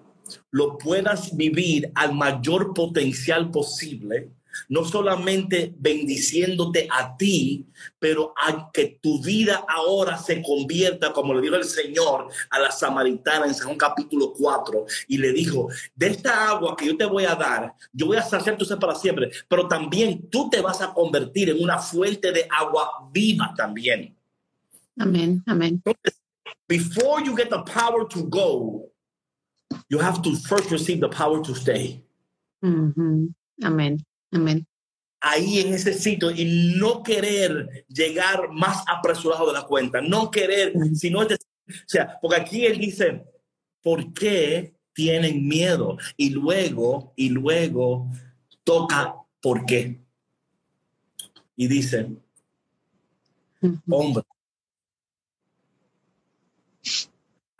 lo 0.49 0.77
puedas 0.79 1.35
vivir 1.37 1.91
al 1.93 2.13
mayor 2.13 2.73
potencial 2.73 3.51
posible, 3.51 4.31
no 4.69 4.85
solamente 4.85 5.73
bendiciéndote 5.77 6.87
a 6.89 7.15
ti, 7.17 7.65
pero 7.99 8.33
a 8.37 8.71
que 8.71 8.99
tu 9.01 9.21
vida 9.21 9.63
ahora 9.67 10.17
se 10.17 10.41
convierta, 10.41 11.13
como 11.13 11.33
le 11.33 11.41
dijo 11.41 11.55
el 11.55 11.63
Señor 11.63 12.27
a 12.49 12.59
la 12.59 12.71
samaritana 12.71 13.45
en 13.45 13.53
San 13.53 13.75
capítulo 13.75 14.33
4, 14.33 14.85
y 15.07 15.17
le 15.17 15.31
dijo, 15.33 15.69
de 15.95 16.07
esta 16.07 16.49
agua 16.49 16.75
que 16.75 16.87
yo 16.87 16.97
te 16.97 17.05
voy 17.05 17.25
a 17.25 17.35
dar, 17.35 17.73
yo 17.91 18.07
voy 18.07 18.17
a 18.17 18.23
saciar 18.23 18.57
tu 18.57 18.65
sed 18.65 18.77
para 18.77 18.95
siempre, 18.95 19.31
pero 19.47 19.67
también 19.67 20.29
tú 20.29 20.49
te 20.49 20.61
vas 20.61 20.81
a 20.81 20.93
convertir 20.93 21.49
en 21.49 21.61
una 21.61 21.79
fuente 21.79 22.31
de 22.31 22.47
agua 22.49 23.09
viva 23.11 23.53
también. 23.55 24.15
Amén. 24.97 25.43
Amén. 25.47 25.81
Before 26.67 27.21
you 27.23 27.35
get 27.35 27.49
the 27.49 27.63
power 27.63 28.07
to 28.07 28.23
go, 28.23 28.91
you 29.89 29.99
have 29.99 30.21
to 30.21 30.35
first 30.47 30.71
receive 30.71 30.99
the 30.99 31.09
power 31.09 31.41
to 31.41 31.53
stay. 31.55 32.03
Amén. 32.61 34.05
Amén. 34.33 34.67
Ahí 35.21 35.59
en 35.59 35.73
ese 35.73 35.93
sitio 35.93 36.31
y 36.31 36.75
no 36.77 37.01
querer 37.01 37.85
llegar 37.87 38.49
más 38.51 38.83
apresurado 38.87 39.47
de 39.47 39.53
la 39.53 39.63
cuenta, 39.65 40.01
no 40.01 40.29
querer, 40.29 40.75
Mm. 40.75 40.95
sino 40.95 41.21
es 41.21 41.29
decir, 41.29 41.47
o 41.69 41.87
sea, 41.87 42.19
porque 42.21 42.41
aquí 42.41 42.65
él 42.65 42.77
dice, 42.77 43.23
¿por 43.81 44.13
qué 44.13 44.73
tienen 44.93 45.47
miedo? 45.47 45.97
Y 46.17 46.31
luego, 46.31 47.13
y 47.15 47.29
luego 47.29 48.09
toca 48.65 49.15
por 49.41 49.65
qué. 49.65 50.01
Y 51.55 51.67
dice, 51.67 52.09
hombre. 53.89 54.23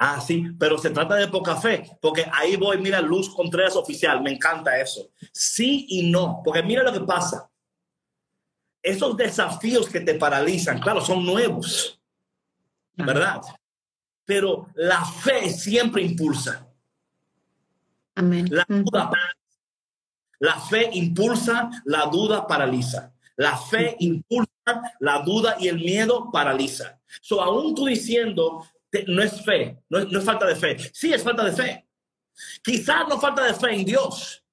Ah, 0.05 0.19
sí, 0.19 0.43
pero 0.59 0.77
se 0.77 0.89
trata 0.89 1.15
de 1.15 1.29
poca 1.29 1.55
fe, 1.55 1.97
porque 2.01 2.29
ahí 2.33 2.57
voy, 2.57 2.77
mira, 2.77 2.99
Luz 2.99 3.33
Contreras 3.33 3.77
oficial, 3.77 4.21
me 4.21 4.33
encanta 4.33 4.77
eso. 4.77 5.09
Sí 5.31 5.85
y 5.87 6.11
no, 6.11 6.41
porque 6.43 6.61
mira 6.61 6.83
lo 6.83 6.91
que 6.91 6.99
pasa. 6.99 7.49
Esos 8.81 9.15
desafíos 9.15 9.87
que 9.87 10.01
te 10.01 10.15
paralizan, 10.15 10.81
claro, 10.81 10.99
son 10.99 11.25
nuevos, 11.25 11.97
¿verdad? 12.97 13.39
Pero 14.25 14.67
la 14.75 15.05
fe 15.05 15.49
siempre 15.49 16.01
impulsa. 16.01 16.67
Amén. 18.15 18.47
La 18.51 18.65
Ujú. 18.67 18.83
duda 18.83 19.09
paraliza. 19.09 19.37
La 20.39 20.59
fe 20.59 20.89
impulsa, 20.95 21.69
la 21.85 22.07
duda 22.07 22.45
paraliza. 22.45 23.13
La 23.37 23.55
fe 23.57 23.95
impulsa, 23.99 24.51
la 24.99 25.19
duda 25.19 25.55
y 25.61 25.69
el 25.69 25.77
miedo 25.77 26.29
paraliza. 26.29 26.99
So, 27.21 27.41
aún 27.41 27.73
tú 27.73 27.85
diciendo, 27.85 28.65
no 29.07 29.21
es 29.23 29.43
fe, 29.43 29.79
no 29.89 29.99
es, 29.99 30.07
no 30.11 30.19
es 30.19 30.25
falta 30.25 30.45
de 30.45 30.55
fe. 30.55 30.77
Sí, 30.93 31.13
es 31.13 31.23
falta 31.23 31.43
de 31.43 31.51
fe. 31.51 31.87
Quizás 32.63 33.07
no 33.07 33.19
falta 33.19 33.43
de 33.43 33.53
fe 33.53 33.73
en 33.75 33.85
Dios. 33.85 34.43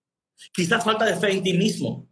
Quizás 0.53 0.83
falta 0.85 1.05
de 1.05 1.17
fe 1.17 1.33
en 1.33 1.43
ti 1.43 1.53
mismo. 1.53 2.09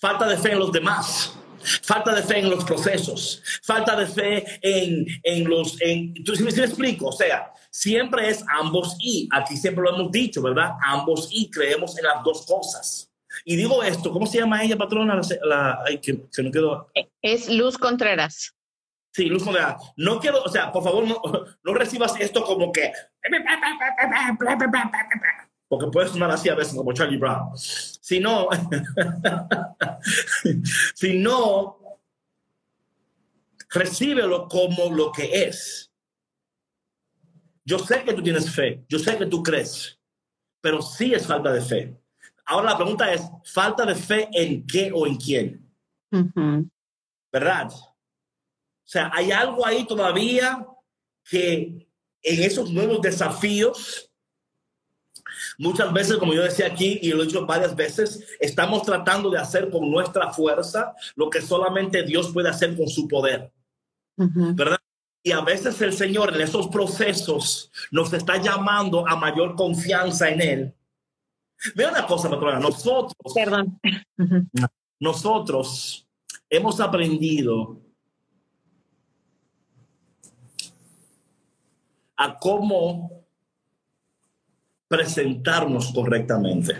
Falta 0.00 0.26
de 0.28 0.36
fe 0.36 0.52
en 0.52 0.58
los 0.58 0.72
demás. 0.72 1.34
Falta 1.82 2.14
de 2.14 2.22
fe 2.22 2.38
en 2.38 2.50
los 2.50 2.64
procesos. 2.64 3.42
Falta 3.62 3.96
de 3.96 4.06
fe 4.06 4.58
en, 4.62 5.04
en 5.22 5.48
los... 5.48 5.80
En, 5.80 6.14
¿tú, 6.24 6.34
sí 6.34 6.42
me- 6.42 6.50
explico? 6.50 7.08
O 7.08 7.12
sea, 7.12 7.52
siempre 7.70 8.28
es 8.28 8.44
ambos 8.60 8.96
y. 9.00 9.28
Aquí 9.32 9.56
siempre 9.56 9.82
lo 9.84 9.94
hemos 9.94 10.12
dicho, 10.12 10.40
¿verdad? 10.42 10.72
Ambos 10.82 11.28
y. 11.32 11.50
Creemos 11.50 11.98
en 11.98 12.04
las 12.04 12.22
dos 12.24 12.46
cosas. 12.46 13.10
Y 13.44 13.56
digo 13.56 13.82
esto, 13.82 14.10
¿cómo 14.12 14.26
se 14.26 14.38
llama 14.38 14.62
ella, 14.64 14.76
patrona? 14.76 15.20
La- 15.42 15.80
ay, 15.86 15.98
que, 15.98 16.28
que 16.34 16.42
no 16.42 16.50
quedó... 16.50 16.90
Es 17.22 17.48
Luz 17.48 17.76
Contreras. 17.76 18.54
Sí, 19.18 19.24
Luz 19.24 19.44
Modera. 19.44 19.76
No 19.96 20.20
quiero, 20.20 20.44
o 20.44 20.48
sea, 20.48 20.70
por 20.70 20.84
favor, 20.84 21.04
no, 21.04 21.20
no 21.64 21.74
recibas 21.74 22.14
esto 22.20 22.44
como 22.44 22.70
que. 22.70 22.92
Porque 25.66 25.88
puede 25.88 26.06
sonar 26.06 26.30
así 26.30 26.48
a 26.48 26.54
veces 26.54 26.76
como 26.76 26.92
Charlie 26.92 27.16
Brown. 27.16 27.50
Si 27.56 28.20
no, 28.20 28.48
si 30.94 31.18
no, 31.18 31.98
recíbelo 33.70 34.46
como 34.46 34.94
lo 34.94 35.10
que 35.10 35.48
es. 35.48 35.92
Yo 37.64 37.80
sé 37.80 38.04
que 38.04 38.14
tú 38.14 38.22
tienes 38.22 38.48
fe, 38.54 38.84
yo 38.88 39.00
sé 39.00 39.18
que 39.18 39.26
tú 39.26 39.42
crees, 39.42 39.98
pero 40.60 40.80
sí 40.80 41.12
es 41.12 41.26
falta 41.26 41.50
de 41.50 41.60
fe. 41.60 42.00
Ahora 42.46 42.70
la 42.70 42.76
pregunta 42.76 43.12
es, 43.12 43.28
¿falta 43.44 43.84
de 43.84 43.96
fe 43.96 44.28
en 44.32 44.64
qué 44.64 44.92
o 44.94 45.08
en 45.08 45.16
quién? 45.16 45.68
¿verdad? 47.32 47.68
O 48.88 48.90
sea, 48.90 49.10
hay 49.12 49.30
algo 49.30 49.66
ahí 49.66 49.86
todavía 49.86 50.66
que 51.28 51.86
en 52.22 52.42
esos 52.42 52.70
nuevos 52.72 53.02
desafíos, 53.02 54.10
muchas 55.58 55.92
veces, 55.92 56.16
como 56.16 56.32
yo 56.32 56.42
decía 56.42 56.68
aquí 56.68 56.98
y 57.02 57.10
lo 57.10 57.22
he 57.22 57.26
dicho 57.26 57.44
varias 57.44 57.76
veces, 57.76 58.26
estamos 58.40 58.84
tratando 58.84 59.28
de 59.28 59.38
hacer 59.38 59.68
con 59.68 59.90
nuestra 59.90 60.32
fuerza 60.32 60.94
lo 61.16 61.28
que 61.28 61.42
solamente 61.42 62.02
Dios 62.02 62.32
puede 62.32 62.48
hacer 62.48 62.78
con 62.78 62.88
su 62.88 63.06
poder. 63.06 63.52
¿verdad? 64.16 64.78
Y 65.22 65.32
a 65.32 65.42
veces 65.42 65.78
el 65.82 65.92
Señor 65.92 66.34
en 66.34 66.40
esos 66.40 66.68
procesos 66.68 67.70
nos 67.90 68.10
está 68.14 68.40
llamando 68.40 69.06
a 69.06 69.16
mayor 69.16 69.54
confianza 69.54 70.30
en 70.30 70.40
Él. 70.40 70.74
Vea 71.74 71.90
una 71.90 72.06
cosa, 72.06 72.30
patrona, 72.30 72.58
nosotros 72.58 73.34
Perdón. 73.34 73.78
Nosotros 74.98 76.08
hemos 76.48 76.80
aprendido 76.80 77.82
a 82.18 82.38
cómo 82.38 83.24
presentarnos 84.88 85.92
correctamente. 85.92 86.74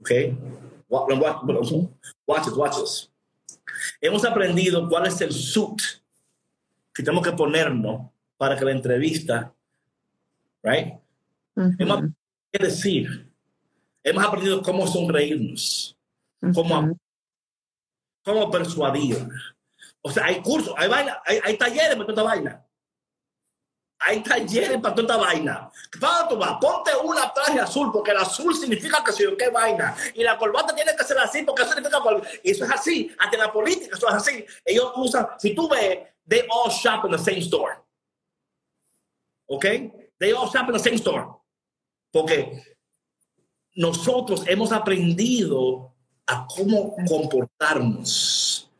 ¿Ok? 0.00 0.10
Wa- 0.88 1.06
wa- 1.06 1.42
wa- 1.42 1.42
Watch 2.26 2.46
it, 2.48 2.52
watch 2.56 2.76
this. 2.76 3.10
Hemos 4.00 4.24
aprendido 4.24 4.88
cuál 4.88 5.06
es 5.06 5.20
el 5.20 5.32
suit 5.32 5.80
que 6.94 7.02
tenemos 7.02 7.24
que 7.26 7.32
ponernos 7.32 8.10
para 8.36 8.56
que 8.56 8.64
la 8.64 8.72
entrevista, 8.72 9.52
right? 10.62 10.94
Hemos 11.56 11.96
aprendido 11.98 12.16
qué 12.52 12.64
decir. 12.64 13.32
Hemos 14.02 14.24
aprendido 14.24 14.62
cómo 14.62 14.86
sonreírnos. 14.86 15.92
cómo, 16.54 16.78
Ujú. 16.78 16.98
cómo 18.24 18.50
persuadir. 18.50 19.26
O 20.02 20.10
sea, 20.10 20.26
hay 20.26 20.40
cursos, 20.42 20.72
hay 20.76 20.88
vaina, 20.88 21.18
hay, 21.24 21.40
hay 21.42 21.56
talleres 21.56 21.96
toda 21.96 22.08
esta 22.12 22.22
vaina. 22.22 22.65
Hay 23.98 24.22
talleres 24.22 24.80
para 24.80 24.94
toda 24.94 25.14
esta 25.14 25.16
vaina. 25.16 25.70
¿Para 26.00 26.28
tú? 26.28 26.38
Ponte 26.60 26.90
una 27.02 27.32
traje 27.32 27.58
azul, 27.58 27.90
porque 27.90 28.10
el 28.10 28.18
azul 28.18 28.54
significa 28.54 29.02
que 29.02 29.12
soy 29.12 29.36
qué 29.36 29.48
vaina. 29.48 29.96
Y 30.14 30.22
la 30.22 30.36
corbata 30.36 30.74
tiene 30.74 30.94
que 30.94 31.04
ser 31.04 31.18
así, 31.18 31.42
porque 31.42 31.62
eso 31.62 31.72
significa. 31.72 31.98
Y 32.42 32.50
eso 32.50 32.64
es 32.64 32.70
así. 32.70 33.14
Ante 33.18 33.38
la 33.38 33.52
política, 33.52 33.96
eso 33.96 34.08
es 34.08 34.14
así. 34.14 34.44
Ellos 34.64 34.92
usan, 34.96 35.28
si 35.38 35.54
tú 35.54 35.68
ves, 35.68 36.00
they 36.28 36.46
all 36.50 36.70
shop 36.70 37.06
in 37.06 37.12
the 37.12 37.18
same 37.18 37.38
store. 37.38 37.76
¿Ok? 39.48 39.64
They 40.18 40.32
all 40.32 40.48
shop 40.50 40.66
in 40.68 40.72
the 40.72 40.78
same 40.78 40.96
store. 40.96 41.26
Porque 42.12 42.76
nosotros 43.74 44.42
hemos 44.46 44.72
aprendido 44.72 45.94
a 46.26 46.46
cómo 46.46 46.96
comportarnos, 47.08 48.70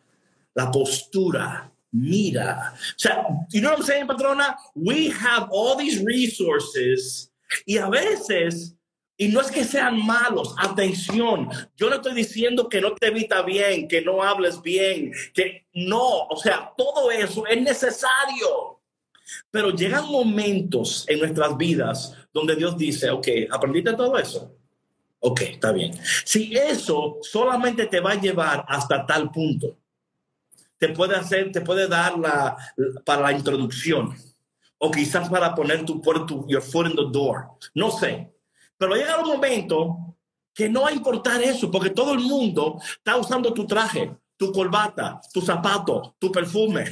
la 0.54 0.70
postura, 0.70 1.70
mira. 1.96 2.74
O 2.74 2.98
sea, 2.98 3.26
you 3.50 3.60
know 3.60 3.70
what 3.70 3.80
I'm 3.80 3.86
saying, 3.86 4.06
patrona? 4.06 4.56
We 4.74 5.08
have 5.10 5.48
all 5.50 5.76
these 5.76 6.02
resources 6.04 7.32
y 7.64 7.78
a 7.78 7.88
veces, 7.88 8.76
y 9.16 9.28
no 9.28 9.40
es 9.40 9.50
que 9.50 9.64
sean 9.64 10.04
malos, 10.04 10.54
atención, 10.58 11.48
yo 11.76 11.88
no 11.88 11.96
estoy 11.96 12.14
diciendo 12.14 12.68
que 12.68 12.80
no 12.80 12.94
te 12.94 13.06
evita 13.06 13.42
bien, 13.42 13.88
que 13.88 14.02
no 14.02 14.22
hables 14.22 14.60
bien, 14.60 15.12
que 15.32 15.66
no, 15.74 16.26
o 16.26 16.36
sea, 16.36 16.72
todo 16.76 17.10
eso 17.10 17.46
es 17.46 17.60
necesario. 17.62 18.80
Pero 19.50 19.70
llegan 19.70 20.06
momentos 20.06 21.04
en 21.08 21.18
nuestras 21.18 21.56
vidas 21.56 22.14
donde 22.32 22.54
Dios 22.54 22.76
dice, 22.76 23.10
ok, 23.10 23.26
¿aprendiste 23.50 23.92
todo 23.94 24.16
eso? 24.18 24.56
Ok, 25.18 25.40
está 25.42 25.72
bien. 25.72 25.92
Si 26.24 26.56
eso 26.56 27.18
solamente 27.22 27.86
te 27.86 27.98
va 27.98 28.12
a 28.12 28.20
llevar 28.20 28.64
hasta 28.68 29.04
tal 29.04 29.32
punto, 29.32 29.76
te 30.78 30.90
puede 30.90 31.16
hacer, 31.16 31.52
te 31.52 31.60
puede 31.60 31.88
dar 31.88 32.18
la, 32.18 32.56
para 33.04 33.22
la 33.22 33.32
introducción 33.32 34.14
o 34.78 34.90
quizás 34.90 35.28
para 35.28 35.54
poner 35.54 35.84
tu 35.84 36.00
puerto, 36.00 36.44
your 36.48 36.62
foot 36.62 36.86
in 36.86 36.96
the 36.96 37.06
door. 37.10 37.48
No 37.74 37.90
sé. 37.90 38.32
Pero 38.76 38.94
llega 38.94 39.20
un 39.20 39.28
momento 39.28 40.16
que 40.54 40.68
no 40.68 40.82
va 40.82 40.88
a 40.88 40.92
importar 40.92 41.42
eso 41.42 41.70
porque 41.70 41.90
todo 41.90 42.12
el 42.14 42.20
mundo 42.20 42.78
está 42.98 43.16
usando 43.16 43.52
tu 43.52 43.66
traje, 43.66 44.14
tu 44.36 44.52
corbata, 44.52 45.20
tu 45.32 45.40
zapato, 45.40 46.14
tu 46.18 46.30
perfume, 46.30 46.84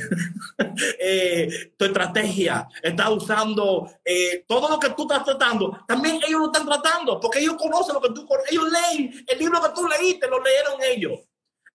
eh, 0.99 1.73
tu 1.77 1.85
estrategia, 1.85 2.67
está 2.83 3.11
usando 3.11 3.91
eh, 4.05 4.45
todo 4.47 4.69
lo 4.69 4.79
que 4.79 4.91
tú 4.91 5.03
estás 5.03 5.25
tratando. 5.25 5.79
También 5.87 6.17
ellos 6.27 6.41
lo 6.41 6.47
están 6.47 6.67
tratando 6.67 7.21
porque 7.21 7.41
ellos 7.41 7.57
conocen 7.59 7.95
lo 7.95 8.01
que 8.01 8.11
tú 8.11 8.27
Ellos 8.51 8.65
leen 8.71 9.25
el 9.27 9.39
libro 9.39 9.61
que 9.63 9.71
tú 9.75 9.87
leíste, 9.87 10.29
lo 10.29 10.43
leyeron 10.43 10.81
ellos. 10.91 11.21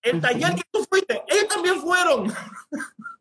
El 0.02 0.22
taller 0.22 0.56
que 0.56 0.64
tú 0.72 0.86
fuiste, 0.90 1.24
ellos 1.28 1.48
también 1.48 1.82
fueron. 1.82 2.34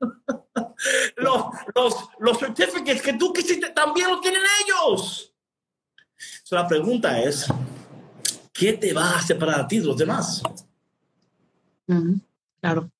los, 1.16 1.44
los, 1.74 1.94
los 2.18 2.38
certificates 2.38 3.02
que 3.02 3.14
tú 3.14 3.32
quisiste 3.32 3.70
también 3.70 4.08
lo 4.08 4.20
tienen 4.20 4.42
ellos. 4.64 5.32
So, 6.44 6.56
la 6.56 6.66
pregunta 6.66 7.20
es, 7.20 7.46
¿qué 8.52 8.72
te 8.74 8.92
va 8.92 9.16
a 9.16 9.22
separar 9.22 9.60
a 9.60 9.68
ti 9.68 9.80
de 9.80 9.86
los 9.86 9.96
demás? 9.96 10.42
Claro. 12.60 12.90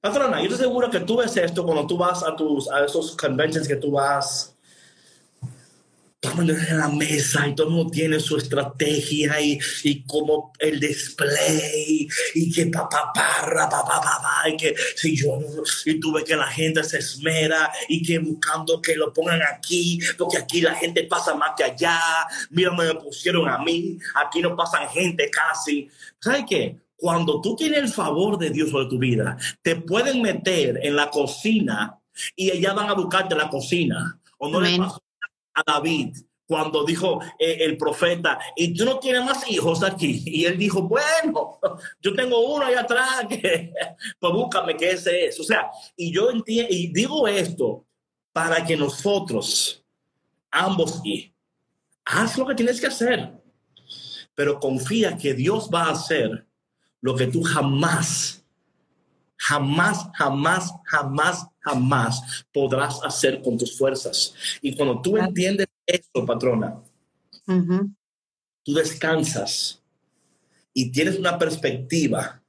Patrona, 0.00 0.42
yo 0.42 0.48
te 0.48 0.54
aseguro 0.54 0.90
que 0.90 1.00
tú 1.00 1.16
ves 1.16 1.36
esto 1.36 1.64
cuando 1.64 1.86
tú 1.86 1.96
vas 1.96 2.22
a 2.22 2.36
tus 2.36 2.70
a 2.70 2.84
esos 2.84 3.16
conventions 3.16 3.66
que 3.66 3.76
tú 3.76 3.92
vas 3.92 4.57
en 6.20 6.78
la 6.78 6.88
mesa 6.88 7.46
y 7.46 7.54
todo 7.54 7.68
el 7.68 7.74
mundo 7.74 7.92
tiene 7.92 8.18
su 8.18 8.36
estrategia 8.36 9.40
y, 9.40 9.56
y 9.84 10.02
como 10.02 10.52
el 10.58 10.80
display 10.80 12.08
y 12.34 12.52
que 12.52 12.66
pa 12.66 12.88
pa 12.88 13.12
pa 13.12 13.44
pa 13.52 13.84
pa 13.84 14.00
pa 14.02 14.48
y 14.48 14.56
que 14.56 14.74
si 14.96 15.16
yo 15.16 15.38
y 15.84 16.00
tú 16.00 16.12
ves 16.12 16.24
que 16.24 16.34
la 16.34 16.48
gente 16.48 16.82
se 16.82 16.98
esmera 16.98 17.70
y 17.88 18.02
que 18.02 18.18
buscando 18.18 18.82
que 18.82 18.96
lo 18.96 19.12
pongan 19.12 19.40
aquí 19.42 20.00
porque 20.16 20.38
aquí 20.38 20.60
la 20.60 20.74
gente 20.74 21.04
pasa 21.04 21.34
más 21.34 21.52
que 21.56 21.62
allá 21.62 22.00
mira 22.50 22.72
me 22.72 22.92
pusieron 22.96 23.48
a 23.48 23.58
mí 23.58 23.96
aquí 24.16 24.40
no 24.40 24.56
pasan 24.56 24.88
gente 24.88 25.30
casi 25.30 25.88
¿sabes 26.20 26.44
qué? 26.48 26.76
Cuando 26.96 27.40
tú 27.40 27.54
tienes 27.54 27.78
el 27.78 27.88
favor 27.88 28.36
de 28.38 28.50
Dios 28.50 28.70
sobre 28.70 28.86
tu 28.86 28.98
vida, 28.98 29.36
te 29.62 29.76
pueden 29.76 30.20
meter 30.20 30.80
en 30.82 30.96
la 30.96 31.10
cocina 31.10 31.96
y 32.34 32.50
ellas 32.50 32.74
van 32.74 32.90
a 32.90 32.94
buscarte 32.94 33.36
la 33.36 33.48
cocina. 33.48 34.20
O 34.38 34.48
no 34.48 34.60
le 34.60 34.76
pasó 34.76 35.00
David 35.66 36.16
cuando 36.48 36.82
dijo 36.82 37.20
eh, 37.38 37.58
el 37.60 37.76
profeta, 37.76 38.38
y 38.56 38.72
tú 38.72 38.86
no 38.86 38.98
tienes 38.98 39.22
más 39.22 39.48
hijos 39.50 39.82
aquí. 39.82 40.22
Y 40.26 40.46
él 40.46 40.56
dijo, 40.56 40.82
bueno, 40.82 41.58
yo 42.00 42.14
tengo 42.14 42.40
uno 42.54 42.64
ahí 42.64 42.74
atrás, 42.74 43.26
que, 43.28 43.70
pues 44.18 44.32
búscame 44.32 44.74
que 44.74 44.92
ese 44.92 45.26
es. 45.26 45.38
O 45.38 45.44
sea, 45.44 45.70
y 45.94 46.10
yo 46.10 46.30
entiendo, 46.30 46.72
y 46.72 46.86
digo 46.90 47.28
esto 47.28 47.86
para 48.32 48.64
que 48.64 48.78
nosotros, 48.78 49.84
ambos, 50.50 51.02
y 51.04 51.34
haz 52.06 52.38
lo 52.38 52.46
que 52.46 52.54
tienes 52.54 52.80
que 52.80 52.86
hacer, 52.86 53.30
pero 54.34 54.58
confía 54.58 55.18
que 55.18 55.34
Dios 55.34 55.68
va 55.72 55.84
a 55.84 55.92
hacer 55.92 56.46
lo 57.02 57.14
que 57.14 57.26
tú 57.26 57.42
jamás, 57.42 58.42
jamás, 59.36 60.08
jamás, 60.14 60.72
jamás, 60.84 61.46
jamás 61.68 62.44
podrás 62.52 63.00
hacer 63.04 63.42
con 63.42 63.58
tus 63.58 63.76
fuerzas. 63.76 64.34
Y 64.62 64.74
cuando 64.76 65.00
tú 65.00 65.16
entiendes 65.16 65.66
esto, 65.86 66.24
patrona, 66.24 66.80
tú 68.64 68.74
descansas 68.74 69.82
y 70.72 70.90
tienes 70.90 71.18
una 71.18 71.38
perspectiva. 71.38 72.42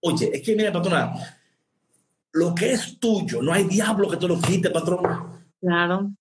Oye, 0.00 0.30
es 0.32 0.42
que 0.42 0.56
mira, 0.56 0.72
patrona, 0.72 1.14
lo 2.32 2.54
que 2.54 2.72
es 2.72 2.98
tuyo, 2.98 3.42
no 3.42 3.52
hay 3.52 3.64
diablo 3.64 4.08
que 4.08 4.16
te 4.16 4.28
lo 4.28 4.40
quite, 4.40 4.70
patrona. 4.70 5.44
Claro. 5.60 6.12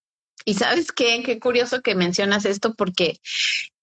Y 0.46 0.54
sabes 0.56 0.92
qué, 0.92 1.22
qué 1.24 1.40
curioso 1.40 1.82
que 1.82 1.96
mencionas 1.96 2.46
esto 2.46 2.74
porque 2.76 3.20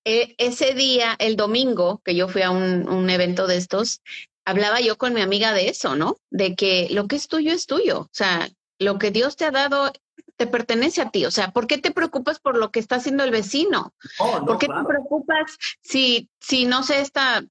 eh, 0.05 0.35
ese 0.39 0.75
día, 0.75 1.17
el 1.19 1.37
domingo, 1.37 2.01
que 2.05 2.15
yo 2.15 2.29
fui 2.29 2.43
a 2.43 2.51
un, 2.51 2.89
un, 2.89 3.11
evento 3.11 3.47
de 3.47 3.57
estos, 3.57 4.01
hablaba 4.49 4.81
yo 4.81 4.97
con 4.97 5.13
mi 5.13 5.21
amiga 5.21 5.53
de 5.53 5.69
eso, 5.69 5.95
¿no? 5.95 6.17
De 6.31 6.55
que 6.55 6.89
lo 6.91 7.07
que 7.07 7.17
es 7.17 7.29
tuyo 7.29 7.53
es 7.53 7.67
tuyo. 7.67 8.01
O 8.01 8.11
sea, 8.13 8.49
lo 8.79 8.99
que 8.99 9.11
Dios 9.11 9.37
te 9.37 9.45
ha 9.45 9.51
dado 9.51 9.93
te 10.37 10.47
pertenece 10.47 11.03
a 11.03 11.11
ti. 11.11 11.27
O 11.27 11.31
sea, 11.31 11.51
¿por 11.51 11.67
qué 11.67 11.79
te 11.79 11.91
preocupas 11.91 12.39
por 12.39 12.57
lo 12.57 12.71
que 12.71 12.81
está 12.81 12.97
haciendo 12.97 13.25
el 13.25 13.31
vecino? 13.31 13.93
Oh, 14.19 14.39
no, 14.39 14.47
¿Por 14.47 14.59
qué 14.59 14.67
claro. 14.67 14.83
te 14.83 14.89
preocupas 14.89 15.59
si, 15.83 16.31
si, 16.41 16.65
no 16.65 16.83
sé, 16.83 17.01
esta 17.01 17.45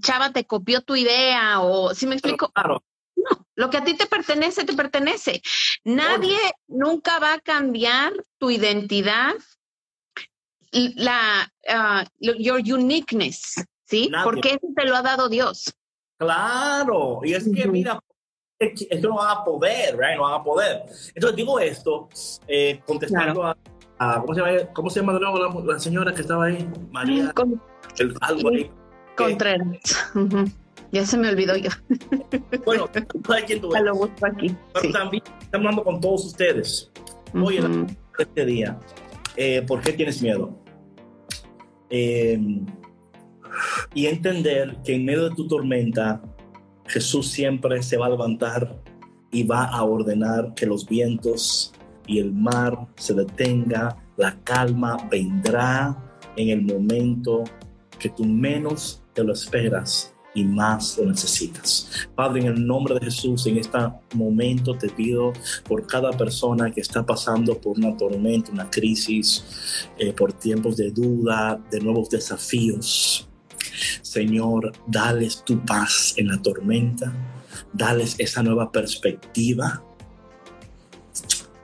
chava 0.00 0.32
te 0.32 0.44
copió 0.44 0.82
tu 0.82 0.94
idea 0.94 1.60
o 1.60 1.94
si 1.94 2.06
me 2.06 2.14
explico? 2.14 2.50
Claro. 2.50 2.84
No, 3.16 3.46
lo 3.54 3.70
que 3.70 3.78
a 3.78 3.84
ti 3.84 3.94
te 3.94 4.06
pertenece, 4.06 4.64
te 4.64 4.74
pertenece. 4.74 5.42
Nadie 5.82 6.38
nunca 6.68 7.18
va 7.18 7.32
a 7.32 7.40
cambiar 7.40 8.12
tu 8.38 8.50
identidad, 8.50 9.34
la, 10.70 11.50
uh, 11.66 12.34
your 12.38 12.60
uniqueness, 12.60 13.54
¿sí? 13.86 14.08
Nadie. 14.10 14.24
Porque 14.24 14.48
eso 14.50 14.68
te 14.76 14.84
lo 14.84 14.94
ha 14.94 15.02
dado 15.02 15.30
Dios. 15.30 15.74
Claro, 16.18 17.20
y 17.22 17.34
es 17.34 17.48
que, 17.52 17.68
mira, 17.68 18.00
esto 18.58 19.08
no 19.08 19.16
van 19.16 19.38
a 19.38 19.44
poder, 19.44 19.96
right? 19.98 20.16
No 20.16 20.22
van 20.22 20.40
a 20.40 20.44
poder. 20.44 20.82
Entonces 21.14 21.36
digo 21.36 21.60
esto, 21.60 22.08
eh, 22.48 22.80
contestando 22.86 23.40
claro. 23.40 23.58
a, 23.98 24.14
a, 24.16 24.20
¿cómo 24.20 24.34
se 24.34 24.40
llama, 24.40 24.72
cómo 24.72 24.90
se 24.90 25.00
llama 25.00 25.12
de 25.12 25.20
nuevo 25.20 25.62
la, 25.62 25.72
la 25.74 25.78
señora 25.78 26.14
que 26.14 26.22
estaba 26.22 26.46
ahí? 26.46 26.68
María. 26.90 27.32
Con, 27.32 27.60
el, 27.98 28.14
algo 28.20 28.48
ahí. 28.48 28.70
Contreras. 29.16 29.66
Uh 30.14 30.18
-huh. 30.20 30.52
Ya 30.92 31.04
se 31.04 31.18
me 31.18 31.28
olvidó 31.28 31.56
yo. 31.56 31.70
Bueno, 32.64 32.88
¿sabes 33.26 33.44
quién 33.44 33.60
tú 33.60 33.72
eres? 33.74 33.84
Lo 33.84 33.94
busco 33.94 34.26
aquí. 34.26 34.56
Pero 34.72 34.86
sí. 34.86 34.92
también 34.92 35.22
estamos 35.40 35.66
hablando 35.66 35.84
con 35.84 36.00
todos 36.00 36.24
ustedes. 36.26 36.90
Hoy, 37.34 37.60
uh 37.60 37.64
-huh. 37.64 37.96
este 38.18 38.46
día, 38.46 38.78
eh, 39.36 39.62
¿por 39.62 39.80
qué 39.82 39.92
tienes 39.92 40.20
miedo? 40.22 40.50
Eh, 41.90 42.38
y 43.94 44.06
entender 44.06 44.76
que 44.84 44.94
en 44.94 45.04
medio 45.04 45.28
de 45.28 45.34
tu 45.34 45.46
tormenta, 45.46 46.22
Jesús 46.86 47.28
siempre 47.28 47.82
se 47.82 47.96
va 47.96 48.06
a 48.06 48.10
levantar 48.10 48.82
y 49.30 49.42
va 49.42 49.64
a 49.64 49.82
ordenar 49.82 50.54
que 50.54 50.66
los 50.66 50.86
vientos 50.86 51.72
y 52.06 52.18
el 52.18 52.32
mar 52.32 52.86
se 52.96 53.14
detenga, 53.14 53.96
la 54.16 54.38
calma 54.44 54.96
vendrá 55.10 55.96
en 56.36 56.50
el 56.50 56.62
momento 56.62 57.44
que 57.98 58.08
tú 58.10 58.24
menos 58.24 59.02
te 59.14 59.24
lo 59.24 59.32
esperas 59.32 60.14
y 60.36 60.44
más 60.44 60.98
lo 60.98 61.06
necesitas. 61.06 62.08
Padre, 62.14 62.42
en 62.42 62.46
el 62.48 62.66
nombre 62.66 62.94
de 62.94 63.06
Jesús, 63.06 63.46
en 63.46 63.56
este 63.56 63.78
momento 64.14 64.76
te 64.76 64.90
pido 64.90 65.32
por 65.66 65.86
cada 65.86 66.10
persona 66.12 66.70
que 66.70 66.82
está 66.82 67.04
pasando 67.04 67.58
por 67.58 67.78
una 67.78 67.96
tormenta, 67.96 68.52
una 68.52 68.68
crisis, 68.68 69.88
eh, 69.98 70.12
por 70.12 70.34
tiempos 70.34 70.76
de 70.76 70.90
duda, 70.90 71.58
de 71.70 71.80
nuevos 71.80 72.10
desafíos. 72.10 73.25
Señor, 74.02 74.72
dales 74.86 75.42
tu 75.44 75.64
paz 75.64 76.14
en 76.16 76.28
la 76.28 76.40
tormenta, 76.40 77.12
dales 77.72 78.14
esa 78.18 78.42
nueva 78.42 78.70
perspectiva, 78.70 79.82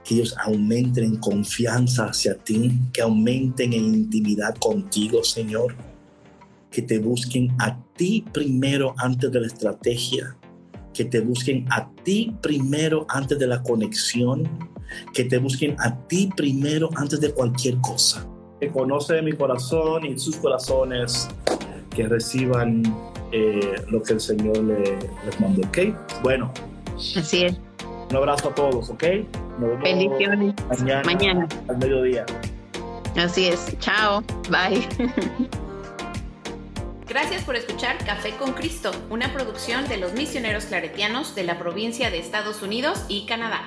que 0.03 0.15
ellos 0.15 0.35
aumenten 0.43 1.03
en 1.05 1.17
confianza 1.17 2.05
hacia 2.05 2.35
ti, 2.35 2.71
que 2.91 3.01
aumenten 3.01 3.73
en 3.73 3.85
intimidad 3.85 4.55
contigo, 4.55 5.23
Señor, 5.23 5.75
que 6.69 6.81
te 6.81 6.99
busquen 6.99 7.53
a 7.59 7.77
ti 7.95 8.25
primero 8.33 8.95
antes 8.97 9.31
de 9.31 9.39
la 9.39 9.47
estrategia, 9.47 10.35
que 10.93 11.05
te 11.05 11.21
busquen 11.21 11.65
a 11.71 11.89
ti 12.03 12.35
primero 12.41 13.05
antes 13.09 13.39
de 13.39 13.47
la 13.47 13.63
conexión, 13.63 14.47
que 15.13 15.23
te 15.23 15.37
busquen 15.37 15.75
a 15.79 15.95
ti 16.07 16.29
primero 16.35 16.89
antes 16.95 17.19
de 17.21 17.31
cualquier 17.31 17.77
cosa. 17.77 18.27
Que 18.59 18.71
conoce 18.71 19.21
mi 19.21 19.33
corazón 19.33 20.05
y 20.05 20.17
sus 20.19 20.35
corazones 20.37 21.27
que 21.95 22.07
reciban 22.07 22.83
eh, 23.31 23.75
lo 23.89 24.01
que 24.03 24.13
el 24.13 24.19
Señor 24.19 24.57
le, 24.59 24.97
les 25.25 25.39
mandó, 25.39 25.67
¿ok? 25.67 25.77
Bueno. 26.21 26.51
Así 26.95 27.45
es. 27.45 27.59
Un 28.09 28.15
abrazo 28.15 28.49
a 28.49 28.55
todos, 28.55 28.89
¿ok? 28.89 29.03
Nos 29.59 29.69
vemos 29.69 29.83
Bendiciones. 29.83 30.53
Mañana, 30.69 31.03
mañana. 31.03 31.47
Al 31.67 31.77
mediodía. 31.77 32.25
Así 33.17 33.47
es. 33.47 33.77
Chao. 33.79 34.23
Bye. 34.49 34.87
Gracias 37.07 37.43
por 37.43 37.55
escuchar 37.55 37.97
Café 38.05 38.31
con 38.37 38.53
Cristo, 38.53 38.91
una 39.09 39.31
producción 39.33 39.87
de 39.87 39.97
los 39.97 40.13
misioneros 40.13 40.65
claretianos 40.65 41.35
de 41.35 41.43
la 41.43 41.59
provincia 41.59 42.09
de 42.09 42.19
Estados 42.19 42.61
Unidos 42.63 43.05
y 43.07 43.25
Canadá. 43.25 43.61